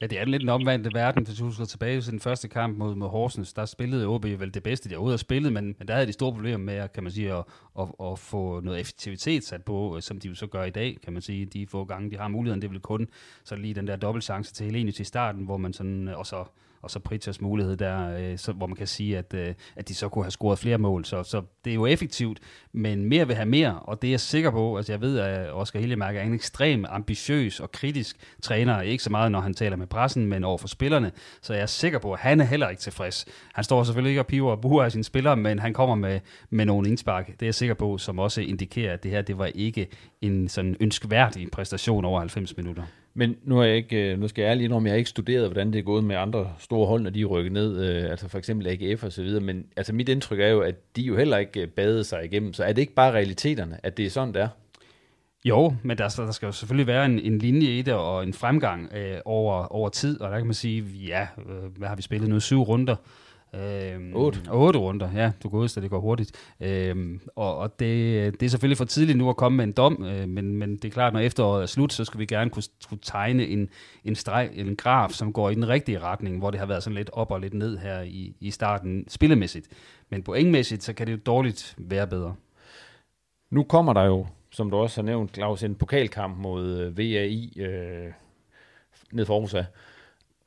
Ja, 0.05 0.09
det 0.09 0.21
er 0.21 0.25
lidt 0.25 0.43
en 0.43 0.49
omvandte 0.49 0.91
verden, 0.95 1.27
hvis 1.27 1.39
du 1.39 1.45
husker 1.45 1.65
tilbage 1.65 2.01
til 2.01 2.11
den 2.11 2.21
første 2.21 2.49
kamp 2.49 2.79
mod, 2.79 2.95
mod 2.95 3.09
Horsens. 3.09 3.53
Der 3.53 3.65
spillede 3.65 4.07
OB 4.07 4.25
vel 4.25 4.55
det 4.55 4.63
bedste, 4.63 4.89
de 4.89 4.95
overhovedet 4.95 5.19
har 5.19 5.19
spillet, 5.19 5.53
men, 5.53 5.75
men 5.79 5.89
der 5.89 5.95
havde 5.95 6.07
de 6.07 6.13
store 6.13 6.33
problemer 6.33 6.59
med, 6.59 6.89
kan 6.89 7.03
man 7.03 7.13
sige, 7.13 7.33
at, 7.33 7.45
at, 7.79 7.89
at 8.03 8.19
få 8.19 8.61
noget 8.61 8.81
effektivitet 8.81 9.45
sat 9.45 9.65
på, 9.65 9.97
øh, 9.97 10.03
som 10.03 10.21
de 10.21 10.29
jo 10.29 10.35
så 10.35 10.47
gør 10.47 10.65
i 10.65 10.71
dag, 10.71 10.99
kan 11.05 11.13
man 11.13 11.23
sige. 11.23 11.47
De 11.47 11.67
få 11.67 11.85
gange, 11.85 12.11
de 12.11 12.17
har 12.17 12.29
muligheden, 12.29 12.63
det 12.63 12.71
vil 12.71 12.81
kun 12.81 13.09
så 13.45 13.57
lige 13.57 13.75
den 13.75 13.87
der 13.87 13.97
dobbeltchance 13.97 14.55
til 14.55 14.67
Helene 14.67 14.93
til 14.93 15.07
starten, 15.07 15.45
hvor 15.45 15.57
man 15.57 15.73
sådan, 15.73 16.09
øh, 16.09 16.19
og 16.19 16.27
så 16.27 16.45
og 16.85 16.91
så 16.91 16.99
Pritchers 16.99 17.41
mulighed 17.41 17.77
der, 17.77 18.17
øh, 18.19 18.39
så, 18.39 18.53
hvor 18.53 18.67
man 18.67 18.77
kan 18.77 18.87
sige, 18.87 19.19
at, 19.19 19.35
øh, 19.35 19.55
at 19.77 19.89
de 19.89 19.95
så 19.95 20.09
kunne 20.09 20.25
have 20.25 20.31
scoret 20.31 20.59
flere 20.59 20.79
mål. 20.79 21.05
Så, 21.05 21.23
så 21.23 21.43
det 21.65 21.71
er 21.71 21.75
jo 21.75 21.87
effektivt, 21.87 22.41
men 22.73 23.05
mere 23.05 23.27
vil 23.27 23.37
have 23.37 23.47
mere, 23.47 23.79
og 23.79 24.03
det 24.03 24.09
er 24.09 24.13
jeg 24.13 24.21
sikker 24.21 24.51
på, 24.51 24.77
altså 24.77 24.93
jeg 24.93 25.01
ved, 25.01 25.19
at 25.19 25.53
Oscar 25.53 25.81
Hillemark 25.81 26.17
er 26.17 26.23
en 26.23 26.35
ekstrem 26.35 26.85
ambitiøs 26.89 27.61
og 27.61 27.73
kritisk 27.73 28.17
træner, 28.43 28.81
ikke 28.81 29.05
så 29.05 29.11
meget, 29.11 29.33
når 29.33 29.41
han 29.41 29.55
taler 29.55 29.77
med 29.77 29.87
pressen, 29.87 30.27
men 30.27 30.45
over 30.45 30.59
for 30.59 30.69
spillerne, 30.69 31.13
så 31.43 31.55
jeg 31.55 31.63
er 31.63 31.67
sikker 31.67 31.99
på, 31.99 32.13
at 32.13 32.19
han 32.19 32.41
er 32.41 32.45
heller 32.45 32.69
ikke 32.69 32.83
tilfreds. 32.83 33.27
Han 33.53 33.65
står 33.65 33.85
selvfølgelig 33.85 34.11
ikke 34.11 34.21
og 34.21 34.27
piver 34.27 34.51
og 34.51 34.61
buer 34.61 34.85
af 34.85 34.93
sine 34.93 35.05
spillere, 35.05 35.37
men 35.37 35.59
han 35.59 35.73
kommer 35.73 35.95
med, 35.95 36.21
med 36.51 36.65
nogle 36.65 36.89
indspark, 36.89 37.27
det 37.27 37.43
er 37.43 37.47
jeg 37.47 37.55
sikker 37.55 37.75
på, 37.75 37.99
som 37.99 38.19
også 38.19 38.41
indikerer, 38.41 38.93
at 38.93 39.03
det 39.03 39.11
her, 39.11 39.23
det 39.23 39.39
var 39.39 39.47
ikke 39.47 39.89
en 40.21 40.49
sådan 40.49 40.77
ønskværdig 40.81 41.51
præstation 41.51 42.05
over 42.05 42.21
90 42.21 42.57
minutter. 42.57 42.83
Men 43.17 43.37
nu, 43.45 43.59
er 43.59 43.65
jeg 43.65 43.77
ikke, 43.77 44.13
øh, 44.13 44.19
nu 44.19 44.29
skal 44.29 44.43
jeg 44.43 44.51
ærligt 44.51 44.65
indrømme, 44.65 44.89
jeg 44.89 44.93
har 44.93 44.99
ikke 44.99 45.11
studeret, 45.11 45.47
hvordan 45.47 45.73
det 45.73 45.79
er 45.79 45.83
gået 45.83 46.05
med 46.05 46.17
andre 46.17 46.53
store 46.59 46.87
hold, 46.87 47.03
når 47.03 47.11
de 47.11 47.21
er 47.21 47.27
rykket 47.27 47.53
ned, 47.53 47.85
øh, 47.85 48.11
altså 48.11 48.29
for 48.29 48.39
eksempel 48.39 48.67
AGF 48.67 49.05
og 49.05 49.13
så 49.13 49.23
videre, 49.23 49.41
men 49.41 49.67
altså 49.77 49.93
mit 49.93 50.09
indtryk 50.09 50.41
er 50.41 50.49
jo, 50.49 50.61
at 50.61 50.97
de 50.97 51.03
jo 51.03 51.17
heller 51.17 51.37
ikke 51.37 51.61
øh, 51.61 51.69
badede 51.69 52.05
sig 52.05 52.25
igennem, 52.25 52.53
så 52.53 52.65
er 52.65 52.73
det 52.73 52.83
ikke 52.83 52.95
bare 52.95 53.13
realiteterne, 53.13 53.79
at 53.83 53.97
det 53.97 54.07
er 54.07 54.11
sådan, 54.11 54.35
det 54.35 54.43
er? 54.43 54.49
Jo, 55.45 55.75
men 55.83 55.99
der, 55.99 56.09
der 56.17 56.31
skal 56.31 56.47
jo 56.47 56.53
selvfølgelig 56.53 56.87
være 56.87 57.07
en, 57.07 57.19
en 57.19 57.39
linje 57.39 57.69
i 57.69 57.83
det 57.83 57.95
og 57.95 58.23
en 58.23 58.35
fremgang 58.35 58.93
øh, 58.95 59.19
over, 59.25 59.73
over 59.73 59.89
tid, 59.89 60.21
og 60.21 60.31
der 60.31 60.39
kan 60.39 60.47
man 60.47 60.55
sige, 60.55 60.83
ja, 60.83 61.27
øh, 61.39 61.77
hvad 61.77 61.89
har 61.89 61.97
vi 61.97 62.03
spillet 62.03 62.29
nu? 62.29 62.41
Syv 62.41 62.63
runder. 62.63 62.97
Øhm, 63.61 64.17
8. 64.17 64.41
8 64.51 64.79
runder, 64.79 65.11
ja, 65.15 65.33
du 65.43 65.49
går 65.49 65.59
ud, 65.59 65.69
det 65.69 65.91
går 65.91 66.01
hurtigt. 66.01 66.55
Øhm, 66.61 67.21
og 67.37 67.57
og 67.57 67.81
det, 67.81 68.41
det 68.41 68.47
er 68.47 68.51
selvfølgelig 68.51 68.79
for 68.79 68.85
tidligt 68.85 69.19
nu 69.19 69.31
at 69.31 69.37
komme 69.37 69.57
med 69.57 69.65
en 69.65 69.73
dom, 69.73 70.05
øh, 70.05 70.29
men, 70.29 70.57
men 70.57 70.77
det 70.77 70.85
er 70.85 70.91
klart, 70.91 71.13
når 71.13 71.21
efteråret 71.21 71.63
er 71.63 71.67
slut, 71.67 71.93
så 71.93 72.05
skal 72.05 72.21
vi 72.21 72.27
gerne 72.27 72.51
kunne, 72.51 72.63
kunne 72.89 72.99
tegne 73.03 73.47
en, 73.47 73.69
en, 74.05 74.15
streg, 74.15 74.51
en 74.55 74.77
graf, 74.77 75.11
som 75.11 75.33
går 75.33 75.51
i 75.51 75.55
den 75.55 75.69
rigtige 75.69 75.99
retning, 75.99 76.39
hvor 76.39 76.51
det 76.51 76.61
har 76.61 76.67
været 76.67 76.83
sådan 76.83 76.95
lidt 76.95 77.11
op 77.13 77.31
og 77.31 77.41
lidt 77.41 77.55
ned 77.55 77.79
her 77.79 78.01
i, 78.01 78.37
i 78.41 78.51
starten 78.51 79.05
spillemæssigt. 79.09 79.69
Men 80.11 80.23
pointmæssigt, 80.23 80.83
så 80.83 80.93
kan 80.93 81.07
det 81.07 81.13
jo 81.13 81.19
dårligt 81.27 81.75
være 81.79 82.07
bedre. 82.07 82.35
Nu 83.51 83.63
kommer 83.63 83.93
der 83.93 84.03
jo, 84.03 84.27
som 84.51 84.71
du 84.71 84.77
også 84.77 85.01
har 85.01 85.07
nævnt, 85.07 85.35
Claus, 85.35 85.63
en 85.63 85.75
pokalkamp 85.75 86.39
mod 86.39 86.79
øh, 86.79 86.99
VAI 86.99 87.53
øh, 87.61 88.13
ned 89.13 89.27
for 89.27 89.35
Aarhus 89.35 89.55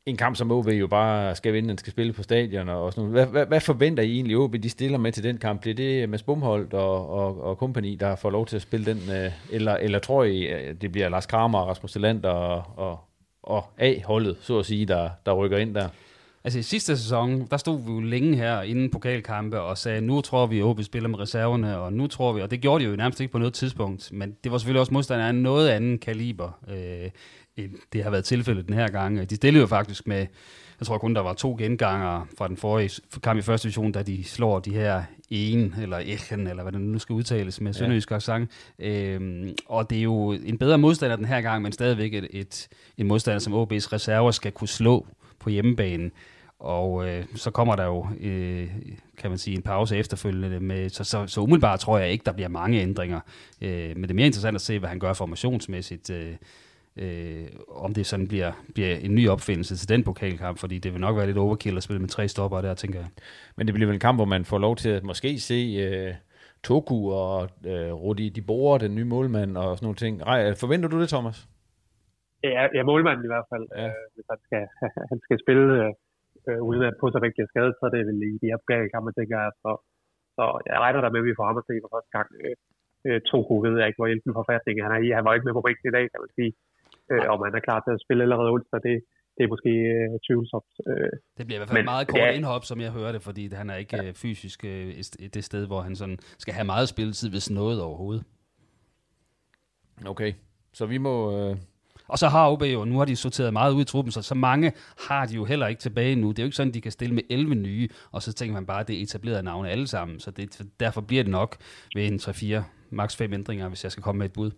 en 0.07 0.17
kamp 0.17 0.35
som 0.35 0.51
OB 0.51 0.67
jo 0.67 0.87
bare 0.87 1.35
skal 1.35 1.53
vinde, 1.53 1.69
den 1.69 1.77
skal 1.77 1.91
spille 1.91 2.13
på 2.13 2.23
stadion 2.23 2.69
og 2.69 2.93
sådan 2.93 3.09
noget. 3.09 3.25
Hvad, 3.25 3.31
hvad, 3.31 3.45
hvad 3.45 3.59
forventer 3.59 4.03
I 4.03 4.11
egentlig, 4.11 4.37
OB 4.37 4.55
de 4.63 4.69
stiller 4.69 4.97
med 4.97 5.11
til 5.11 5.23
den 5.23 5.37
kamp? 5.37 5.61
Bliver 5.61 5.75
det 5.75 6.09
med 6.09 6.19
Bumholdt 6.25 6.73
og, 6.73 7.09
og, 7.09 7.43
og 7.43 7.57
kompagni, 7.57 7.95
der 7.95 8.15
får 8.15 8.29
lov 8.29 8.45
til 8.45 8.55
at 8.55 8.61
spille 8.61 8.85
den? 8.85 8.97
Øh, 9.15 9.31
eller, 9.51 9.73
eller 9.73 9.99
tror 9.99 10.23
I, 10.23 10.43
øh, 10.43 10.75
det 10.81 10.91
bliver 10.91 11.09
Lars 11.09 11.25
Kramer 11.25 11.59
og 11.59 11.67
Rasmus 11.67 11.95
Land 11.95 12.25
og, 12.25 12.63
og, 12.77 12.99
og 13.43 13.65
A-holdet, 13.77 14.37
så 14.41 14.59
at 14.59 14.65
sige, 14.65 14.85
der, 14.85 15.09
der 15.25 15.33
rykker 15.33 15.57
ind 15.57 15.75
der? 15.75 15.87
Altså 16.43 16.59
i 16.59 16.63
sidste 16.63 16.97
sæson, 16.97 17.47
der 17.51 17.57
stod 17.57 17.81
vi 17.85 17.91
jo 17.91 17.99
længe 17.99 18.35
her 18.35 18.61
inden 18.61 18.91
pokalkampe 18.91 19.61
og 19.61 19.77
sagde, 19.77 20.01
nu 20.01 20.21
tror 20.21 20.45
vi, 20.45 20.59
at 20.59 20.63
OB 20.63 20.83
spiller 20.83 21.09
med 21.09 21.19
reserverne, 21.19 21.77
og 21.77 21.93
nu 21.93 22.07
tror 22.07 22.33
vi, 22.33 22.41
og 22.41 22.51
det 22.51 22.61
gjorde 22.61 22.83
de 22.83 22.89
jo 22.89 22.95
nærmest 22.95 23.19
ikke 23.19 23.31
på 23.31 23.37
noget 23.37 23.53
tidspunkt, 23.53 24.11
men 24.11 24.35
det 24.43 24.51
var 24.51 24.57
selvfølgelig 24.57 24.79
også 24.79 24.93
modstanderen 24.93 25.35
af 25.35 25.41
noget 25.43 25.69
anden 25.69 25.97
kaliber. 25.97 26.59
Øh, 26.69 27.09
det 27.93 28.03
har 28.03 28.09
været 28.09 28.25
tilfældet 28.25 28.67
den 28.67 28.73
her 28.73 28.87
gang. 28.87 29.29
De 29.29 29.35
stillede 29.35 29.61
jo 29.61 29.67
faktisk 29.67 30.07
med, 30.07 30.25
jeg 30.79 30.87
tror 30.87 30.97
kun 30.97 31.15
der 31.15 31.21
var 31.21 31.33
to 31.33 31.55
genganger 31.59 32.27
fra 32.37 32.47
den 32.47 32.57
forrige 32.57 33.01
kamp 33.23 33.39
i 33.39 33.41
første 33.41 33.65
division, 33.67 33.91
da 33.91 34.03
de 34.03 34.23
slår 34.23 34.59
de 34.59 34.73
her 34.73 35.03
en 35.29 35.75
eller 35.81 35.97
Echen, 35.97 36.47
eller 36.47 36.63
hvad 36.63 36.71
det 36.71 36.81
nu 36.81 36.99
skal 36.99 37.13
udtales 37.13 37.61
med 37.61 37.73
sønderjysk 37.73 38.11
accent. 38.11 38.51
Øhm, 38.79 39.55
og 39.65 39.89
det 39.89 39.97
er 39.97 40.01
jo 40.01 40.31
en 40.31 40.57
bedre 40.57 40.77
modstander 40.77 41.15
den 41.15 41.25
her 41.25 41.41
gang, 41.41 41.61
men 41.61 41.71
stadigvæk 41.71 42.13
et, 42.13 42.27
et, 42.29 42.67
en 42.97 43.07
modstander, 43.07 43.39
som 43.39 43.53
OB's 43.53 43.93
reserver 43.93 44.31
skal 44.31 44.51
kunne 44.51 44.67
slå 44.67 45.07
på 45.39 45.49
hjemmebane. 45.49 46.11
Og 46.59 47.09
øh, 47.09 47.25
så 47.35 47.51
kommer 47.51 47.75
der 47.75 47.85
jo, 47.85 48.07
øh, 48.19 48.69
kan 49.17 49.29
man 49.29 49.37
sige, 49.37 49.55
en 49.55 49.61
pause 49.61 49.97
efterfølgende. 49.97 50.59
Med, 50.59 50.89
så, 50.89 51.03
så, 51.03 51.27
så 51.27 51.41
umiddelbart 51.41 51.79
tror 51.79 51.97
jeg 51.97 52.11
ikke, 52.11 52.25
der 52.25 52.31
bliver 52.31 52.49
mange 52.49 52.81
ændringer. 52.81 53.19
Øh, 53.61 53.89
men 53.95 54.03
det 54.03 54.09
er 54.09 54.15
mere 54.15 54.25
interessant 54.25 54.55
at 54.55 54.61
se, 54.61 54.79
hvad 54.79 54.89
han 54.89 54.99
gør 54.99 55.13
formationsmæssigt. 55.13 56.09
Øh, 56.09 56.35
øh, 57.03 57.47
om 57.86 57.93
det 57.93 58.05
sådan 58.05 58.27
bliver, 58.27 58.51
bliver 58.73 58.95
en 58.95 59.15
ny 59.15 59.29
opfindelse 59.29 59.75
til 59.77 59.89
den 59.89 60.03
pokalkamp, 60.03 60.57
fordi 60.60 60.77
det 60.79 60.93
vil 60.93 61.01
nok 61.01 61.15
være 61.17 61.25
lidt 61.25 61.38
overkill 61.38 61.77
at 61.77 61.83
spille 61.83 61.99
med 61.99 62.10
tre 62.10 62.27
stopper 62.27 62.62
der, 62.62 62.73
tænker 62.73 62.99
jeg. 62.99 63.10
Men 63.57 63.67
det 63.67 63.73
bliver 63.73 63.88
vel 63.88 63.93
en 63.93 64.07
kamp, 64.07 64.17
hvor 64.17 64.25
man 64.36 64.45
får 64.45 64.57
lov 64.57 64.75
til 64.75 64.89
at 64.89 65.03
måske 65.03 65.39
se 65.39 65.60
øh, 65.86 66.13
Toku 66.63 66.99
og 67.23 67.49
øh, 67.71 67.91
Rudi 68.03 68.27
de 68.29 68.41
Boer, 68.49 68.77
den 68.77 68.95
nye 68.95 69.10
målmand 69.13 69.51
og 69.57 69.69
sådan 69.77 69.86
nogle 69.88 70.01
ting. 70.03 70.13
Ej, 70.21 70.39
forventer 70.63 70.89
du 70.89 70.97
det, 71.01 71.10
Thomas? 71.10 71.38
Ja, 72.43 72.63
ja 72.77 72.83
målmanden 72.91 73.25
i 73.27 73.31
hvert 73.33 73.47
fald. 73.51 73.65
Ja. 73.75 73.88
Øh, 73.88 74.05
hvis 74.13 74.27
han 74.31 74.39
skal, 74.45 74.63
han 75.12 75.19
skal 75.25 75.38
spille 75.43 75.65
øh, 76.47 76.62
uden 76.69 76.83
at 76.89 76.95
på 77.01 77.07
sig 77.12 77.21
rigtig 77.25 77.41
er 77.43 77.51
skadet, 77.51 77.73
så 77.75 77.83
er 77.88 77.93
det 77.93 78.07
vel 78.10 78.21
i 78.29 78.31
de 78.41 78.51
her 78.51 78.91
kampe, 78.93 79.12
tænker 79.19 79.38
jeg. 79.43 79.51
Så, 79.63 79.71
så 80.38 80.43
jeg 80.69 80.77
regner 80.83 81.01
der 81.01 81.13
med, 81.13 81.21
at 81.23 81.29
vi 81.29 81.38
får 81.39 81.47
ham 81.49 81.62
at 81.62 81.67
se 81.69 81.75
for 81.83 81.91
første 81.95 82.12
gang. 82.17 82.27
Øh, 82.43 82.55
øh 83.07 83.19
Toku 83.29 83.55
ved 83.65 83.73
jeg 83.79 83.88
ikke, 83.88 83.99
hvor 83.99 84.12
hjælpen 84.12 84.39
forfatning 84.39 84.75
han 84.86 84.95
er 84.95 85.01
i. 85.05 85.07
Han 85.17 85.25
var 85.25 85.33
ikke 85.33 85.47
med 85.47 85.57
på 85.57 85.65
bænken 85.67 85.89
i 85.89 85.95
dag, 85.97 86.05
kan 86.12 86.23
man 86.23 86.33
sige. 86.39 86.51
Øh, 87.11 87.25
om 87.33 87.39
han 87.45 87.55
er 87.59 87.63
klar 87.67 87.79
til 87.85 87.91
at 87.95 88.01
spille 88.05 88.23
allerede 88.25 88.49
onsdag, 88.55 88.79
det, 88.87 88.95
det 89.37 89.43
er 89.43 89.49
måske 89.55 89.69
øh, 89.69 90.19
tvivlsomt. 90.27 90.73
Øh, 90.89 91.11
det 91.37 91.43
bliver 91.45 91.57
i 91.57 91.59
hvert 91.59 91.69
fald 91.69 91.79
men, 91.79 91.85
meget 91.93 92.07
kort 92.07 92.19
ja. 92.19 92.31
indhop, 92.37 92.63
som 92.65 92.81
jeg 92.81 92.91
hører 92.91 93.11
det, 93.11 93.21
fordi 93.21 93.43
han 93.53 93.69
er 93.69 93.75
ikke 93.75 93.95
ja. 93.97 94.07
Øh, 94.07 94.13
fysisk 94.13 94.65
øh, 94.65 94.87
det 95.33 95.43
sted, 95.43 95.67
hvor 95.67 95.81
han 95.81 95.95
sådan 95.95 96.17
skal 96.37 96.53
have 96.53 96.65
meget 96.65 96.87
spilletid, 96.89 97.29
hvis 97.29 97.51
noget 97.51 97.81
overhovedet. 97.81 98.23
Okay, 100.05 100.33
så 100.73 100.85
vi 100.85 100.97
må... 100.97 101.15
Øh... 101.39 101.57
Og 102.07 102.17
så 102.17 102.27
har 102.27 102.51
OB 102.51 102.61
jo, 102.61 102.85
nu 102.85 102.97
har 102.97 103.05
de 103.05 103.15
sorteret 103.15 103.53
meget 103.53 103.73
ud 103.73 103.81
i 103.81 103.85
truppen, 103.85 104.11
så 104.11 104.21
så 104.21 104.35
mange 104.35 104.71
har 105.09 105.25
de 105.25 105.35
jo 105.35 105.45
heller 105.45 105.67
ikke 105.67 105.79
tilbage 105.79 106.15
nu. 106.15 106.29
Det 106.29 106.39
er 106.39 106.43
jo 106.43 106.47
ikke 106.47 106.55
sådan, 106.55 106.73
de 106.73 106.81
kan 106.81 106.91
stille 106.91 107.15
med 107.15 107.23
11 107.29 107.55
nye, 107.55 107.89
og 108.11 108.21
så 108.21 108.33
tænker 108.33 108.53
man 108.53 108.65
bare, 108.65 108.79
at 108.79 108.87
det 108.87 108.97
er 108.97 109.03
etablerede 109.03 109.43
navne 109.43 109.69
alle 109.69 109.87
sammen. 109.87 110.19
Så 110.19 110.31
det, 110.31 110.61
derfor 110.79 111.01
bliver 111.01 111.23
det 111.23 111.31
nok 111.31 111.57
ved 111.95 112.07
en 112.07 112.15
3-4, 112.15 112.63
maks 112.89 113.15
5 113.15 113.33
ændringer, 113.33 113.67
hvis 113.67 113.83
jeg 113.83 113.91
skal 113.91 114.03
komme 114.03 114.19
med 114.19 114.25
et 114.25 114.33
bud. 114.33 114.51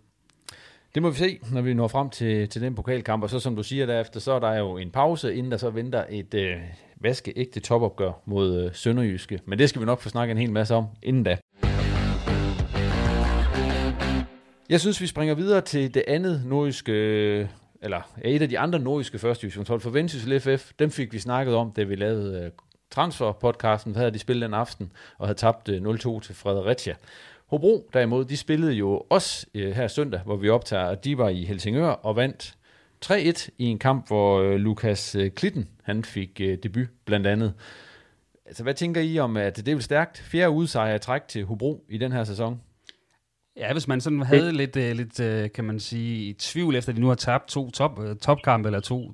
Det 0.94 1.02
må 1.02 1.10
vi 1.10 1.16
se, 1.16 1.38
når 1.52 1.60
vi 1.60 1.74
når 1.74 1.88
frem 1.88 2.10
til, 2.10 2.48
til 2.48 2.62
den 2.62 2.74
pokalkamp. 2.74 3.22
Og 3.22 3.30
så 3.30 3.40
som 3.40 3.56
du 3.56 3.62
siger 3.62 3.86
derefter, 3.86 4.20
så 4.20 4.32
er 4.32 4.38
der 4.38 4.54
jo 4.54 4.76
en 4.76 4.90
pause, 4.90 5.34
inden 5.34 5.52
der 5.52 5.58
så 5.58 5.70
venter 5.70 6.04
et 6.08 6.34
øh, 6.34 6.56
vaskeægte 7.00 7.60
topopgør 7.60 8.12
mod 8.24 8.64
øh, 8.64 8.74
Sønderjyske. 8.74 9.40
Men 9.46 9.58
det 9.58 9.68
skal 9.68 9.80
vi 9.80 9.86
nok 9.86 10.00
få 10.00 10.08
snakket 10.08 10.32
en 10.32 10.38
hel 10.38 10.52
masse 10.52 10.74
om 10.74 10.86
inden 11.02 11.22
da. 11.22 11.36
Jeg 14.68 14.80
synes, 14.80 15.00
vi 15.00 15.06
springer 15.06 15.34
videre 15.34 15.60
til 15.60 15.94
det 15.94 16.04
andet 16.08 16.42
nordiske, 16.46 16.92
øh, 16.92 17.46
eller 17.82 18.00
et 18.24 18.42
af 18.42 18.48
de 18.48 18.58
andre 18.58 18.78
nordiske 18.78 19.18
første 19.18 19.42
divisionshold 19.42 19.80
for 19.80 19.90
Vendsyssel 19.90 20.40
FF. 20.40 20.72
Dem 20.78 20.90
fik 20.90 21.12
vi 21.12 21.18
snakket 21.18 21.54
om, 21.54 21.72
da 21.72 21.82
vi 21.82 21.94
lavede 21.94 22.44
øh, 22.44 22.50
transferpodcasten. 22.90 23.92
Der 23.92 23.98
havde 23.98 24.10
de 24.10 24.18
spillet 24.18 24.46
den 24.46 24.54
aften 24.54 24.92
og 25.18 25.26
havde 25.26 25.38
tabt 25.38 25.68
øh, 25.68 25.82
0-2 25.82 26.20
til 26.20 26.34
Fredericia. 26.34 26.94
Hobro 27.50 27.90
derimod, 27.92 28.24
de 28.24 28.36
spillede 28.36 28.72
jo 28.72 29.02
også 29.10 29.46
øh, 29.54 29.72
her 29.72 29.88
søndag, 29.88 30.20
hvor 30.20 30.36
vi 30.36 30.48
optager, 30.48 30.84
at 30.84 31.04
de 31.04 31.18
var 31.18 31.28
i 31.28 31.44
Helsingør 31.44 31.88
og 31.88 32.16
vandt 32.16 32.54
3-1 33.04 33.48
i 33.58 33.64
en 33.64 33.78
kamp, 33.78 34.06
hvor 34.06 34.40
øh, 34.40 34.56
Lukas 34.56 35.14
øh, 35.14 35.30
Klitten 35.30 35.68
han 35.82 36.04
fik 36.04 36.40
øh, 36.40 36.58
debut 36.62 36.88
blandt 37.04 37.26
andet. 37.26 37.54
Altså, 38.46 38.62
hvad 38.62 38.74
tænker 38.74 39.00
I 39.00 39.18
om, 39.18 39.36
at 39.36 39.56
det 39.56 39.68
er 39.68 39.74
vel 39.74 39.82
stærkt? 39.82 40.18
Fjerde 40.18 40.50
udsejr 40.50 40.94
at 40.94 41.00
træk 41.00 41.28
til 41.28 41.44
Hobro 41.44 41.84
i 41.88 41.98
den 41.98 42.12
her 42.12 42.24
sæson. 42.24 42.60
Ja, 43.56 43.72
hvis 43.72 43.88
man 43.88 44.00
sådan 44.00 44.22
havde 44.22 44.52
lidt, 44.52 44.76
øh, 44.76 44.96
lidt 44.96 45.20
øh, 45.20 45.52
kan 45.52 45.64
man 45.64 45.80
sige, 45.80 46.28
i 46.28 46.32
tvivl 46.32 46.76
efter, 46.76 46.92
at 46.92 46.96
de 46.96 47.00
nu 47.00 47.08
har 47.08 47.14
tabt 47.14 47.48
to 47.48 47.70
top, 47.70 48.00
øh, 48.02 48.16
topkampe, 48.16 48.68
eller 48.68 48.80
to 48.80 49.12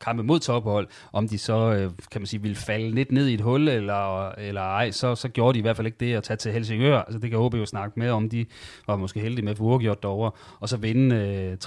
kampe 0.00 0.22
mod 0.22 0.38
tophold, 0.38 0.88
om 1.12 1.28
de 1.28 1.38
så, 1.38 1.72
øh, 1.72 1.90
kan 2.12 2.20
man 2.20 2.26
sige, 2.26 2.42
ville 2.42 2.56
falde 2.56 2.90
lidt 2.90 3.12
ned 3.12 3.26
i 3.26 3.34
et 3.34 3.40
hul, 3.40 3.68
eller, 3.68 4.30
eller 4.30 4.60
ej, 4.60 4.90
så, 4.90 5.14
så 5.14 5.28
gjorde 5.28 5.54
de 5.54 5.58
i 5.58 5.62
hvert 5.62 5.76
fald 5.76 5.86
ikke 5.86 5.98
det 6.00 6.14
at 6.14 6.22
tage 6.22 6.36
til 6.36 6.52
Helsingør. 6.52 6.98
Altså 6.98 7.18
det 7.18 7.30
kan 7.30 7.38
OB 7.38 7.54
jo 7.54 7.66
snakke 7.66 8.00
med 8.00 8.10
om, 8.10 8.28
de 8.28 8.46
var 8.86 8.96
måske 8.96 9.20
heldige 9.20 9.44
med 9.44 9.52
at 9.52 9.58
få 9.58 9.64
uafgjort 9.64 10.02
derovre, 10.02 10.30
og 10.60 10.68
så 10.68 10.76
vinde 10.76 11.16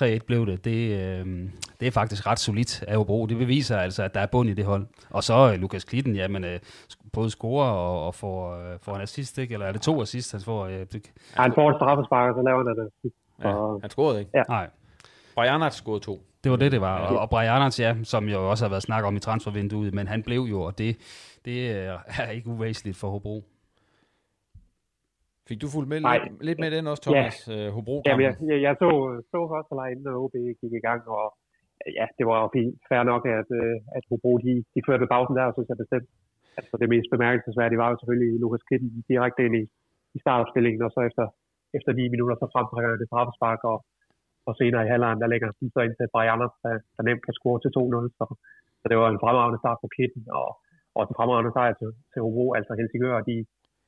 øh, 0.04 0.15
3-1 0.18 0.20
blev 0.28 0.46
det. 0.46 0.65
Det, 0.65 1.02
øh, 1.02 1.50
det 1.80 1.88
er 1.88 1.92
faktisk 1.92 2.28
ret 2.28 2.39
solidt 2.39 2.84
af 2.88 2.98
Hobro. 2.98 3.26
Det 3.26 3.38
beviser 3.38 3.78
altså, 3.78 4.04
at 4.04 4.13
der 4.13 4.20
er 4.20 4.26
bund 4.26 4.50
i 4.50 4.54
det 4.54 4.65
hold. 4.65 4.88
Og 5.10 5.24
så 5.24 5.52
øh, 5.54 5.60
Lukas 5.60 5.84
Klitten, 5.84 6.15
jamen, 6.15 6.44
øh, 6.44 6.60
både 7.13 7.30
scorer 7.30 7.70
og, 7.70 8.06
og 8.06 8.15
får, 8.15 8.56
øh, 8.56 8.80
får 8.82 8.96
en 8.96 9.02
assist, 9.02 9.38
ikke? 9.38 9.54
eller 9.54 9.65
er 9.65 9.72
det 9.72 9.82
to 9.82 10.02
assist, 10.02 10.32
han 10.32 10.42
får? 10.42 10.65
Øh, 10.65 10.72
det... 10.72 11.12
Ja, 11.36 11.42
han 11.42 11.54
får 11.56 11.70
et 11.70 11.76
straffespark, 11.76 12.30
og 12.30 12.36
så 12.36 12.42
laver 12.42 12.58
han 12.58 12.78
det. 12.78 13.12
Ja, 13.44 13.78
han 13.82 13.89
scorede 13.89 14.20
ikke? 14.20 14.32
Ja. 14.34 14.44
Nej. 14.50 14.70
Brian 15.36 15.72
scorede 15.72 16.00
to. 16.00 16.29
Det 16.43 16.49
var 16.52 16.58
det, 16.63 16.71
det 16.71 16.82
var. 16.82 16.95
Og, 17.08 17.19
og 17.23 17.30
Brianats, 17.30 17.80
ja, 17.80 17.91
som 18.04 18.23
jo 18.34 18.49
også 18.52 18.65
har 18.65 18.69
været 18.69 18.84
snak 18.84 19.04
om 19.04 19.15
i 19.15 19.19
transfervinduet, 19.19 19.93
men 19.93 20.08
han 20.08 20.23
blev 20.23 20.41
jo, 20.54 20.62
og 20.62 20.78
det, 20.78 20.89
det 21.45 21.58
er 21.71 22.30
ikke 22.38 22.49
uvæsentligt 22.49 22.97
for 23.02 23.10
Hobro. 23.10 23.38
Fik 25.49 25.60
du 25.63 25.67
fuldt 25.75 25.89
med 25.93 25.99
lidt, 26.10 26.25
lidt 26.49 26.60
med 26.63 26.69
den 26.75 26.84
også, 26.91 27.04
Thomas, 27.08 27.36
ja. 27.47 27.54
uh, 27.56 27.73
Hobro 27.75 27.95
ja, 28.08 28.13
jeg, 28.25 28.34
jeg, 28.52 28.58
jeg 28.65 28.73
så, 28.84 28.89
så 29.32 29.39
første 29.54 29.73
leg 29.80 29.88
inden 29.91 30.08
OB 30.23 30.36
gik 30.62 30.73
i 30.80 30.86
gang, 30.88 31.02
og 31.17 31.25
ja, 31.99 32.06
det 32.17 32.25
var 32.30 32.38
jo 32.43 32.47
fint, 32.58 32.75
fair 32.89 33.04
nok, 33.12 33.23
at, 33.39 33.49
øh, 33.60 33.75
at 33.97 34.04
Hobro 34.10 34.32
de, 34.45 34.54
de 34.73 34.80
førte 34.88 35.12
pausen 35.13 35.36
der, 35.39 35.45
synes 35.56 35.69
jeg 35.71 35.84
bestemt. 35.84 36.10
Altså 36.60 36.73
det 36.82 36.88
mest 36.93 37.10
bemærkelsesværdige 37.15 37.82
var 37.84 37.89
jo 37.91 37.97
selvfølgelig 37.99 38.32
Lukas 38.43 38.65
Kitten 38.69 38.89
direkte 39.12 39.41
ind 39.47 39.56
i, 39.62 39.63
i 40.15 40.19
startopstillingen, 40.23 40.82
og 40.88 40.91
så 40.95 40.99
efter, 41.10 41.25
efter 41.78 41.91
9 41.93 42.13
minutter 42.13 42.36
så 42.38 42.47
fremtrækker 42.54 42.89
det 43.02 43.08
straffespark, 43.12 43.62
og 43.71 43.78
og 44.49 44.55
senere 44.59 44.85
i 44.85 44.91
halvlejen, 44.91 45.21
der 45.21 45.31
lægger 45.33 45.49
de 45.59 45.67
så 45.73 45.79
ind 45.85 45.95
til 45.95 46.12
Brianna, 46.13 46.47
der, 46.63 46.73
der 46.95 47.03
nemt 47.07 47.23
kan 47.25 47.38
score 47.39 47.59
til 47.62 47.71
2-0. 47.77 48.17
Så, 48.19 48.25
så 48.81 48.85
det 48.89 48.97
var 48.97 49.09
en 49.09 49.23
fremragende 49.23 49.59
start 49.62 49.79
for 49.81 49.89
Kitten, 49.95 50.23
og 50.41 50.49
og 50.95 51.01
en 51.03 51.17
fremragende 51.17 51.51
sejr 51.57 51.73
til, 51.81 51.91
til 52.12 52.19
Hobro, 52.25 52.45
altså 52.57 52.71
Helsingør. 52.79 53.27
De, 53.29 53.35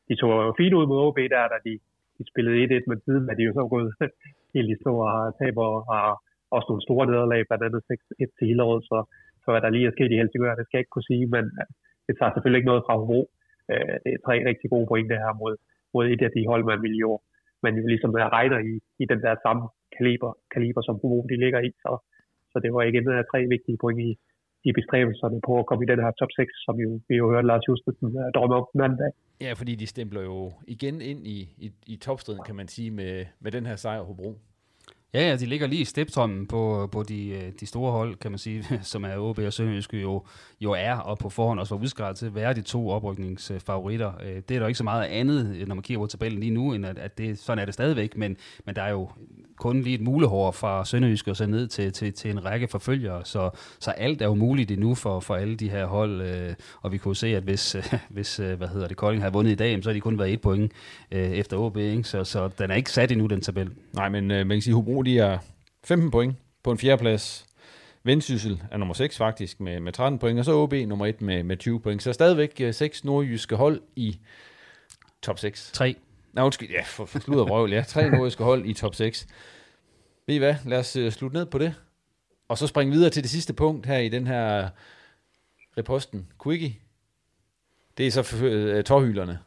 de 0.08 0.14
tog 0.20 0.30
jo 0.48 0.54
fint 0.60 0.74
ud 0.80 0.86
mod 0.88 1.00
OB 1.06 1.20
der, 1.36 1.46
da 1.54 1.58
de, 1.68 1.74
de 2.18 2.24
spillede 2.32 2.58
1-1, 2.66 2.92
med 2.92 2.98
tiden, 3.06 3.26
er 3.32 3.36
de 3.38 3.44
jo 3.48 3.54
så 3.54 3.64
gået 3.76 3.90
helt 4.56 4.70
i 4.74 4.82
store 4.82 5.12
taber 5.40 5.66
og 5.76 5.82
har 5.92 6.06
også 6.56 6.68
nogle 6.70 6.86
store 6.88 7.06
nederlag, 7.12 7.42
blandt 7.48 7.66
andet 7.68 7.82
6-1 7.92 8.32
til 8.38 8.48
Hillerød, 8.50 8.82
så, 8.90 8.98
så 9.44 9.48
hvad 9.52 9.62
der 9.62 9.76
lige 9.76 9.88
er 9.88 9.96
sket 9.96 10.12
i 10.12 10.20
Helsingør, 10.22 10.56
det 10.56 10.66
skal 10.66 10.78
jeg 10.78 10.84
ikke 10.84 10.96
kunne 10.96 11.12
sige, 11.12 11.26
men 11.36 11.46
øh, 11.60 11.70
det 12.06 12.14
tager 12.16 12.32
selvfølgelig 12.32 12.60
ikke 12.62 12.72
noget 12.72 12.86
fra 12.86 12.98
Hobro. 13.00 13.22
Øh, 13.72 13.96
det 14.04 14.12
er 14.14 14.22
tre 14.26 14.36
rigtig 14.50 14.68
gode 14.74 14.88
pointe 14.92 15.16
her 15.24 15.34
mod, 15.42 15.54
mod 15.94 16.04
et 16.14 16.22
af 16.28 16.32
de 16.36 16.50
hold, 16.52 16.64
man 16.72 16.82
vil 16.86 16.96
jo 17.06 17.12
man 17.66 17.74
ligesom 17.94 18.12
regner 18.38 18.60
i, 18.72 18.74
i 19.04 19.06
den 19.12 19.20
der 19.26 19.36
samme 19.46 19.64
kaliber, 19.98 20.32
kaliber 20.56 20.82
som 20.88 20.96
Hobro 21.02 21.20
de 21.32 21.38
ligger 21.44 21.60
i. 21.68 21.72
Så, 21.84 21.92
så 22.52 22.58
det 22.64 22.70
var 22.74 22.84
igen 22.84 23.06
af 23.20 23.24
tre 23.32 23.40
vigtige 23.56 23.78
point 23.84 24.00
i, 24.08 24.12
i 24.68 24.72
bestræbelserne 24.78 25.40
på 25.48 25.54
at 25.60 25.66
komme 25.66 25.84
i 25.86 25.92
den 25.92 26.00
her 26.04 26.12
top 26.20 26.32
6, 26.36 26.52
som 26.66 26.76
jo, 26.84 26.90
vi 27.10 27.16
jo 27.22 27.26
hørte 27.34 27.48
Lars 27.48 27.68
Justesen 27.68 28.08
uh, 28.08 28.30
drømme 28.36 28.56
om 28.56 28.68
mandag. 28.84 29.12
Ja, 29.46 29.52
fordi 29.60 29.74
de 29.82 29.88
stempler 29.88 30.22
jo 30.22 30.40
igen 30.68 30.96
ind 31.02 31.22
i, 31.36 31.40
i, 31.66 31.68
i 31.94 31.96
topstriden, 32.06 32.44
kan 32.50 32.56
man 32.56 32.68
sige, 32.68 32.92
med, 32.92 33.26
med 33.44 33.52
den 33.52 33.66
her 33.66 33.76
sejr 33.76 34.02
Hobro. 34.02 34.32
Ja, 35.14 35.30
ja, 35.30 35.36
de 35.36 35.46
ligger 35.46 35.68
lige 35.68 35.82
i 35.82 35.86
steptrømmen 35.86 36.48
på, 36.48 36.90
på 36.92 37.04
de, 37.04 37.28
øh, 37.28 37.52
de 37.60 37.66
store 37.66 37.92
hold, 37.92 38.16
kan 38.16 38.32
man 38.32 38.38
sige, 38.38 38.66
som 38.82 39.04
er 39.04 39.18
OB 39.18 39.40
og 39.40 39.54
Sønderjyske 39.54 40.02
jo, 40.02 40.24
jo 40.62 40.72
er, 40.72 40.94
og 40.94 41.18
på 41.18 41.30
forhånd 41.30 41.60
også 41.60 41.76
var 41.76 41.84
udskrevet 41.84 42.18
til 42.18 42.26
at 42.26 42.36
være 42.36 42.54
de 42.54 42.62
to 42.62 42.90
oprykningsfavoritter. 42.90 44.12
Øh, 44.24 44.42
det 44.50 44.56
er 44.56 44.60
der 44.60 44.68
ikke 44.68 44.78
så 44.78 44.84
meget 44.84 45.06
andet, 45.06 45.56
øh, 45.56 45.68
når 45.68 45.76
man 45.76 45.82
kigger 45.82 46.04
på 46.04 46.08
tabellen 46.08 46.40
lige 46.40 46.52
nu, 46.52 46.74
end 46.74 46.86
at, 46.86 46.98
at 46.98 47.18
det, 47.18 47.40
sådan 47.40 47.60
er 47.60 47.66
det 47.66 47.74
stadigvæk, 47.74 48.18
men, 48.18 48.38
men 48.66 48.76
der 48.76 48.82
er 48.82 48.90
jo 48.92 49.10
kun 49.58 49.82
lige 49.82 49.96
et 49.96 50.02
mulehår 50.02 50.52
fra 50.52 50.86
Sønderjyske 50.86 51.32
og 51.32 51.38
så 51.38 51.46
ned 51.46 51.68
til, 51.68 51.94
til, 51.94 52.14
til 52.14 52.32
en 52.32 52.46
række 52.46 52.68
forfølgere, 52.68 53.26
så, 53.26 53.50
så 53.80 53.92
alt 53.92 54.22
er 54.22 54.26
jo 54.26 54.36
muligt 54.36 54.72
endnu 54.72 54.96
for, 54.96 55.20
for 55.20 55.36
alle 55.36 55.56
de 55.56 55.70
her 55.70 55.86
hold, 55.86 56.56
og 56.82 56.92
vi 56.92 56.98
kunne 56.98 57.16
se, 57.16 57.28
at 57.28 57.44
hvis, 57.44 57.76
hvis 58.10 58.38
hvad 58.38 58.68
hedder 58.68 58.88
det, 58.88 58.98
Kolding 58.98 59.24
havde 59.24 59.34
vundet 59.34 59.52
i 59.52 59.56
dag, 59.56 59.84
så 59.84 59.90
har 59.90 59.94
de 59.94 60.00
kun 60.00 60.20
været 60.20 60.34
et 60.34 60.42
point 60.42 60.72
efter 61.12 61.58
OB, 61.58 61.78
ikke? 61.78 62.04
Så, 62.04 62.24
så 62.24 62.50
den 62.60 62.72
er 62.72 62.76
ikke 62.76 62.92
sat 62.92 63.12
endnu, 63.12 63.28
den 63.28 63.42
tabel. 63.42 63.70
Nej, 63.94 64.10
men 64.10 64.28
man 64.28 64.48
kan 64.48 64.62
sige, 64.62 64.74
Hobro, 64.74 65.01
de 65.02 65.20
er 65.20 65.38
15 65.84 66.12
point 66.12 66.36
på 66.64 66.72
en 66.72 66.78
fjerdeplads. 66.78 67.46
Vendsyssel 68.04 68.64
er 68.72 68.78
nummer 68.78 68.94
6 68.94 69.18
faktisk 69.18 69.60
med, 69.60 69.80
med 69.80 69.94
13 69.94 70.20
point, 70.20 70.40
og 70.40 70.46
så 70.46 70.54
OB 70.54 70.74
nummer 70.74 71.06
1 71.06 71.22
med, 71.22 71.44
med 71.44 71.58
20 71.58 71.80
point. 71.80 72.04
Så 72.04 72.14
stadigvæk 72.14 72.62
6 72.72 73.04
nordjyske 73.04 73.56
hold 73.56 73.82
i 73.96 74.20
top 75.22 75.40
6. 75.40 75.72
3. 75.74 75.96
Nej, 76.34 76.46
undskyld, 76.46 76.70
ja, 76.70 76.82
for, 76.86 77.06
for 77.06 77.20
slud 77.20 77.40
og 77.40 77.50
røvl, 77.50 77.74
ja. 77.74 77.84
Tre 77.88 78.10
nordjyske 78.10 78.44
hold 78.44 78.66
i 78.66 78.74
top 78.74 78.96
6. 78.96 79.28
Ved 80.28 80.36
I 80.36 80.38
hvad? 80.38 80.56
Lad 80.66 80.80
os 80.80 80.98
uh, 80.98 81.10
slutte 81.10 81.38
ned 81.38 81.46
på 81.46 81.58
det. 81.58 81.76
Og 82.48 82.58
så 82.58 82.68
springe 82.68 82.94
videre 82.94 83.10
til 83.10 83.24
det 83.24 83.32
sidste 83.32 83.54
punkt 83.54 83.86
her 83.86 83.98
i 83.98 84.10
den 84.10 84.28
her 84.28 84.70
reposten. 85.78 86.28
Quickie. 86.44 86.76
Det 87.98 88.08
er 88.08 88.12
så 88.12 88.22
uh, 88.22 88.84
tårhylerne, 88.84 89.40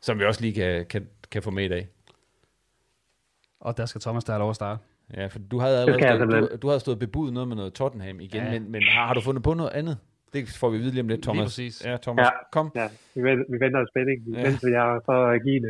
som 0.00 0.18
vi 0.18 0.24
også 0.24 0.40
lige 0.40 0.52
kan, 0.52 0.86
kan, 0.86 1.08
kan 1.30 1.42
få 1.42 1.50
med 1.50 1.64
i 1.64 1.68
dag. 1.68 1.88
Og 3.68 3.72
der 3.78 3.86
skal 3.90 4.00
Thomas 4.06 4.24
der 4.26 4.32
lov 4.44 4.50
at 4.54 4.58
starte. 4.62 4.78
Ja, 5.18 5.24
for 5.32 5.38
du 5.52 5.56
havde, 5.64 5.74
jeg 5.76 5.82
allerede, 5.82 6.20
simpelthen. 6.20 6.42
du, 6.52 6.62
du 6.62 6.66
havde 6.70 6.82
stået 6.86 6.98
bebudet 7.06 7.32
noget 7.36 7.48
med 7.50 7.56
noget 7.60 7.72
Tottenham 7.80 8.16
igen, 8.26 8.42
Ja. 8.44 8.50
men, 8.54 8.62
men 8.74 8.80
har, 8.94 9.04
har 9.08 9.14
du 9.18 9.22
fundet 9.28 9.42
på 9.48 9.52
noget 9.60 9.72
andet? 9.80 9.96
Det 10.34 10.40
får 10.62 10.68
vi 10.74 10.76
vide 10.82 10.92
lige 10.96 11.04
om 11.06 11.10
lidt, 11.12 11.22
Thomas. 11.28 11.46
præcis. 11.48 11.74
Ja, 11.88 11.94
Thomas, 12.04 12.22
Ja. 12.26 12.30
kom. 12.56 12.66
Ja, 12.80 12.86
vi, 13.16 13.20
venter, 13.28 13.44
vi 13.52 13.56
venter 13.64 13.78
i 13.86 13.88
spænding. 13.92 14.18
Ja. 14.24 14.30
Ja. 14.38 14.42
Mens 14.46 14.60
har 14.84 14.92
så 15.08 15.16
give 15.46 15.56
en, 15.62 15.66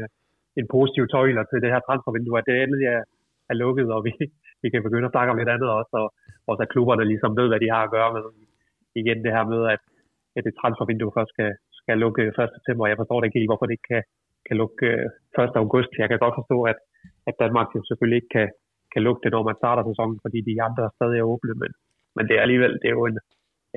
en 0.60 0.66
positiv 0.76 1.04
tøjler 1.14 1.44
til 1.50 1.58
det 1.64 1.70
her 1.72 1.80
transfervindue, 1.88 2.36
at 2.40 2.46
det 2.48 2.54
endelig 2.64 2.86
er, 2.96 3.02
er 3.50 3.56
lukket, 3.64 3.86
og 3.96 4.00
vi, 4.06 4.12
vi 4.62 4.66
kan 4.72 4.80
begynde 4.86 5.08
at 5.08 5.14
snakke 5.16 5.30
om 5.32 5.38
lidt 5.40 5.50
andet 5.54 5.68
også, 5.78 5.92
og 6.02 6.06
også 6.50 6.62
at 6.64 6.70
klubberne 6.74 7.04
ligesom 7.12 7.32
ved, 7.40 7.46
hvad 7.50 7.60
de 7.64 7.68
har 7.74 7.82
at 7.86 7.92
gøre 7.96 8.10
med. 8.16 8.24
Igen 9.00 9.18
det 9.24 9.32
her 9.36 9.44
med, 9.52 9.60
at, 9.74 9.82
at 10.36 10.42
det 10.46 10.54
transfervindue 10.60 11.12
først 11.18 11.30
skal, 11.34 11.50
skal 11.80 11.96
lukke 12.04 12.22
1. 12.28 12.34
september. 12.56 12.82
Jeg 12.92 12.98
forstår 13.00 13.16
det 13.18 13.26
ikke 13.28 13.38
helt, 13.40 13.50
hvorfor 13.50 13.66
det 13.68 13.74
ikke 13.76 13.90
kan, 13.94 14.02
kan 14.48 14.56
lukke 14.62 14.86
øh, 15.40 15.44
1. 15.44 15.62
august. 15.62 15.90
Jeg 16.02 16.08
kan 16.10 16.18
godt 16.24 16.36
forstå, 16.40 16.58
at, 16.72 16.78
at 17.28 17.34
Danmark 17.42 17.68
jo 17.76 17.80
selvfølgelig 17.88 18.18
ikke 18.20 18.32
kan, 18.38 18.48
kan 18.92 19.02
lukke 19.06 19.22
det, 19.24 19.32
når 19.32 19.42
man 19.48 19.60
starter 19.60 19.82
sæsonen, 19.90 20.18
fordi 20.24 20.38
de 20.48 20.54
andre 20.66 20.82
er 20.88 20.92
stadig 20.98 21.18
er 21.18 21.30
åbne, 21.32 21.54
men, 21.62 21.72
men 22.16 22.24
det 22.28 22.34
er 22.36 22.42
alligevel, 22.46 22.74
det 22.82 22.88
er 22.88 22.96
jo 23.00 23.06
en, 23.10 23.18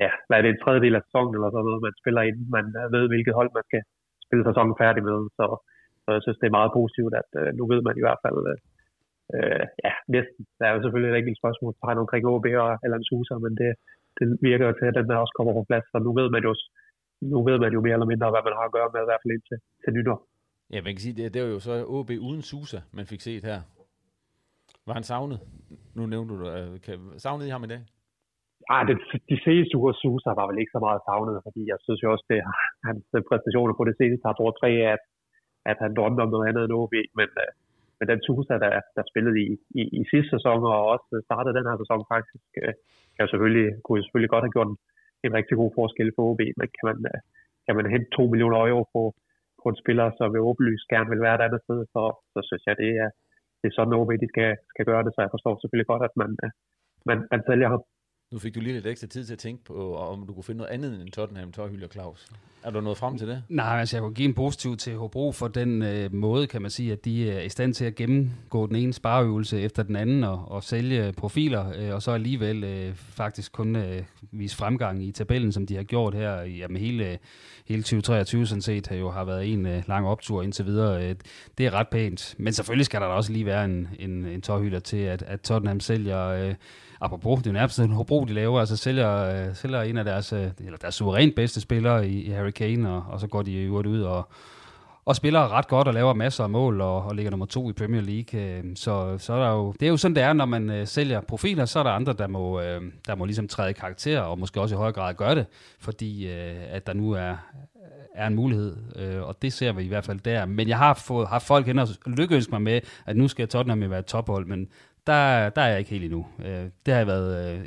ja, 0.04 0.10
hvad 0.26 0.36
er 0.36 0.42
det, 0.42 0.50
en 0.52 0.62
tredjedel 0.64 0.98
af 0.98 1.02
sæsonen 1.06 1.34
eller 1.34 1.50
sådan 1.50 1.66
noget, 1.68 1.86
man 1.86 2.00
spiller 2.00 2.22
inden 2.28 2.48
man 2.56 2.66
øh, 2.80 2.86
ved, 2.94 3.04
hvilket 3.12 3.34
hold 3.38 3.50
man 3.56 3.64
skal 3.68 3.82
spille 4.26 4.44
sæsonen 4.48 4.74
færdig 4.82 5.02
med. 5.08 5.18
Så, 5.38 5.44
så 6.04 6.08
jeg 6.16 6.22
synes, 6.22 6.38
det 6.40 6.48
er 6.48 6.58
meget 6.58 6.76
positivt, 6.78 7.14
at 7.22 7.30
øh, 7.40 7.48
nu 7.58 7.64
ved 7.72 7.80
man 7.86 7.96
i 7.96 8.04
hvert 8.04 8.22
fald, 8.24 8.38
øh, 8.50 8.58
øh 9.36 9.64
ja, 9.84 9.92
næsten. 10.16 10.42
Der 10.58 10.64
er 10.66 10.72
jo 10.74 10.82
selvfølgelig 10.82 11.10
et 11.10 11.20
enkelt 11.20 11.40
spørgsmål, 11.42 11.72
der 11.78 11.84
har 11.86 12.04
omkring 12.04 12.24
OB 12.32 12.46
og 12.64 12.70
Allan 12.84 13.08
Suser, 13.08 13.36
men 13.44 13.52
det, 13.60 13.70
det 14.18 14.24
virker 14.48 14.66
jo 14.68 14.74
til, 14.76 14.86
at 14.90 14.98
den 14.98 15.08
der 15.10 15.16
også 15.24 15.34
kommer 15.38 15.52
på 15.56 15.64
plads, 15.68 15.86
så 15.92 15.98
nu 16.06 16.10
ved 16.18 16.28
man 16.34 16.42
jo, 16.48 16.52
nu 17.32 17.38
ved 17.48 17.58
man 17.64 17.72
jo 17.76 17.80
mere 17.86 17.96
eller 17.96 18.12
mindre, 18.12 18.32
hvad 18.32 18.44
man 18.46 18.56
har 18.58 18.66
at 18.68 18.74
gøre 18.76 18.90
med, 18.94 19.00
i 19.02 19.08
hvert 19.08 19.22
fald 19.22 19.36
indtil 19.36 19.58
til 19.82 19.92
nytår. 19.96 20.18
Ja, 20.72 20.78
man 20.86 20.92
kan 20.94 21.02
sige, 21.04 21.16
det, 21.18 21.34
det 21.34 21.42
var 21.42 21.50
jo 21.56 21.60
så 21.68 21.74
OB 21.96 22.10
uden 22.28 22.42
Susa, 22.50 22.80
man 22.98 23.06
fik 23.12 23.20
set 23.20 23.44
her. 23.50 23.60
Var 24.86 24.94
han 24.98 25.06
savnet? 25.12 25.38
Nu 25.96 26.02
nævnte 26.12 26.32
du 26.34 26.38
det. 26.44 26.82
Kan, 26.84 26.96
savnede 27.24 27.48
I 27.48 27.54
ham 27.54 27.64
i 27.64 27.72
dag? 27.74 27.82
Ja, 28.70 28.78
det, 28.88 28.96
de 29.32 29.36
seneste 29.46 29.74
uger 29.80 29.94
Susa 30.02 30.30
var 30.40 30.46
vel 30.50 30.60
ikke 30.60 30.74
så 30.76 30.80
meget 30.86 31.00
savnet, 31.08 31.44
fordi 31.46 31.62
jeg 31.72 31.78
synes 31.86 32.00
jo 32.02 32.08
også, 32.14 32.26
det 32.32 32.38
hans 32.88 33.04
øh, 33.16 33.22
præstationer 33.28 33.74
på 33.76 33.84
det 33.88 33.96
seneste 34.00 34.28
har 34.28 34.40
brugt 34.40 34.58
tre 34.60 34.70
at, 34.94 35.02
at 35.70 35.78
han 35.84 35.92
drømte 35.98 36.20
om 36.24 36.32
noget 36.34 36.48
andet 36.48 36.62
end 36.64 36.76
OB, 36.80 36.94
men, 37.18 37.30
øh, 37.42 37.50
men 37.98 38.06
den 38.10 38.20
Susa, 38.26 38.54
der, 38.64 38.72
der 38.96 39.04
spillede 39.10 39.36
i, 39.44 39.46
i, 39.80 39.82
i 39.98 40.00
sidste 40.12 40.30
sæson 40.34 40.60
og 40.72 40.80
også 40.92 41.08
startede 41.28 41.56
den 41.58 41.68
her 41.68 41.76
sæson 41.82 42.00
faktisk, 42.14 42.44
kan 43.14 43.22
jo 43.24 43.30
selvfølgelig, 43.32 43.68
kunne 43.82 43.98
jo 43.98 44.04
selvfølgelig 44.04 44.32
godt 44.34 44.44
have 44.46 44.56
gjort 44.56 44.70
en, 44.72 44.78
en 45.26 45.32
rigtig 45.38 45.54
god 45.60 45.70
forskel 45.78 46.10
for 46.16 46.22
OB, 46.30 46.42
men 46.58 46.66
kan 46.76 46.84
man, 46.88 46.96
kan 47.66 47.74
man 47.76 47.92
hente 47.94 48.08
2 48.16 48.26
millioner 48.32 48.58
euro 48.70 48.84
på, 48.94 49.02
på 49.62 49.68
en 49.70 49.80
spiller, 49.82 50.06
som 50.18 50.32
vil 50.32 50.46
åbenlyst 50.50 50.90
gerne 50.92 51.10
vil 51.12 51.24
være 51.26 51.36
et 51.38 51.46
andet 51.46 51.60
sted, 51.66 51.78
så, 51.94 52.02
så 52.32 52.38
synes 52.48 52.62
jeg, 52.68 52.76
det 52.82 52.90
er, 53.02 53.10
det 53.60 53.66
er 53.68 53.74
sådan, 53.76 53.90
noget, 53.92 54.20
de 54.22 54.28
skal, 54.32 54.50
skal 54.72 54.84
gøre 54.90 55.04
det, 55.04 55.12
så 55.12 55.20
jeg 55.22 55.34
forstår 55.34 55.54
selvfølgelig 55.56 55.90
godt, 55.92 56.04
at 56.08 56.14
man, 56.20 56.30
man, 57.08 57.18
man 57.32 57.42
sælger 57.48 57.68
ham. 57.72 57.82
Nu 58.32 58.38
fik 58.38 58.54
du 58.54 58.60
lige 58.60 58.72
lidt 58.72 58.86
ekstra 58.86 59.06
tid 59.06 59.24
til 59.24 59.32
at 59.32 59.38
tænke 59.38 59.64
på, 59.64 59.96
om 59.96 60.26
du 60.26 60.32
kunne 60.32 60.44
finde 60.44 60.58
noget 60.58 60.70
andet 60.70 61.00
end 61.00 61.10
Tottenham, 61.10 61.52
Tøjhylde 61.52 61.86
og 61.86 61.92
Claus. 61.92 62.26
Er 62.62 62.70
du 62.70 62.80
nået 62.80 62.96
frem 62.98 63.18
til 63.18 63.28
det? 63.28 63.42
Nej, 63.48 63.80
altså 63.80 63.96
jeg 63.96 64.02
kunne 64.02 64.14
give 64.14 64.28
en 64.28 64.34
positiv 64.34 64.76
til 64.76 64.96
Hobro 64.96 65.32
for 65.32 65.48
den 65.48 65.82
øh, 65.82 66.14
måde, 66.14 66.46
kan 66.46 66.62
man 66.62 66.70
sige, 66.70 66.92
at 66.92 67.04
de 67.04 67.30
er 67.30 67.40
i 67.40 67.48
stand 67.48 67.74
til 67.74 67.84
at 67.84 67.94
gennemgå 67.94 68.66
den 68.66 68.76
ene 68.76 68.92
spareøvelse 68.92 69.60
efter 69.60 69.82
den 69.82 69.96
anden 69.96 70.24
og, 70.24 70.44
og 70.48 70.64
sælge 70.64 71.12
profiler, 71.12 71.72
øh, 71.78 71.94
og 71.94 72.02
så 72.02 72.10
alligevel 72.10 72.64
øh, 72.64 72.94
faktisk 72.94 73.52
kun 73.52 73.76
øh, 73.76 74.02
vise 74.30 74.56
fremgang 74.56 75.04
i 75.04 75.12
tabellen, 75.12 75.52
som 75.52 75.66
de 75.66 75.76
har 75.76 75.82
gjort 75.82 76.14
her. 76.14 76.40
Jamen 76.42 76.76
hele, 76.76 77.18
hele 77.66 77.82
2023 77.82 78.46
sådan 78.46 78.62
set 78.62 78.86
har 78.86 78.96
jo 78.96 79.10
har 79.10 79.24
været 79.24 79.52
en 79.52 79.66
øh, 79.66 79.82
lang 79.88 80.06
optur 80.06 80.42
indtil 80.42 80.66
videre. 80.66 81.08
Øh, 81.08 81.14
det 81.58 81.66
er 81.66 81.70
ret 81.70 81.88
pænt, 81.88 82.34
men 82.38 82.52
selvfølgelig 82.52 82.86
skal 82.86 83.00
der 83.00 83.06
da 83.06 83.12
også 83.12 83.32
lige 83.32 83.46
være 83.46 83.64
en, 83.64 83.88
en, 83.98 84.26
en 84.26 84.42
tårhylder 84.42 84.80
til, 84.80 84.96
at, 84.96 85.22
at 85.22 85.40
Tottenham 85.40 85.80
sælger... 85.80 86.26
Øh, 86.26 86.54
apropos, 87.00 87.38
det 87.38 87.46
er 87.46 87.50
jo 87.50 87.54
nærmest 87.54 87.78
en 87.78 87.92
Hobro, 87.92 88.24
de 88.24 88.32
laver, 88.32 88.60
altså 88.60 88.76
sælger, 88.76 89.24
øh, 89.48 89.54
sælger 89.54 89.82
en 89.82 89.96
af 89.96 90.04
deres, 90.04 90.32
øh, 90.32 90.48
eller 90.58 90.78
deres 90.78 90.94
suverænt 90.94 91.34
bedste 91.34 91.60
spillere 91.60 92.08
i, 92.08 92.22
i 92.22 92.30
Harry 92.30 92.50
Kane, 92.50 92.90
og, 92.90 93.04
og 93.08 93.20
så 93.20 93.26
går 93.26 93.42
de 93.42 93.52
i 93.52 93.62
øvrigt 93.64 93.88
ud 93.88 94.02
og, 94.02 94.28
og 95.04 95.16
spiller 95.16 95.52
ret 95.52 95.68
godt 95.68 95.88
og 95.88 95.94
laver 95.94 96.14
masser 96.14 96.44
af 96.44 96.50
mål 96.50 96.80
og, 96.80 97.02
og 97.02 97.14
ligger 97.14 97.30
nummer 97.30 97.46
to 97.46 97.70
i 97.70 97.72
Premier 97.72 98.02
League. 98.02 98.40
øh, 98.40 98.64
Så, 98.74 99.18
så 99.18 99.32
er 99.32 99.42
der 99.42 99.50
jo, 99.52 99.72
det 99.80 99.86
er 99.86 99.90
jo 99.90 99.96
sådan, 99.96 100.14
det 100.14 100.22
er, 100.22 100.32
når 100.32 100.44
man 100.44 100.70
øh, 100.70 100.86
sælger 100.86 101.20
profiler, 101.20 101.64
så 101.64 101.78
er 101.78 101.82
der 101.82 101.90
andre, 101.90 102.12
der 102.12 102.26
må, 102.26 102.60
øh, 102.60 102.82
der 103.06 103.14
må 103.14 103.24
ligesom 103.24 103.48
træde 103.48 103.74
karakter, 103.74 104.20
og 104.20 104.38
måske 104.38 104.60
også 104.60 104.74
i 104.74 104.78
højere 104.78 104.92
grad 104.92 105.14
gøre 105.14 105.34
det, 105.34 105.46
fordi 105.78 106.28
øh, 106.28 106.56
at 106.70 106.86
der 106.86 106.92
nu 106.92 107.12
er, 107.12 107.36
er 108.14 108.26
en 108.26 108.34
mulighed, 108.34 108.76
øh, 108.96 109.22
og 109.22 109.42
det 109.42 109.52
ser 109.52 109.72
vi 109.72 109.82
i 109.82 109.88
hvert 109.88 110.04
fald 110.04 110.20
der. 110.20 110.46
Men 110.46 110.68
jeg 110.68 110.78
har 110.78 110.94
fået 110.94 111.28
haft 111.28 111.46
folk 111.46 111.66
hen 111.66 111.78
og 111.78 111.88
lykkeønske 112.06 112.50
mig 112.50 112.62
med, 112.62 112.80
at 113.06 113.16
nu 113.16 113.28
skal 113.28 113.48
Tottenham 113.48 113.82
jo 113.82 113.88
være 113.88 113.98
et 113.98 114.06
tophold, 114.06 114.46
men 114.46 114.68
der, 115.06 115.48
der 115.48 115.62
er 115.62 115.68
jeg 115.68 115.78
ikke 115.78 115.90
helt 115.90 116.04
endnu. 116.04 116.26
Øh, 116.44 116.64
det 116.86 116.94
har 116.94 116.96
jeg 116.96 117.06
været 117.06 117.60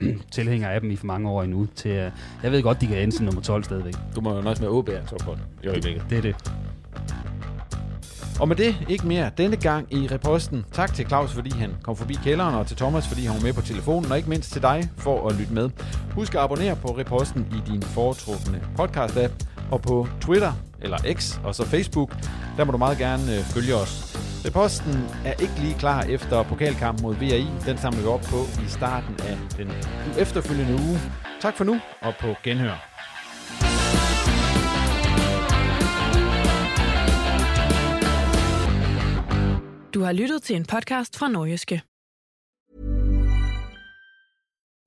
øh, 0.00 0.16
tilhænger 0.32 0.68
af 0.68 0.80
dem 0.80 0.90
i 0.90 0.96
for 0.96 1.06
mange 1.06 1.30
år 1.30 1.42
endnu. 1.42 1.66
Til, 1.66 1.90
øh, 1.90 2.10
jeg 2.42 2.52
ved 2.52 2.62
godt, 2.62 2.80
de 2.80 2.86
kan 2.86 2.98
ende 2.98 3.16
som 3.16 3.24
nummer 3.24 3.42
12 3.42 3.64
stadigvæk. 3.64 3.94
Du 4.14 4.20
må 4.20 4.34
jo 4.36 4.42
nøjes 4.42 4.60
med 4.60 4.68
OB 4.68 4.88
er 4.88 5.06
tophold 5.06 5.38
i 5.62 5.68
øjeblikket. 5.68 6.04
Det 6.10 6.18
er 6.18 6.22
det. 6.22 6.36
Og 8.40 8.48
med 8.48 8.56
det 8.56 8.76
ikke 8.88 9.06
mere 9.06 9.30
denne 9.38 9.56
gang 9.56 9.94
i 9.94 10.08
reposten. 10.12 10.64
Tak 10.72 10.94
til 10.94 11.06
Claus, 11.08 11.32
fordi 11.32 11.50
han 11.50 11.74
kom 11.82 11.96
forbi 11.96 12.14
kælderen, 12.24 12.54
og 12.54 12.66
til 12.66 12.76
Thomas, 12.76 13.08
fordi 13.08 13.24
han 13.24 13.36
var 13.36 13.42
med 13.42 13.52
på 13.52 13.60
telefonen, 13.60 14.10
og 14.10 14.16
ikke 14.16 14.28
mindst 14.28 14.52
til 14.52 14.62
dig 14.62 14.90
for 14.96 15.28
at 15.28 15.36
lytte 15.36 15.52
med. 15.52 15.70
Husk 16.14 16.34
at 16.34 16.40
abonnere 16.40 16.76
på 16.76 16.88
reposten 16.88 17.46
i 17.52 17.70
din 17.70 17.82
foretrukne 17.82 18.60
podcast-app, 18.78 19.32
og 19.70 19.82
på 19.82 20.08
Twitter, 20.20 20.52
eller 20.82 20.98
X, 21.14 21.38
og 21.44 21.54
så 21.54 21.66
Facebook, 21.66 22.16
der 22.56 22.64
må 22.64 22.72
du 22.72 22.78
meget 22.78 22.98
gerne 22.98 23.22
øh, 23.36 23.44
følge 23.44 23.74
os. 23.74 24.16
Reposten 24.46 25.04
er 25.24 25.32
ikke 25.32 25.54
lige 25.60 25.74
klar 25.74 26.02
efter 26.02 26.42
pokalkampen 26.42 27.02
mod 27.02 27.14
VAI. 27.14 27.46
Den 27.66 27.78
samler 27.78 28.00
vi 28.00 28.06
op 28.06 28.20
på 28.20 28.40
i 28.66 28.68
starten 28.68 29.16
af 29.28 29.38
den 29.56 29.68
efterfølgende 30.18 30.72
uge. 30.72 30.98
Tak 31.40 31.56
for 31.56 31.64
nu, 31.64 31.80
og 32.02 32.14
på 32.20 32.26
genhør. 32.42 32.99
Du 39.94 40.00
har 40.00 40.12
lyttet 40.12 40.42
til 40.42 40.56
en 40.56 40.64
podcast 40.64 41.16
fra 41.18 41.28
Norgeske. 41.28 41.82